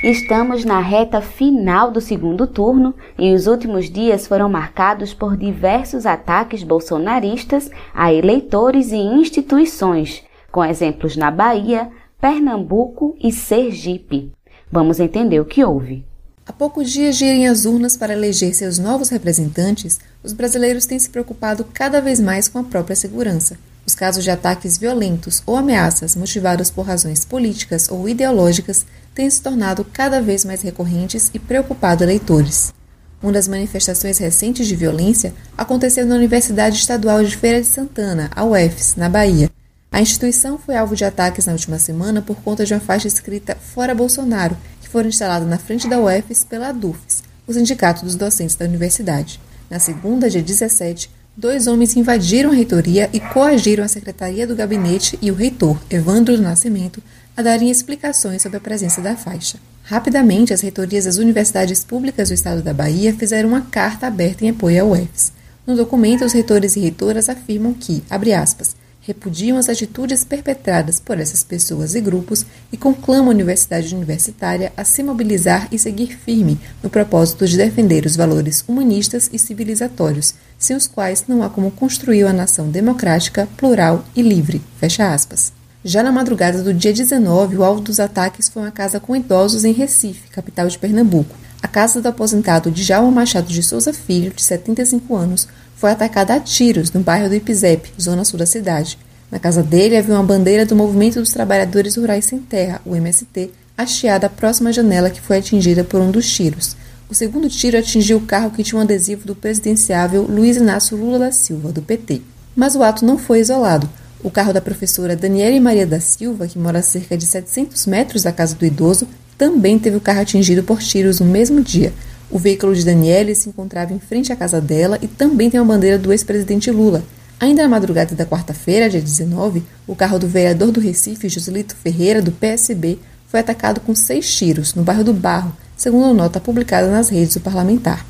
Estamos 0.02 0.62
na 0.62 0.78
reta 0.80 1.22
final 1.22 1.90
do 1.90 2.02
segundo 2.02 2.46
turno 2.46 2.94
e 3.18 3.32
os 3.32 3.46
últimos 3.46 3.88
dias 3.88 4.26
foram 4.26 4.46
marcados 4.50 5.14
por 5.14 5.38
diversos 5.38 6.04
ataques 6.04 6.62
bolsonaristas 6.62 7.70
a 7.94 8.12
eleitores 8.12 8.92
e 8.92 8.98
instituições, 8.98 10.22
com 10.52 10.62
exemplos 10.62 11.16
na 11.16 11.30
Bahia, 11.30 11.90
Pernambuco 12.20 13.16
e 13.18 13.32
Sergipe. 13.32 14.30
Vamos 14.70 15.00
entender 15.00 15.40
o 15.40 15.46
que 15.46 15.64
houve. 15.64 16.04
Há 16.46 16.52
poucos 16.52 16.90
dias 16.90 17.16
de 17.16 17.24
irem 17.24 17.48
às 17.48 17.64
urnas 17.64 17.96
para 17.96 18.12
eleger 18.12 18.54
seus 18.54 18.78
novos 18.78 19.08
representantes, 19.08 19.98
os 20.22 20.34
brasileiros 20.34 20.84
têm 20.84 20.98
se 20.98 21.08
preocupado 21.08 21.64
cada 21.72 22.02
vez 22.02 22.20
mais 22.20 22.48
com 22.48 22.58
a 22.58 22.64
própria 22.64 22.94
segurança. 22.94 23.56
Os 23.86 23.94
casos 23.94 24.22
de 24.22 24.30
ataques 24.30 24.76
violentos 24.76 25.42
ou 25.46 25.56
ameaças 25.56 26.14
motivados 26.14 26.70
por 26.70 26.84
razões 26.84 27.24
políticas 27.24 27.88
ou 27.88 28.06
ideológicas 28.06 28.84
têm 29.14 29.28
se 29.28 29.40
tornado 29.40 29.86
cada 29.90 30.20
vez 30.20 30.44
mais 30.44 30.60
recorrentes 30.60 31.30
e 31.32 31.38
preocupado 31.38 32.04
eleitores. 32.04 32.74
Uma 33.22 33.32
das 33.32 33.48
manifestações 33.48 34.18
recentes 34.18 34.66
de 34.66 34.76
violência 34.76 35.32
aconteceu 35.56 36.04
na 36.04 36.14
Universidade 36.14 36.76
Estadual 36.76 37.24
de 37.24 37.34
Feira 37.34 37.62
de 37.62 37.66
Santana, 37.66 38.30
a 38.36 38.44
UFES, 38.44 38.96
na 38.96 39.08
Bahia. 39.08 39.50
A 39.90 40.02
instituição 40.02 40.58
foi 40.58 40.76
alvo 40.76 40.94
de 40.94 41.04
ataques 41.04 41.46
na 41.46 41.52
última 41.52 41.78
semana 41.78 42.20
por 42.20 42.36
conta 42.42 42.66
de 42.66 42.74
uma 42.74 42.80
faixa 42.80 43.08
escrita 43.08 43.56
Fora 43.56 43.94
Bolsonaro, 43.94 44.56
foram 44.94 45.08
instaladas 45.08 45.48
na 45.48 45.58
frente 45.58 45.88
da 45.88 45.98
UFES 45.98 46.44
pela 46.44 46.70
DUFES, 46.70 47.24
o 47.48 47.52
Sindicato 47.52 48.04
dos 48.04 48.14
Docentes 48.14 48.54
da 48.54 48.64
Universidade. 48.64 49.40
Na 49.68 49.80
segunda, 49.80 50.30
dia 50.30 50.40
17, 50.40 51.10
dois 51.36 51.66
homens 51.66 51.96
invadiram 51.96 52.52
a 52.52 52.54
reitoria 52.54 53.10
e 53.12 53.18
coagiram 53.18 53.82
a 53.82 53.88
secretaria 53.88 54.46
do 54.46 54.54
gabinete 54.54 55.18
e 55.20 55.32
o 55.32 55.34
reitor, 55.34 55.76
Evandro 55.90 56.36
do 56.36 56.44
Nascimento, 56.44 57.02
a 57.36 57.42
darem 57.42 57.72
explicações 57.72 58.40
sobre 58.40 58.58
a 58.58 58.60
presença 58.60 59.00
da 59.00 59.16
faixa. 59.16 59.58
Rapidamente, 59.82 60.54
as 60.54 60.60
reitorias 60.60 61.06
das 61.06 61.16
universidades 61.16 61.82
públicas 61.82 62.28
do 62.28 62.34
estado 62.34 62.62
da 62.62 62.72
Bahia 62.72 63.12
fizeram 63.12 63.48
uma 63.48 63.62
carta 63.62 64.06
aberta 64.06 64.44
em 64.44 64.50
apoio 64.50 64.80
ao 64.80 64.92
UFES. 64.92 65.32
No 65.66 65.74
documento, 65.74 66.24
os 66.24 66.32
reitores 66.32 66.76
e 66.76 66.80
reitoras 66.80 67.28
afirmam 67.28 67.74
que, 67.74 68.04
abre 68.08 68.32
aspas, 68.32 68.76
repudiam 69.06 69.58
as 69.58 69.68
atitudes 69.68 70.24
perpetradas 70.24 70.98
por 70.98 71.20
essas 71.20 71.44
pessoas 71.44 71.94
e 71.94 72.00
grupos 72.00 72.44
e 72.72 72.76
conclamam 72.76 73.26
a 73.26 73.30
universidade 73.30 73.94
universitária 73.94 74.72
a 74.76 74.84
se 74.84 75.02
mobilizar 75.02 75.68
e 75.70 75.78
seguir 75.78 76.16
firme 76.16 76.58
no 76.82 76.88
propósito 76.88 77.46
de 77.46 77.56
defender 77.56 78.06
os 78.06 78.16
valores 78.16 78.64
humanistas 78.66 79.28
e 79.32 79.38
civilizatórios, 79.38 80.34
sem 80.58 80.74
os 80.74 80.86
quais 80.86 81.24
não 81.28 81.42
há 81.42 81.50
como 81.50 81.70
construir 81.70 82.24
uma 82.24 82.32
nação 82.32 82.70
democrática, 82.70 83.46
plural 83.56 84.04
e 84.16 84.22
livre. 84.22 84.62
Fecha 84.78 85.12
aspas. 85.12 85.52
Já 85.84 86.02
na 86.02 86.10
madrugada 86.10 86.62
do 86.62 86.72
dia 86.72 86.94
19, 86.94 87.58
o 87.58 87.64
alvo 87.64 87.82
dos 87.82 88.00
ataques 88.00 88.48
foi 88.48 88.62
uma 88.62 88.70
casa 88.70 88.98
com 88.98 89.14
idosos 89.14 89.66
em 89.66 89.72
Recife, 89.72 90.30
capital 90.30 90.66
de 90.66 90.78
Pernambuco. 90.78 91.36
A 91.62 91.68
casa 91.68 92.00
do 92.00 92.08
aposentado 92.08 92.70
Djalma 92.70 93.10
Machado 93.10 93.52
de 93.52 93.62
Souza 93.62 93.92
Filho, 93.92 94.32
de 94.32 94.42
75 94.42 95.14
anos, 95.14 95.46
foi 95.84 95.90
atacada 95.90 96.32
a 96.32 96.40
tiros 96.40 96.90
no 96.92 97.00
bairro 97.00 97.28
do 97.28 97.34
Ipizep, 97.34 97.92
zona 98.00 98.24
sul 98.24 98.38
da 98.38 98.46
cidade. 98.46 98.96
Na 99.30 99.38
casa 99.38 99.62
dele 99.62 99.98
havia 99.98 100.14
uma 100.14 100.22
bandeira 100.22 100.64
do 100.64 100.74
Movimento 100.74 101.20
dos 101.20 101.30
Trabalhadores 101.30 101.96
Rurais 101.96 102.24
Sem 102.24 102.38
Terra, 102.38 102.80
o 102.86 102.96
MST, 102.96 103.50
hasteada 103.76 104.30
próxima 104.30 104.70
à 104.70 104.72
janela 104.72 105.10
que 105.10 105.20
foi 105.20 105.36
atingida 105.36 105.84
por 105.84 106.00
um 106.00 106.10
dos 106.10 106.26
tiros. 106.32 106.74
O 107.06 107.14
segundo 107.14 107.50
tiro 107.50 107.76
atingiu 107.76 108.16
o 108.16 108.22
carro 108.22 108.50
que 108.50 108.62
tinha 108.62 108.78
um 108.78 108.82
adesivo 108.82 109.26
do 109.26 109.34
presidenciável 109.34 110.22
Luiz 110.22 110.56
Inácio 110.56 110.96
Lula 110.96 111.18
da 111.18 111.30
Silva, 111.30 111.70
do 111.70 111.82
PT. 111.82 112.22
Mas 112.56 112.74
o 112.74 112.82
ato 112.82 113.04
não 113.04 113.18
foi 113.18 113.40
isolado. 113.40 113.86
O 114.22 114.30
carro 114.30 114.54
da 114.54 114.62
professora 114.62 115.14
Daniela 115.14 115.60
Maria 115.60 115.86
da 115.86 116.00
Silva, 116.00 116.48
que 116.48 116.58
mora 116.58 116.78
a 116.78 116.82
cerca 116.82 117.14
de 117.14 117.26
700 117.26 117.84
metros 117.84 118.22
da 118.22 118.32
casa 118.32 118.54
do 118.54 118.64
idoso, 118.64 119.06
também 119.36 119.78
teve 119.78 119.98
o 119.98 120.00
carro 120.00 120.22
atingido 120.22 120.62
por 120.62 120.80
tiros 120.80 121.20
no 121.20 121.26
mesmo 121.26 121.62
dia. 121.62 121.92
O 122.34 122.38
veículo 122.40 122.74
de 122.74 122.84
Daniele 122.84 123.32
se 123.32 123.48
encontrava 123.48 123.92
em 123.92 124.00
frente 124.00 124.32
à 124.32 124.36
casa 124.36 124.60
dela 124.60 124.98
e 125.00 125.06
também 125.06 125.48
tem 125.48 125.60
a 125.60 125.64
bandeira 125.64 125.96
do 125.96 126.10
ex-presidente 126.10 126.68
Lula. 126.68 127.04
Ainda 127.38 127.62
na 127.62 127.68
madrugada 127.68 128.12
da 128.16 128.26
quarta-feira, 128.26 128.90
dia 128.90 129.00
19, 129.00 129.62
o 129.86 129.94
carro 129.94 130.18
do 130.18 130.26
vereador 130.26 130.72
do 130.72 130.80
Recife, 130.80 131.28
Joselito 131.28 131.76
Ferreira, 131.76 132.20
do 132.20 132.32
PSB, 132.32 132.98
foi 133.28 133.38
atacado 133.38 133.78
com 133.78 133.94
seis 133.94 134.36
tiros 134.36 134.74
no 134.74 134.82
bairro 134.82 135.04
do 135.04 135.14
Barro, 135.14 135.56
segundo 135.76 136.12
nota 136.12 136.40
publicada 136.40 136.90
nas 136.90 137.08
redes 137.08 137.34
do 137.34 137.40
parlamentar. 137.40 138.04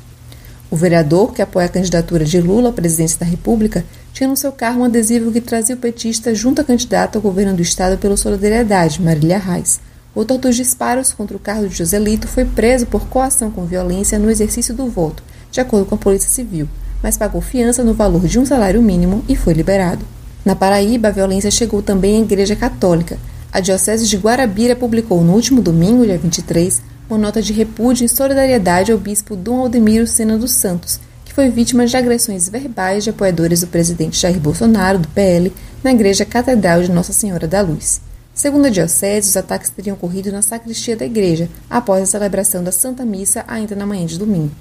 O 0.71 0.75
vereador, 0.75 1.31
que 1.31 1.43
apoia 1.43 1.67
a 1.67 1.69
candidatura 1.69 2.25
de 2.25 2.41
Lula 2.41 2.69
à 2.69 2.73
presidência 2.73 3.19
da 3.19 3.27
República, 3.27 3.85
tinha 4.11 4.27
no 4.27 4.35
seu 4.35 4.51
carro 4.51 4.81
um 4.81 4.85
adesivo 4.85 5.31
que 5.31 5.39
trazia 5.39 5.75
o 5.75 5.77
petista 5.77 6.33
junto 6.33 6.61
à 6.61 6.63
candidata 6.63 7.19
ao 7.19 7.21
governo 7.21 7.53
do 7.53 7.61
estado 7.61 7.95
pela 7.99 8.17
solidariedade, 8.17 8.99
Marília 8.99 9.37
Reis. 9.37 9.79
O 10.15 10.21
autor 10.21 10.37
dos 10.37 10.55
disparos 10.55 11.11
contra 11.11 11.35
o 11.35 11.39
carro 11.39 11.67
de 11.67 11.75
Joselito 11.75 12.27
foi 12.27 12.45
preso 12.45 12.85
por 12.85 13.05
coação 13.07 13.51
com 13.51 13.65
violência 13.65 14.17
no 14.17 14.31
exercício 14.31 14.73
do 14.73 14.87
voto, 14.87 15.21
de 15.51 15.59
acordo 15.59 15.85
com 15.85 15.95
a 15.95 15.97
Polícia 15.97 16.29
Civil, 16.29 16.67
mas 17.03 17.17
pagou 17.17 17.41
fiança 17.41 17.83
no 17.83 17.93
valor 17.93 18.25
de 18.25 18.39
um 18.39 18.45
salário 18.45 18.81
mínimo 18.81 19.23
e 19.27 19.35
foi 19.35 19.53
liberado. 19.53 20.05
Na 20.45 20.55
Paraíba, 20.55 21.09
a 21.09 21.11
violência 21.11 21.51
chegou 21.51 21.81
também 21.81 22.17
à 22.17 22.21
Igreja 22.21 22.55
Católica. 22.55 23.19
A 23.51 23.59
Diocese 23.59 24.07
de 24.07 24.17
Guarabira 24.17 24.75
publicou 24.75 25.21
no 25.21 25.33
último 25.33 25.61
domingo, 25.61 26.05
dia 26.05 26.17
23, 26.17 26.81
uma 27.09 27.19
nota 27.19 27.41
de 27.41 27.51
repúdio 27.51 28.05
e 28.05 28.09
solidariedade 28.09 28.91
ao 28.91 28.97
bispo 28.97 29.35
Dom 29.35 29.59
Aldemiro 29.59 30.07
Sena 30.07 30.37
dos 30.37 30.51
Santos, 30.51 30.99
foi 31.35 31.49
vítima 31.49 31.85
de 31.85 31.97
agressões 31.97 32.47
verbais 32.47 33.03
de 33.03 33.09
apoiadores 33.09 33.59
do 33.59 33.67
presidente 33.67 34.17
Jair 34.17 34.39
Bolsonaro, 34.39 34.99
do 34.99 35.07
PL, 35.09 35.51
na 35.83 35.91
Igreja 35.91 36.23
Catedral 36.23 36.81
de 36.81 36.89
Nossa 36.89 37.11
Senhora 37.11 37.45
da 37.45 37.59
Luz. 37.59 37.99
Segundo 38.35 38.65
a 38.65 38.69
Diocese, 38.69 39.29
os 39.29 39.37
ataques 39.37 39.69
teriam 39.69 39.93
ocorrido 39.95 40.29
na 40.29 40.41
sacristia 40.41 40.97
da 40.97 41.05
igreja, 41.05 41.47
após 41.69 42.03
a 42.03 42.05
celebração 42.05 42.61
da 42.61 42.71
Santa 42.71 43.05
Missa 43.05 43.45
ainda 43.47 43.77
na 43.77 43.85
manhã 43.85 44.05
de 44.05 44.19
domingo. 44.19 44.51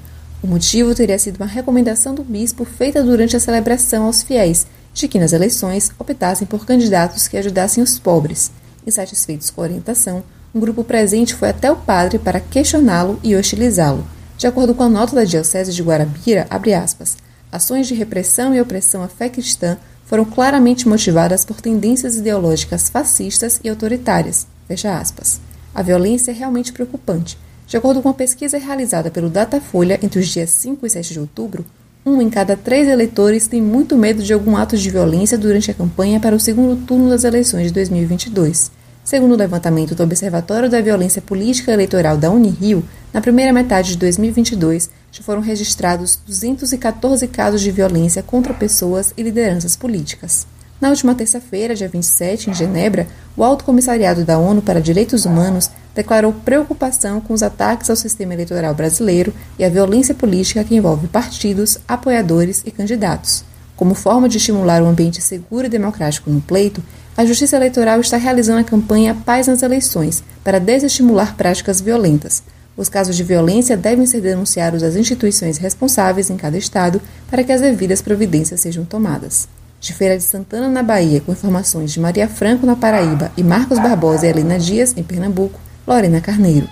O 0.41 0.47
motivo 0.47 0.95
teria 0.95 1.19
sido 1.19 1.39
uma 1.39 1.47
recomendação 1.47 2.15
do 2.15 2.23
bispo 2.23 2.65
feita 2.65 3.03
durante 3.03 3.37
a 3.37 3.41
celebração 3.41 4.05
aos 4.05 4.23
fiéis, 4.23 4.65
de 4.93 5.09
que 5.09 5.19
nas 5.19 5.33
eleições 5.33 5.91
optassem 5.99 6.47
por 6.47 6.65
candidatos 6.65 7.27
que 7.27 7.37
ajudassem 7.37 7.83
os 7.83 7.99
pobres. 7.99 8.53
Insatisfeitos 8.87 9.51
com 9.51 9.61
a 9.61 9.65
orientação, 9.65 10.23
um 10.55 10.61
grupo 10.61 10.85
presente 10.85 11.35
foi 11.35 11.49
até 11.49 11.69
o 11.69 11.75
padre 11.75 12.21
para 12.21 12.39
questioná-lo 12.39 13.19
e 13.25 13.35
hostilizá-lo. 13.35 14.07
De 14.39 14.47
acordo 14.47 14.73
com 14.73 14.85
a 14.85 14.89
nota 14.89 15.17
da 15.17 15.25
Diocese 15.25 15.73
de 15.73 15.83
Guarabira, 15.83 16.47
aspas, 16.81 17.17
ações 17.51 17.89
de 17.89 17.95
repressão 17.95 18.55
e 18.55 18.61
opressão 18.61 19.03
à 19.03 19.09
fé 19.09 19.29
cristã 19.29 19.77
foram 20.05 20.25
claramente 20.25 20.89
motivadas 20.89 21.45
por 21.45 21.61
tendências 21.61 22.17
ideológicas 22.17 22.89
fascistas 22.89 23.61
e 23.65 23.69
autoritárias. 23.69 24.47
Fecha 24.69 24.99
aspas. 24.99 25.41
A 25.75 25.83
violência 25.83 26.31
é 26.31 26.35
realmente 26.35 26.73
preocupante. 26.73 27.39
De 27.67 27.77
acordo 27.77 28.03
com 28.03 28.09
uma 28.09 28.15
pesquisa 28.15 28.59
realizada 28.59 29.11
pelo 29.11 29.31
Datafolha 29.31 29.99
entre 30.03 30.21
os 30.21 30.29
dias 30.29 30.51
5 30.51 30.87
e 30.87 30.91
7 30.91 31.15
de 31.15 31.21
outubro, 31.21 31.65
um 32.07 32.21
em 32.21 32.29
cada 32.29 32.57
três 32.57 32.87
eleitores 32.87 33.49
tem 33.49 33.63
muito 33.63 33.97
medo 33.97 34.23
de 34.23 34.33
algum 34.33 34.57
ato 34.57 34.77
de 34.77 34.91
violência 34.91 35.39
durante 35.39 35.71
a 35.71 35.75
campanha 35.75 36.21
para 36.21 36.37
o 36.37 36.41
segundo 36.41 36.77
turno 36.85 37.09
das 37.09 37.25
eleições 37.25 37.69
de 37.69 37.73
2022. 37.73 38.71
Segundo 39.05 39.33
o 39.33 39.37
levantamento 39.37 39.95
do 39.95 40.03
Observatório 40.03 40.71
da 40.71 40.81
Violência 40.81 41.21
Política 41.21 41.71
Eleitoral 41.71 42.17
da 42.17 42.31
Unirio, 42.31 42.83
na 43.13 43.21
primeira 43.21 43.53
metade 43.53 43.91
de 43.91 43.99
2022 43.99 44.89
já 45.13 45.23
foram 45.23 45.43
registrados 45.43 46.19
214 46.27 47.29
casos 47.29 47.61
de 47.61 47.71
violência 47.71 48.23
contra 48.23 48.55
pessoas 48.55 49.13
e 49.15 49.23
lideranças 49.23 49.77
políticas. 49.77 50.47
Na 50.81 50.89
última 50.89 51.15
terça-feira, 51.15 51.75
dia 51.75 51.87
27, 51.87 52.49
em 52.49 52.55
Genebra, 52.55 53.07
o 53.37 53.45
Alto 53.45 53.63
Comissariado 53.65 54.25
da 54.25 54.39
ONU 54.39 54.63
para 54.63 54.81
Direitos 54.81 55.27
Humanos 55.27 55.69
declarou 55.95 56.33
preocupação 56.33 57.21
com 57.21 57.35
os 57.35 57.43
ataques 57.43 57.91
ao 57.91 57.97
sistema 57.97 58.33
eleitoral 58.33 58.75
brasileiro 58.75 59.35
e 59.59 59.65
a 59.65 59.69
violência 59.69 60.15
política 60.15 60.65
que 60.65 60.75
envolve 60.75 61.09
partidos, 61.09 61.79
apoiadores 61.87 62.63
e 62.65 62.71
candidatos. 62.71 63.45
Como 63.77 63.95
forma 63.95 64.29
de 64.29 64.39
estimular 64.39 64.83
um 64.83 64.89
ambiente 64.89 65.21
seguro 65.21 65.67
e 65.67 65.69
democrático 65.69 66.31
no 66.31 66.41
pleito, 66.41 66.83
a 67.17 67.25
Justiça 67.25 67.57
Eleitoral 67.57 68.01
está 68.01 68.17
realizando 68.17 68.61
a 68.61 68.65
campanha 68.65 69.17
Paz 69.25 69.47
nas 69.47 69.63
Eleições 69.63 70.25
para 70.43 70.59
desestimular 70.59 71.37
práticas 71.37 71.81
violentas. 71.81 72.43
Os 72.77 72.89
casos 72.89 73.15
de 73.15 73.23
violência 73.23 73.77
devem 73.77 74.05
ser 74.05 74.21
denunciados 74.21 74.83
às 74.83 74.97
instituições 74.97 75.59
responsáveis 75.59 76.29
em 76.29 76.37
cada 76.37 76.59
estado 76.59 77.01
para 77.31 77.45
que 77.45 77.53
as 77.53 77.61
devidas 77.61 78.03
providências 78.03 78.61
sejam 78.61 78.85
tomadas. 78.85 79.49
De 79.81 79.93
Feira 79.93 80.17
de 80.17 80.25
Santana, 80.25 80.69
na 80.69 80.83
Bahia, 80.83 81.21
com 81.21 81.31
informações 81.31 81.93
de 81.93 82.01
Maria 82.01 82.27
Franco, 82.27 82.67
na 82.67 82.75
Paraíba, 82.75 83.31
e 83.37 83.45
Marcos 83.45 83.79
Barbosa 83.79 84.27
e 84.27 84.31
Helena 84.31 84.59
Dias, 84.59 84.95
em 84.97 85.03
Pernambuco, 85.03 85.61
Lorena 85.87 86.21
Carneiro. 86.21 86.69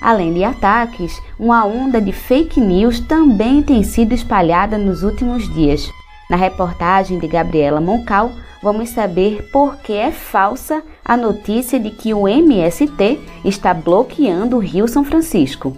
Além 0.00 0.32
de 0.32 0.44
ataques, 0.44 1.12
uma 1.38 1.66
onda 1.66 2.00
de 2.00 2.12
fake 2.12 2.60
news 2.60 3.00
também 3.00 3.62
tem 3.62 3.82
sido 3.82 4.14
espalhada 4.14 4.78
nos 4.78 5.02
últimos 5.02 5.52
dias. 5.52 5.90
Na 6.30 6.36
reportagem 6.36 7.18
de 7.18 7.26
Gabriela 7.26 7.80
Moncal, 7.80 8.32
vamos 8.64 8.88
saber 8.88 9.50
por 9.52 9.76
que 9.76 9.92
é 9.92 10.10
falsa 10.10 10.82
a 11.04 11.18
notícia 11.18 11.78
de 11.78 11.90
que 11.90 12.14
o 12.14 12.26
MST 12.26 13.20
está 13.44 13.74
bloqueando 13.74 14.56
o 14.56 14.58
Rio 14.58 14.88
São 14.88 15.04
Francisco. 15.04 15.76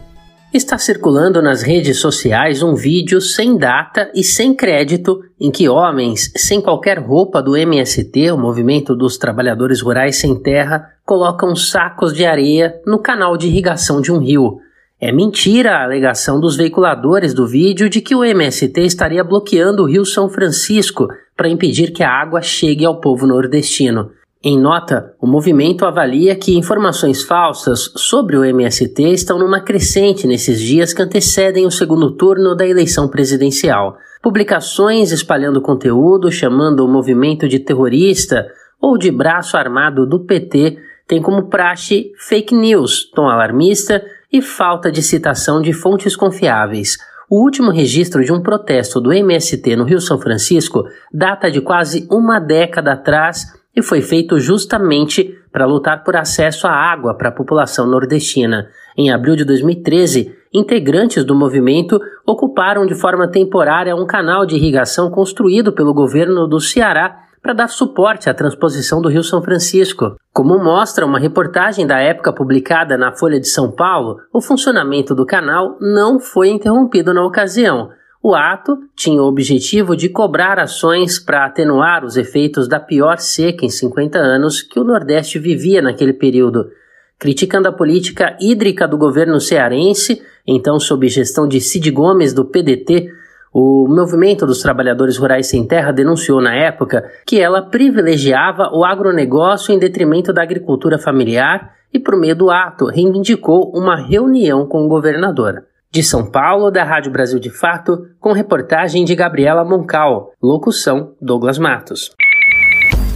Está 0.55 0.79
circulando 0.79 1.43
nas 1.43 1.63
redes 1.63 1.99
sociais 1.99 2.63
um 2.63 2.77
vídeo 2.77 3.21
sem 3.21 3.59
data 3.59 4.09
e 4.15 4.23
sem 4.23 4.55
crédito 4.55 5.21
em 5.39 5.51
que 5.51 5.69
homens 5.69 6.31
sem 6.37 6.61
qualquer 6.61 7.01
roupa 7.01 7.43
do 7.43 7.57
MST, 7.57 8.31
o 8.31 8.39
Movimento 8.39 8.95
dos 8.95 9.19
Trabalhadores 9.19 9.83
Rurais 9.83 10.17
Sem 10.17 10.41
Terra, 10.41 10.89
colocam 11.05 11.57
sacos 11.57 12.15
de 12.15 12.25
areia 12.25 12.81
no 12.87 13.01
canal 13.01 13.37
de 13.37 13.49
irrigação 13.49 14.01
de 14.01 14.13
um 14.13 14.19
rio. 14.19 14.61
É 14.99 15.13
mentira 15.13 15.73
a 15.73 15.85
alegação 15.85 16.41
dos 16.41 16.57
veiculadores 16.57 17.35
do 17.35 17.47
vídeo 17.47 17.87
de 17.91 18.01
que 18.01 18.15
o 18.15 18.25
MST 18.25 18.81
estaria 18.81 19.23
bloqueando 19.23 19.83
o 19.83 19.87
Rio 19.87 20.07
São 20.07 20.27
Francisco 20.27 21.07
para 21.37 21.51
impedir 21.51 21.93
que 21.93 22.03
a 22.03 22.11
água 22.11 22.41
chegue 22.41 22.83
ao 22.83 22.99
povo 22.99 23.27
nordestino. 23.27 24.11
Em 24.43 24.59
nota, 24.59 25.13
o 25.21 25.27
movimento 25.27 25.85
avalia 25.85 26.35
que 26.35 26.57
informações 26.57 27.23
falsas 27.23 27.93
sobre 27.95 28.39
o 28.39 28.45
MST 28.45 29.03
estão 29.11 29.39
numa 29.39 29.61
crescente 29.61 30.27
nesses 30.27 30.59
dias 30.59 30.95
que 30.95 31.03
antecedem 31.03 31.67
o 31.67 31.71
segundo 31.71 32.13
turno 32.13 32.55
da 32.55 32.67
eleição 32.67 33.07
presidencial. 33.07 33.99
Publicações 34.23 35.13
espalhando 35.13 35.61
conteúdo, 35.61 36.33
chamando 36.33 36.81
o 36.83 36.89
movimento 36.89 37.47
de 37.47 37.59
terrorista 37.59 38.47
ou 38.81 38.97
de 38.97 39.11
braço 39.11 39.59
armado 39.59 40.07
do 40.07 40.21
PT 40.21 40.79
têm 41.07 41.21
como 41.21 41.51
praxe 41.51 42.13
fake 42.17 42.55
news, 42.55 43.11
tom 43.15 43.29
alarmista 43.29 44.03
e 44.33 44.43
falta 44.43 44.91
de 44.91 45.03
citação 45.03 45.61
de 45.61 45.73
fontes 45.73 46.17
confiáveis. 46.17 46.99
O 47.29 47.43
último 47.43 47.71
registro 47.71 48.25
de 48.25 48.33
um 48.33 48.41
protesto 48.41 49.01
do 49.01 49.13
MST 49.13 49.75
no 49.75 49.85
Rio 49.85 50.01
São 50.01 50.19
Francisco 50.19 50.85
data 51.13 51.51
de 51.51 51.61
quase 51.61 52.07
uma 52.11 52.39
década 52.39 52.93
atrás 52.93 53.53
e 53.75 53.83
foi 53.83 54.01
feito 54.01 54.39
justamente 54.39 55.37
para 55.53 55.67
lutar 55.67 56.05
por 56.05 56.17
acesso 56.17 56.67
à 56.67 56.73
água 56.73 57.15
para 57.15 57.29
a 57.29 57.33
população 57.33 57.87
nordestina. 57.87 58.69
Em 58.97 59.11
abril 59.11 59.37
de 59.37 59.45
2013, 59.45 60.35
integrantes 60.53 61.25
do 61.25 61.35
movimento 61.35 62.01
ocuparam 62.25 62.87
de 62.87 62.95
forma 62.95 63.29
temporária 63.29 63.95
um 63.95 64.07
canal 64.07 64.47
de 64.47 64.57
irrigação 64.57 65.11
construído 65.11 65.73
pelo 65.73 65.93
governo 65.93 66.47
do 66.47 66.61
Ceará 66.61 67.26
para 67.47 67.55
dar 67.55 67.69
suporte 67.69 68.29
à 68.29 68.35
transposição 68.35 69.01
do 69.01 69.09
Rio 69.09 69.23
São 69.23 69.41
Francisco. 69.41 70.17
Como 70.33 70.59
mostra 70.59 71.07
uma 71.07 71.17
reportagem 71.17 71.87
da 71.87 72.01
época 72.01 72.33
publicada 72.33 72.99
na 72.99 73.13
Folha 73.13 73.39
de 73.39 73.47
São 73.47 73.71
Paulo, 73.71 74.17
o 74.33 74.41
funcionamento 74.41 75.15
do 75.15 75.25
canal 75.25 75.77
não 75.81 76.19
foi 76.19 76.49
interrompido 76.49 77.15
na 77.15 77.25
ocasião. 77.25 77.91
O 78.21 78.35
ato 78.35 78.77
tinha 78.97 79.23
o 79.23 79.29
objetivo 79.29 79.95
de 79.95 80.09
cobrar 80.09 80.59
ações 80.59 81.21
para 81.21 81.47
atenuar 81.47 82.05
os 82.05 82.17
efeitos 82.17 82.67
da 82.67 82.81
pior 82.81 83.19
seca 83.19 83.65
em 83.65 83.71
50 83.71 84.19
anos 84.19 84.61
que 84.61 84.81
o 84.81 84.85
Nordeste 84.85 85.39
vivia 85.39 85.81
naquele 85.81 86.15
período. 86.15 86.69
Criticando 87.17 87.69
a 87.69 87.73
política 87.73 88.37
hídrica 88.41 88.89
do 88.89 88.99
governo 88.99 89.41
cearense, 89.41 90.21
então 90.45 90.81
sob 90.81 91.07
gestão 91.07 91.47
de 91.47 91.61
Cid 91.61 91.93
Gomes 91.93 92.33
do 92.33 92.45
PDT, 92.45 93.09
o 93.53 93.87
Movimento 93.89 94.45
dos 94.45 94.61
Trabalhadores 94.61 95.17
Rurais 95.17 95.47
Sem 95.47 95.67
Terra 95.67 95.93
denunciou 95.93 96.41
na 96.41 96.55
época 96.55 97.11
que 97.27 97.41
ela 97.41 97.63
privilegiava 97.63 98.71
o 98.73 98.85
agronegócio 98.85 99.73
em 99.73 99.79
detrimento 99.79 100.33
da 100.33 100.43
agricultura 100.43 100.99
familiar 100.99 101.73
e, 101.93 101.99
por 101.99 102.17
meio 102.17 102.37
do 102.37 102.51
ato, 102.51 102.87
reivindicou 102.87 103.73
uma 103.75 103.97
reunião 103.97 104.67
com 104.67 104.85
o 104.85 104.89
governador. 104.89 105.65
De 105.91 106.03
São 106.03 106.31
Paulo, 106.31 106.71
da 106.71 106.85
Rádio 106.85 107.11
Brasil 107.11 107.39
de 107.39 107.49
Fato, 107.49 108.07
com 108.21 108.33
reportagem 108.33 109.05
de 109.05 109.15
Gabriela 109.15 109.65
Moncal. 109.65 110.33
Locução: 110.43 111.15
Douglas 111.21 111.59
Matos. 111.59 112.11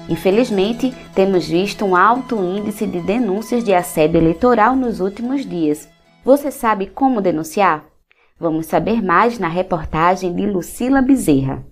Infelizmente, 0.08 0.94
temos 1.14 1.48
visto 1.48 1.84
um 1.84 1.96
alto 1.96 2.36
índice 2.36 2.86
de 2.86 3.00
denúncias 3.00 3.64
de 3.64 3.74
assédio 3.74 4.18
eleitoral 4.18 4.76
nos 4.76 5.00
últimos 5.00 5.44
dias. 5.44 5.88
Você 6.24 6.50
sabe 6.50 6.86
como 6.86 7.20
denunciar? 7.20 7.84
Vamos 8.38 8.66
saber 8.66 9.02
mais 9.02 9.38
na 9.38 9.48
reportagem 9.48 10.34
de 10.34 10.46
Lucila 10.46 11.02
Bezerra. 11.02 11.64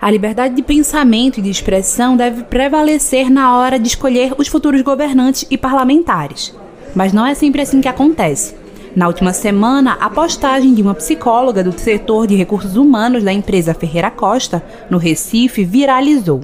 A 0.00 0.10
liberdade 0.10 0.54
de 0.54 0.62
pensamento 0.62 1.38
e 1.38 1.42
de 1.42 1.50
expressão 1.50 2.16
deve 2.16 2.44
prevalecer 2.44 3.30
na 3.30 3.56
hora 3.58 3.78
de 3.78 3.88
escolher 3.88 4.34
os 4.38 4.48
futuros 4.48 4.80
governantes 4.82 5.46
e 5.50 5.58
parlamentares. 5.58 6.56
Mas 6.94 7.12
não 7.12 7.26
é 7.26 7.34
sempre 7.34 7.62
assim 7.62 7.80
que 7.80 7.88
acontece. 7.88 8.54
Na 8.94 9.06
última 9.06 9.32
semana, 9.32 9.98
a 10.00 10.08
postagem 10.08 10.74
de 10.74 10.82
uma 10.82 10.94
psicóloga 10.94 11.62
do 11.62 11.78
setor 11.78 12.26
de 12.26 12.34
recursos 12.34 12.76
humanos 12.76 13.22
da 13.22 13.32
empresa 13.32 13.74
Ferreira 13.74 14.10
Costa, 14.10 14.62
no 14.88 14.98
Recife, 14.98 15.64
viralizou. 15.64 16.40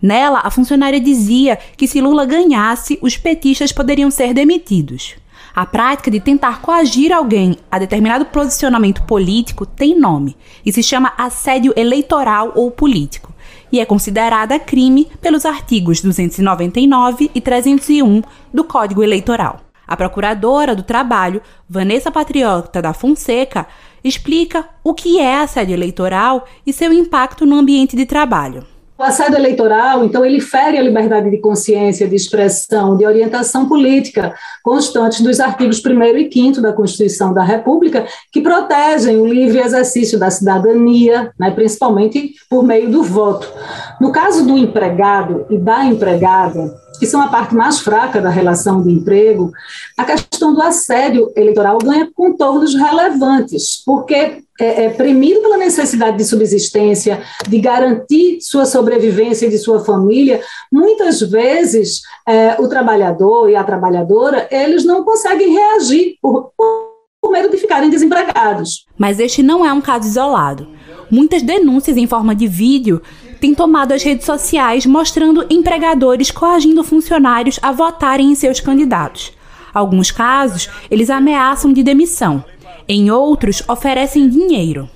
Nela, 0.00 0.40
a 0.44 0.50
funcionária 0.50 1.00
dizia 1.00 1.58
que 1.76 1.88
se 1.88 2.00
Lula 2.00 2.24
ganhasse, 2.24 2.98
os 3.02 3.16
petistas 3.16 3.72
poderiam 3.72 4.10
ser 4.10 4.34
demitidos. 4.34 5.14
A 5.54 5.64
prática 5.64 6.10
de 6.10 6.20
tentar 6.20 6.60
coagir 6.60 7.12
alguém 7.12 7.56
a 7.70 7.78
determinado 7.78 8.26
posicionamento 8.26 9.02
político 9.04 9.64
tem 9.64 9.98
nome 9.98 10.36
e 10.64 10.72
se 10.72 10.82
chama 10.82 11.14
assédio 11.16 11.72
eleitoral 11.76 12.52
ou 12.54 12.70
político 12.70 13.34
e 13.70 13.80
é 13.80 13.84
considerada 13.84 14.58
crime 14.58 15.08
pelos 15.20 15.44
artigos 15.44 16.00
299 16.00 17.30
e 17.34 17.40
301 17.40 18.22
do 18.52 18.64
Código 18.64 19.02
Eleitoral. 19.02 19.60
A 19.86 19.96
procuradora 19.96 20.74
do 20.74 20.82
Trabalho, 20.82 21.40
Vanessa 21.68 22.10
Patriota 22.10 22.82
da 22.82 22.92
Fonseca, 22.92 23.66
explica 24.02 24.68
o 24.82 24.94
que 24.94 25.20
é 25.20 25.40
assédio 25.40 25.74
eleitoral 25.74 26.46
e 26.66 26.72
seu 26.72 26.92
impacto 26.92 27.46
no 27.46 27.56
ambiente 27.56 27.96
de 27.96 28.04
trabalho. 28.04 28.66
O 28.98 29.02
assédio 29.02 29.36
eleitoral, 29.36 30.04
então, 30.04 30.24
ele 30.24 30.40
fere 30.40 30.78
a 30.78 30.82
liberdade 30.82 31.30
de 31.30 31.36
consciência, 31.36 32.08
de 32.08 32.16
expressão, 32.16 32.96
de 32.96 33.04
orientação 33.04 33.68
política, 33.68 34.34
constantes 34.62 35.20
dos 35.20 35.38
artigos 35.38 35.84
1 35.84 36.02
e 36.16 36.32
5 36.32 36.62
da 36.62 36.72
Constituição 36.72 37.34
da 37.34 37.42
República, 37.42 38.06
que 38.32 38.40
protegem 38.40 39.18
o 39.18 39.26
livre 39.26 39.58
exercício 39.58 40.18
da 40.18 40.30
cidadania, 40.30 41.30
né, 41.38 41.50
principalmente 41.50 42.32
por 42.48 42.64
meio 42.64 42.90
do 42.90 43.02
voto. 43.02 43.52
No 44.00 44.10
caso 44.10 44.46
do 44.46 44.56
empregado 44.56 45.44
e 45.50 45.58
da 45.58 45.84
empregada, 45.84 46.85
que 46.98 47.06
são 47.06 47.20
a 47.20 47.28
parte 47.28 47.54
mais 47.54 47.80
fraca 47.80 48.20
da 48.20 48.28
relação 48.28 48.82
de 48.82 48.90
emprego, 48.90 49.52
a 49.96 50.04
questão 50.04 50.54
do 50.54 50.62
assédio 50.62 51.30
eleitoral 51.36 51.78
ganha 51.78 52.10
contornos 52.14 52.74
relevantes, 52.74 53.82
porque 53.84 54.42
é, 54.58 54.84
é 54.84 54.90
premido 54.90 55.40
pela 55.40 55.56
necessidade 55.56 56.16
de 56.16 56.24
subsistência, 56.24 57.22
de 57.46 57.58
garantir 57.58 58.40
sua 58.40 58.64
sobrevivência 58.64 59.46
e 59.46 59.50
de 59.50 59.58
sua 59.58 59.84
família, 59.84 60.40
muitas 60.72 61.20
vezes 61.20 62.00
é, 62.26 62.56
o 62.58 62.68
trabalhador 62.68 63.50
e 63.50 63.56
a 63.56 63.64
trabalhadora, 63.64 64.48
eles 64.50 64.84
não 64.84 65.04
conseguem 65.04 65.52
reagir 65.52 66.16
por, 66.22 66.52
por 66.56 67.30
medo 67.30 67.50
de 67.50 67.56
ficarem 67.56 67.90
desempregados. 67.90 68.86
Mas 68.96 69.18
este 69.18 69.42
não 69.42 69.64
é 69.64 69.72
um 69.72 69.80
caso 69.80 70.08
isolado. 70.08 70.68
Muitas 71.10 71.42
denúncias 71.42 71.96
em 71.96 72.06
forma 72.06 72.34
de 72.34 72.48
vídeo 72.48 73.00
tem 73.40 73.54
tomado 73.54 73.92
as 73.92 74.02
redes 74.02 74.26
sociais 74.26 74.86
mostrando 74.86 75.46
empregadores 75.50 76.30
coagindo 76.30 76.82
funcionários 76.82 77.58
a 77.62 77.72
votarem 77.72 78.30
em 78.30 78.34
seus 78.34 78.60
candidatos. 78.60 79.32
Alguns 79.72 80.10
casos, 80.10 80.70
eles 80.90 81.10
ameaçam 81.10 81.72
de 81.72 81.82
demissão. 81.82 82.44
Em 82.88 83.10
outros, 83.10 83.62
oferecem 83.68 84.28
dinheiro. 84.28 84.88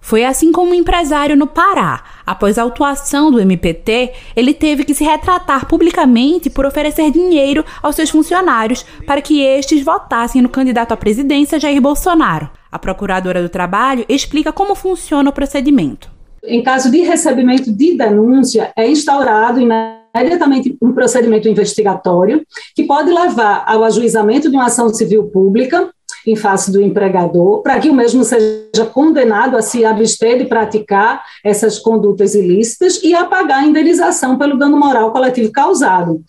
Foi 0.00 0.24
assim 0.24 0.52
como 0.52 0.70
um 0.70 0.74
empresário 0.74 1.36
no 1.36 1.46
Pará. 1.46 2.02
Após 2.26 2.58
a 2.58 2.62
autuação 2.62 3.30
do 3.30 3.40
MPT, 3.40 4.12
ele 4.34 4.54
teve 4.54 4.84
que 4.84 4.94
se 4.94 5.04
retratar 5.04 5.66
publicamente 5.66 6.48
por 6.48 6.64
oferecer 6.64 7.10
dinheiro 7.10 7.64
aos 7.82 7.96
seus 7.96 8.10
funcionários 8.10 8.84
para 9.06 9.20
que 9.20 9.42
estes 9.42 9.82
votassem 9.82 10.40
no 10.40 10.48
candidato 10.48 10.92
à 10.92 10.96
presidência 10.96 11.60
Jair 11.60 11.80
Bolsonaro. 11.80 12.50
A 12.70 12.78
procuradora 12.78 13.42
do 13.42 13.48
trabalho 13.48 14.04
explica 14.08 14.52
como 14.52 14.74
funciona 14.74 15.30
o 15.30 15.32
procedimento. 15.32 16.17
Em 16.44 16.62
caso 16.62 16.90
de 16.90 17.02
recebimento 17.02 17.72
de 17.72 17.96
denúncia, 17.96 18.72
é 18.76 18.88
instaurado 18.88 19.60
imediatamente 19.60 20.76
um 20.80 20.92
procedimento 20.92 21.48
investigatório 21.48 22.44
que 22.74 22.84
pode 22.84 23.10
levar 23.10 23.64
ao 23.66 23.84
ajuizamento 23.84 24.50
de 24.50 24.56
uma 24.56 24.66
ação 24.66 24.88
civil 24.88 25.24
pública 25.24 25.90
em 26.26 26.36
face 26.36 26.70
do 26.70 26.80
empregador, 26.80 27.62
para 27.62 27.78
que 27.78 27.88
o 27.88 27.94
mesmo 27.94 28.22
seja 28.22 28.84
condenado 28.92 29.56
a 29.56 29.62
se 29.62 29.84
abster 29.84 30.38
de 30.38 30.44
praticar 30.44 31.22
essas 31.42 31.78
condutas 31.78 32.34
ilícitas 32.34 33.02
e 33.02 33.14
a 33.14 33.24
pagar 33.24 33.60
a 33.60 33.66
indenização 33.66 34.36
pelo 34.36 34.58
dano 34.58 34.76
moral 34.76 35.10
coletivo 35.10 35.50
causado. 35.50 36.20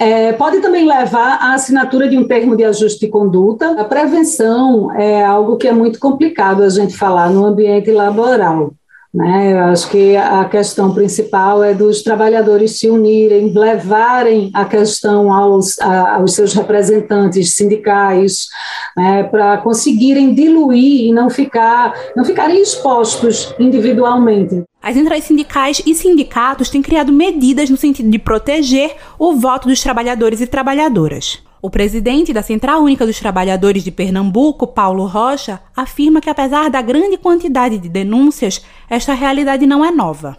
É, 0.00 0.32
pode 0.32 0.60
também 0.60 0.86
levar 0.86 1.38
à 1.40 1.54
assinatura 1.54 2.08
de 2.08 2.16
um 2.16 2.26
termo 2.26 2.56
de 2.56 2.64
ajuste 2.64 3.00
de 3.00 3.08
conduta. 3.08 3.80
A 3.80 3.84
prevenção 3.84 4.90
é 4.92 5.22
algo 5.24 5.56
que 5.56 5.68
é 5.68 5.72
muito 5.72 5.98
complicado 5.98 6.62
a 6.62 6.68
gente 6.68 6.96
falar 6.96 7.28
no 7.30 7.44
ambiente 7.44 7.90
laboral. 7.90 8.72
Né? 9.14 9.52
Eu 9.52 9.64
acho 9.66 9.88
que 9.90 10.16
a 10.16 10.44
questão 10.46 10.92
principal 10.92 11.62
é 11.62 11.72
dos 11.72 12.02
trabalhadores 12.02 12.80
se 12.80 12.90
unirem, 12.90 13.52
levarem 13.52 14.50
a 14.52 14.64
questão 14.64 15.32
aos, 15.32 15.78
a, 15.78 16.16
aos 16.16 16.34
seus 16.34 16.52
representantes 16.52 17.54
sindicais, 17.54 18.48
né? 18.96 19.22
para 19.22 19.58
conseguirem 19.58 20.34
diluir 20.34 21.06
e 21.06 21.12
não, 21.12 21.30
ficar, 21.30 21.94
não 22.16 22.24
ficarem 22.24 22.60
expostos 22.60 23.54
individualmente. 23.56 24.64
As 24.82 24.94
centrais 24.94 25.24
sindicais 25.24 25.80
e 25.86 25.94
sindicatos 25.94 26.68
têm 26.68 26.82
criado 26.82 27.12
medidas 27.12 27.70
no 27.70 27.76
sentido 27.76 28.10
de 28.10 28.18
proteger 28.18 28.96
o 29.16 29.34
voto 29.34 29.68
dos 29.68 29.80
trabalhadores 29.80 30.40
e 30.40 30.46
trabalhadoras. 30.46 31.40
O 31.64 31.70
presidente 31.70 32.30
da 32.30 32.42
Central 32.42 32.82
Única 32.82 33.06
dos 33.06 33.18
Trabalhadores 33.18 33.82
de 33.82 33.90
Pernambuco, 33.90 34.66
Paulo 34.66 35.06
Rocha, 35.06 35.62
afirma 35.74 36.20
que 36.20 36.28
apesar 36.28 36.68
da 36.68 36.82
grande 36.82 37.16
quantidade 37.16 37.78
de 37.78 37.88
denúncias, 37.88 38.62
esta 38.86 39.14
realidade 39.14 39.64
não 39.64 39.82
é 39.82 39.90
nova. 39.90 40.36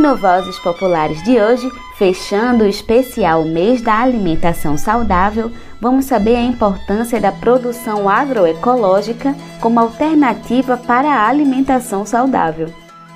No 0.05 0.15
Vozes 0.15 0.59
Populares 0.59 1.23
de 1.23 1.41
hoje, 1.41 1.67
fechando 1.95 2.63
o 2.63 2.67
especial 2.67 3.43
Mês 3.43 3.81
da 3.81 4.01
Alimentação 4.01 4.77
Saudável, 4.77 5.51
vamos 5.81 6.05
saber 6.05 6.35
a 6.35 6.43
importância 6.43 7.19
da 7.19 7.31
produção 7.31 8.07
agroecológica 8.07 9.33
como 9.59 9.79
alternativa 9.79 10.77
para 10.77 11.11
a 11.11 11.27
alimentação 11.27 12.05
saudável. 12.05 12.71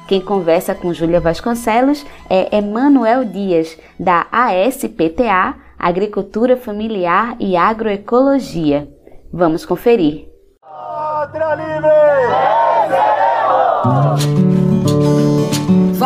Quem 0.07 0.19
conversa 0.19 0.73
com 0.73 0.91
Júlia 0.91 1.19
Vasconcelos 1.19 2.03
é 2.27 2.57
Emanuel 2.57 3.23
Dias, 3.23 3.77
da 3.99 4.25
ASPTA, 4.31 5.53
Agricultura 5.77 6.57
Familiar 6.57 7.35
e 7.39 7.55
Agroecologia. 7.55 8.89
Vamos 9.31 9.63
conferir. 9.63 10.27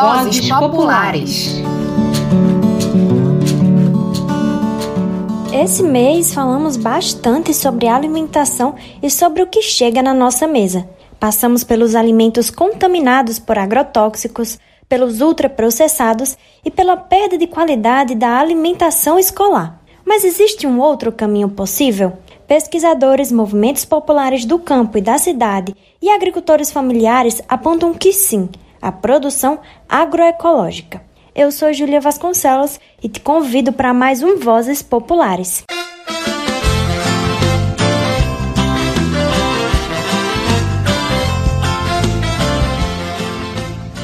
Vozes 0.03 0.49
Populares. 0.49 1.61
Esse 5.53 5.81
mês 5.81 6.33
falamos 6.33 6.75
bastante 6.75 7.53
sobre 7.53 7.87
alimentação 7.87 8.75
e 9.01 9.09
sobre 9.09 9.41
o 9.41 9.47
que 9.47 9.61
chega 9.61 10.03
na 10.03 10.13
nossa 10.13 10.45
mesa. 10.45 10.85
Passamos 11.17 11.63
pelos 11.63 11.95
alimentos 11.95 12.49
contaminados 12.49 13.39
por 13.39 13.57
agrotóxicos, 13.57 14.59
pelos 14.89 15.21
ultraprocessados 15.21 16.37
e 16.65 16.69
pela 16.69 16.97
perda 16.97 17.37
de 17.37 17.47
qualidade 17.47 18.13
da 18.13 18.37
alimentação 18.37 19.17
escolar. 19.17 19.81
Mas 20.05 20.25
existe 20.25 20.67
um 20.67 20.81
outro 20.81 21.13
caminho 21.13 21.47
possível? 21.47 22.11
Pesquisadores, 22.45 23.31
movimentos 23.31 23.85
populares 23.85 24.43
do 24.43 24.59
campo 24.59 24.97
e 24.97 25.01
da 25.01 25.17
cidade 25.17 25.73
e 26.01 26.09
agricultores 26.09 26.73
familiares 26.73 27.41
apontam 27.47 27.93
que 27.93 28.11
sim, 28.11 28.49
a 28.83 28.91
produção 28.91 29.61
agroecológica. 29.87 31.01
Eu 31.33 31.51
sou 31.51 31.71
Julia 31.71 32.01
Vasconcelos 32.01 32.79
e 33.01 33.07
te 33.07 33.21
convido 33.21 33.71
para 33.71 33.93
mais 33.93 34.21
um 34.21 34.37
Vozes 34.37 34.83
Populares. 34.83 35.63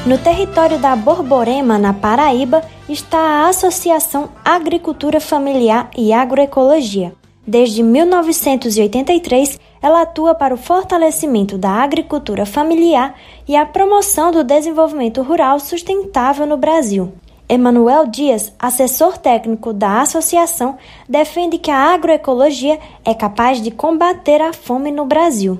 No 0.06 0.16
território 0.16 0.78
da 0.78 0.96
Borborema, 0.96 1.78
na 1.78 1.92
Paraíba, 1.92 2.62
está 2.88 3.18
a 3.18 3.48
Associação 3.48 4.30
Agricultura 4.42 5.20
Familiar 5.20 5.90
e 5.96 6.10
Agroecologia. 6.10 7.19
Desde 7.50 7.82
1983, 7.82 9.58
ela 9.82 10.02
atua 10.02 10.36
para 10.36 10.54
o 10.54 10.56
fortalecimento 10.56 11.58
da 11.58 11.82
agricultura 11.82 12.46
familiar 12.46 13.12
e 13.48 13.56
a 13.56 13.66
promoção 13.66 14.30
do 14.30 14.44
desenvolvimento 14.44 15.20
rural 15.20 15.58
sustentável 15.58 16.46
no 16.46 16.56
Brasil. 16.56 17.12
Emanuel 17.48 18.06
Dias, 18.06 18.52
assessor 18.56 19.18
técnico 19.18 19.72
da 19.72 20.00
associação, 20.00 20.78
defende 21.08 21.58
que 21.58 21.72
a 21.72 21.92
agroecologia 21.92 22.78
é 23.04 23.12
capaz 23.14 23.60
de 23.60 23.72
combater 23.72 24.40
a 24.40 24.52
fome 24.52 24.92
no 24.92 25.04
Brasil. 25.04 25.58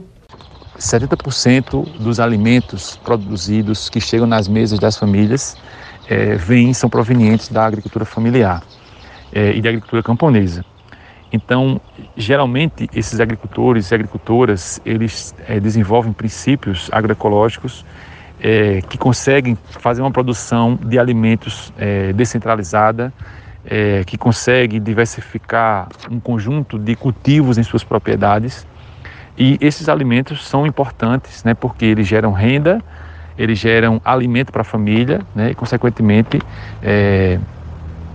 70% 0.78 1.98
dos 1.98 2.20
alimentos 2.20 3.00
produzidos 3.02 3.88
que 3.88 4.00
chegam 4.00 4.28
nas 4.28 4.46
mesas 4.46 4.78
das 4.78 4.96
famílias 4.96 5.56
é, 6.08 6.36
vêm, 6.36 6.72
são 6.72 6.88
provenientes 6.88 7.48
da 7.48 7.66
agricultura 7.66 8.04
familiar 8.04 8.62
é, 9.32 9.56
e 9.56 9.60
da 9.60 9.70
agricultura 9.70 10.04
camponesa. 10.04 10.64
Então, 11.32 11.80
geralmente, 12.16 12.88
esses 12.94 13.20
agricultores 13.20 13.90
e 13.90 13.94
agricultoras, 13.94 14.80
eles 14.84 15.34
é, 15.46 15.60
desenvolvem 15.60 16.12
princípios 16.12 16.88
agroecológicos 16.92 17.84
é, 18.40 18.80
que 18.88 18.98
conseguem 18.98 19.56
fazer 19.78 20.00
uma 20.00 20.10
produção 20.10 20.76
de 20.82 20.98
alimentos 20.98 21.72
é, 21.78 22.12
descentralizada, 22.12 23.12
que 24.06 24.16
consegue 24.16 24.80
diversificar 24.80 25.86
um 26.10 26.18
conjunto 26.18 26.78
de 26.78 26.96
cultivos 26.96 27.58
em 27.58 27.62
suas 27.62 27.84
propriedades. 27.84 28.66
E 29.36 29.58
esses 29.60 29.86
alimentos 29.86 30.48
são 30.48 30.66
importantes, 30.66 31.44
né, 31.44 31.52
porque 31.52 31.84
eles 31.84 32.08
geram 32.08 32.32
renda, 32.32 32.82
eles 33.36 33.58
geram 33.58 34.00
alimento 34.02 34.50
para 34.50 34.62
a 34.62 34.64
família, 34.64 35.20
né, 35.34 35.50
e, 35.50 35.54
consequentemente, 35.54 36.40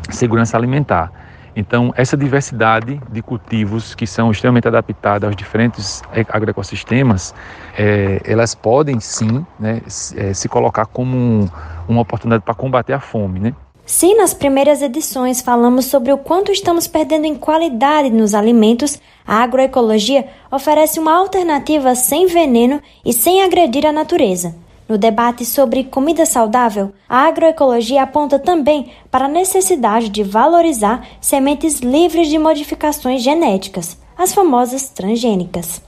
segurança 0.10 0.58
alimentar. 0.58 1.12
Então, 1.56 1.94
essa 1.96 2.18
diversidade 2.18 3.02
de 3.10 3.22
cultivos 3.22 3.96
que 3.96 4.06
são 4.06 4.30
extremamente 4.30 4.68
adaptadas 4.68 5.28
aos 5.28 5.36
diferentes 5.36 6.02
agroecossistemas, 6.30 7.34
é, 7.78 8.22
elas 8.26 8.54
podem 8.54 9.00
sim 9.00 9.46
né, 9.58 9.82
é, 10.18 10.34
se 10.34 10.50
colocar 10.50 10.86
como 10.86 11.16
um, 11.16 11.50
uma 11.88 12.02
oportunidade 12.02 12.44
para 12.44 12.54
combater 12.54 12.94
a 12.94 13.00
fome. 13.00 13.40
Né? 13.40 13.54
Se 13.86 14.14
nas 14.16 14.34
primeiras 14.34 14.82
edições 14.82 15.42
falamos 15.42 15.86
sobre 15.86 16.12
o 16.12 16.18
quanto 16.18 16.52
estamos 16.52 16.88
perdendo 16.88 17.26
em 17.26 17.36
qualidade 17.36 18.10
nos 18.10 18.34
alimentos, 18.34 19.00
a 19.26 19.44
agroecologia 19.44 20.28
oferece 20.52 21.00
uma 21.00 21.16
alternativa 21.16 21.96
sem 21.96 22.28
veneno 22.28 22.82
e 23.06 23.14
sem 23.14 23.44
agredir 23.44 23.86
a 23.86 23.92
natureza. 23.92 24.65
No 24.88 24.98
debate 25.00 25.44
sobre 25.46 25.86
comida 25.86 26.26
saudável, 26.26 26.94
a 27.10 27.28
agroecologia 27.28 28.04
aponta 28.04 28.38
também 28.38 28.92
para 29.10 29.26
a 29.26 29.30
necessidade 29.30 30.10
de 30.10 30.24
valorizar 30.24 31.08
sementes 31.20 31.80
livres 31.80 32.28
de 32.28 32.38
modificações 32.38 33.24
genéticas, 33.24 33.98
as 34.16 34.34
famosas 34.34 34.90
transgênicas. 34.90 35.82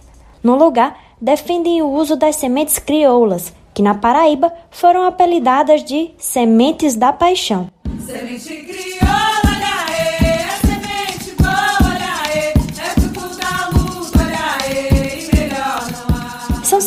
No 0.43 0.56
lugar, 0.56 0.98
defendem 1.22 1.82
o 1.82 1.91
uso 1.91 2.16
das 2.16 2.38
sementes 2.38 2.80
crioulas, 2.80 3.54
que 3.74 3.84
na 3.84 3.93
Paraíba 3.93 4.52
foram 4.72 5.06
apelidadas 5.06 5.84
de 5.84 6.10
sementes 6.18 6.95
da 6.95 7.14
paixão. 7.14 7.70
Semente 8.04 8.98
São 8.98 9.26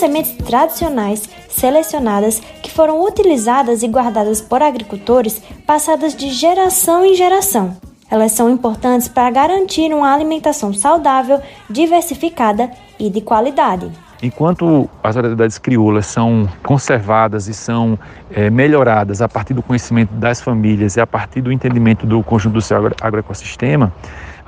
sementes 0.01 0.33
tradicionais 0.33 1.29
selecionadas 1.49 2.41
que 2.63 2.71
foram 2.71 3.05
utilizadas 3.05 3.83
e 3.83 3.89
guardadas 3.89 4.41
por 4.41 4.63
agricultores 4.63 5.43
passadas 5.67 6.17
de 6.17 6.31
geração 6.31 7.05
em 7.05 7.15
geração. 7.15 7.77
Elas 8.11 8.33
são 8.33 8.51
importantes 8.51 9.07
para 9.07 9.31
garantir 9.31 9.95
uma 9.95 10.13
alimentação 10.13 10.73
saudável, 10.73 11.41
diversificada 11.69 12.71
e 12.99 13.09
de 13.09 13.21
qualidade. 13.21 13.93
Enquanto 14.23 14.91
as 15.03 15.15
variedades 15.15 15.59
crioulas 15.59 16.07
são 16.07 16.49
conservadas 16.63 17.47
e 17.47 17.55
são 17.55 17.99
é, 18.31 18.51
melhoradas 18.51 19.23
a 19.23 19.29
partir 19.29 19.55
do 19.55 19.63
conhecimento 19.63 20.13
das 20.15 20.41
famílias 20.41 20.97
e 20.97 21.01
a 21.01 21.07
partir 21.07 21.41
do 21.41 21.53
entendimento 21.53 22.05
do 22.05 22.23
conjunto 22.23 22.55
do 22.55 22.61
seu 22.61 22.77
agroecossistema, 23.01 23.93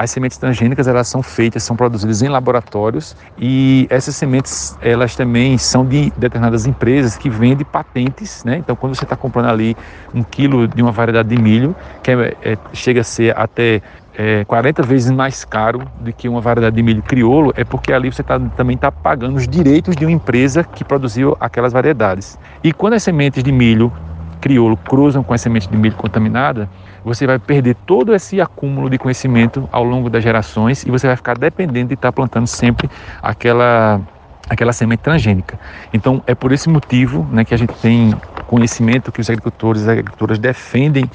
as 0.03 0.11
sementes 0.11 0.37
transgênicas 0.37 0.89
elas 0.89 1.07
são 1.07 1.23
feitas, 1.23 1.63
são 1.63 1.77
produzidas 1.77 2.23
em 2.23 2.29
laboratórios 2.29 3.17
e 3.39 3.87
essas 3.89 4.17
sementes 4.17 4.77
elas 4.83 5.15
também 5.15 5.57
são 5.57 5.87
de 5.87 6.13
determinadas 6.17 6.67
empresas 6.67 7.17
que 7.17 7.31
vendem 7.31 7.65
patentes, 7.65 8.43
né? 8.45 8.57
Então 8.57 8.75
quando 8.75 8.97
você 8.97 9.05
está 9.05 9.17
comprando 9.17 9.49
ali 9.49 9.77
um 10.13 10.25
quilo 10.25 10.67
de 10.67 10.83
uma 10.83 10.91
variedade 10.91 11.29
de 11.29 11.41
milho 11.41 11.77
que 12.03 12.11
é, 12.11 12.37
é, 12.43 12.59
chega 12.73 13.03
a 13.03 13.05
ser 13.05 13.39
até 13.39 13.81
é, 14.19 14.45
40 14.45 14.83
vezes 14.83 15.11
mais 15.13 15.45
caro 15.45 15.83
do 16.01 16.13
que 16.13 16.29
uma 16.29 16.41
variedade 16.41 16.75
de 16.75 16.83
milho 16.83 17.03
crioulo, 17.03 17.53
é 17.57 17.65
porque 17.65 17.93
ali 17.93 18.13
você 18.13 18.25
tá, 18.25 18.41
também 18.57 18.75
está 18.75 18.91
pagando 18.91 19.37
os 19.37 19.47
direitos 19.47 19.95
de 19.95 20.05
uma 20.05 20.13
empresa 20.13 20.65
que 20.65 20.85
produziu 20.85 21.37
aquelas 21.39 21.73
variedades. 21.73 22.37
E 22.63 22.73
quando 22.73 22.95
as 22.95 23.03
sementes 23.05 23.43
de 23.43 23.53
milho 23.53 23.93
crioulo 24.41 24.77
cruzam 24.77 25.23
com 25.23 25.33
as 25.33 25.41
sementes 25.41 25.69
de 25.69 25.77
milho 25.77 25.95
contaminada, 25.95 26.69
você 27.05 27.27
vai 27.27 27.39
perder 27.39 27.77
todo 27.87 28.15
esse 28.15 28.41
acúmulo 28.41 28.89
de 28.89 28.99
conhecimento 28.99 29.69
ao 29.73 29.85
longo 29.85 30.09
das 30.09 30.23
gerações 30.23 30.85
e 30.85 30.91
você 30.91 31.07
vai 31.07 31.17
ficar 31.17 31.37
dependente 31.37 31.89
de 31.89 31.95
estar 31.95 32.13
plantando 32.13 32.47
sempre 32.47 32.89
aquela 33.23 34.01
aquela 34.49 34.73
semente 34.73 35.01
transgênica. 35.01 35.59
Então 35.93 36.23
é 36.27 36.35
por 36.35 36.53
esse 36.53 36.69
motivo 36.69 37.27
né, 37.31 37.45
que 37.45 37.55
a 37.55 37.57
gente 37.57 37.73
tem 37.75 38.15
conhecimento 38.47 39.11
que 39.11 39.21
os 39.21 39.31
agricultores 39.31 39.83
e 39.83 39.85
as 39.85 39.91
agricultoras 39.91 40.39
defendem 40.39 41.09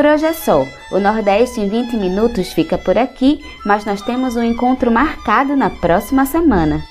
Por 0.00 0.06
hoje 0.06 0.24
é 0.24 0.32
só. 0.32 0.66
O 0.90 0.98
Nordeste 0.98 1.60
em 1.60 1.68
20 1.68 1.94
minutos 1.98 2.54
fica 2.54 2.78
por 2.78 2.96
aqui, 2.96 3.44
mas 3.66 3.84
nós 3.84 4.00
temos 4.00 4.34
um 4.34 4.42
encontro 4.42 4.90
marcado 4.90 5.54
na 5.54 5.68
próxima 5.68 6.24
semana. 6.24 6.82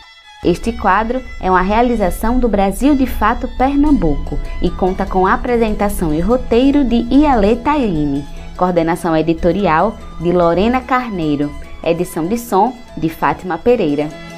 Este 0.46 0.72
quadro 0.72 1.20
é 1.42 1.50
uma 1.50 1.64
realização 1.64 2.38
do 2.38 2.48
Brasil 2.48 2.96
de 2.96 3.08
Fato 3.08 3.48
Pernambuco 3.58 4.38
e 4.62 4.70
conta 4.70 5.08
com 5.08 5.26
apresentação 5.26 6.14
e 6.14 6.20
roteiro 6.20 6.84
de 6.84 6.98
Iale 7.10 7.56
Tairine, 7.56 8.24
coordenação 8.56 9.18
editorial 9.18 9.98
de 10.20 10.32
Lorena 10.32 10.80
Carneiro, 10.80 11.52
edição 11.84 12.28
de 12.28 12.38
som 12.38 12.78
de 12.96 13.10
Fátima 13.10 13.58
Pereira. 13.58 14.29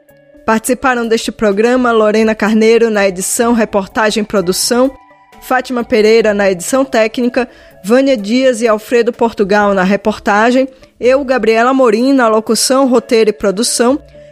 Participaram 0.44 1.08
deste 1.08 1.32
programa 1.32 1.92
Lorena 1.92 2.34
Carneiro 2.34 2.90
na 2.90 3.08
edição, 3.08 3.54
reportagem 3.54 4.24
e 4.24 4.26
produção, 4.26 4.92
Fátima 5.44 5.84
Pereira 5.84 6.34
na 6.34 6.50
edição 6.50 6.84
técnica, 6.84 7.48
Vânia 7.84 8.18
Dias 8.18 8.62
e 8.62 8.68
Alfredo 8.68 9.14
Portugal 9.14 9.76
na 9.76 9.84
reportagem, 9.84 10.68
eu, 11.00 11.24
Gabriela 11.24 11.72
Morim, 11.74 12.14
na 12.14 12.28
locução, 12.28 12.88
roteiro 12.88 13.30
e 13.30 13.34
produção 13.34 14.02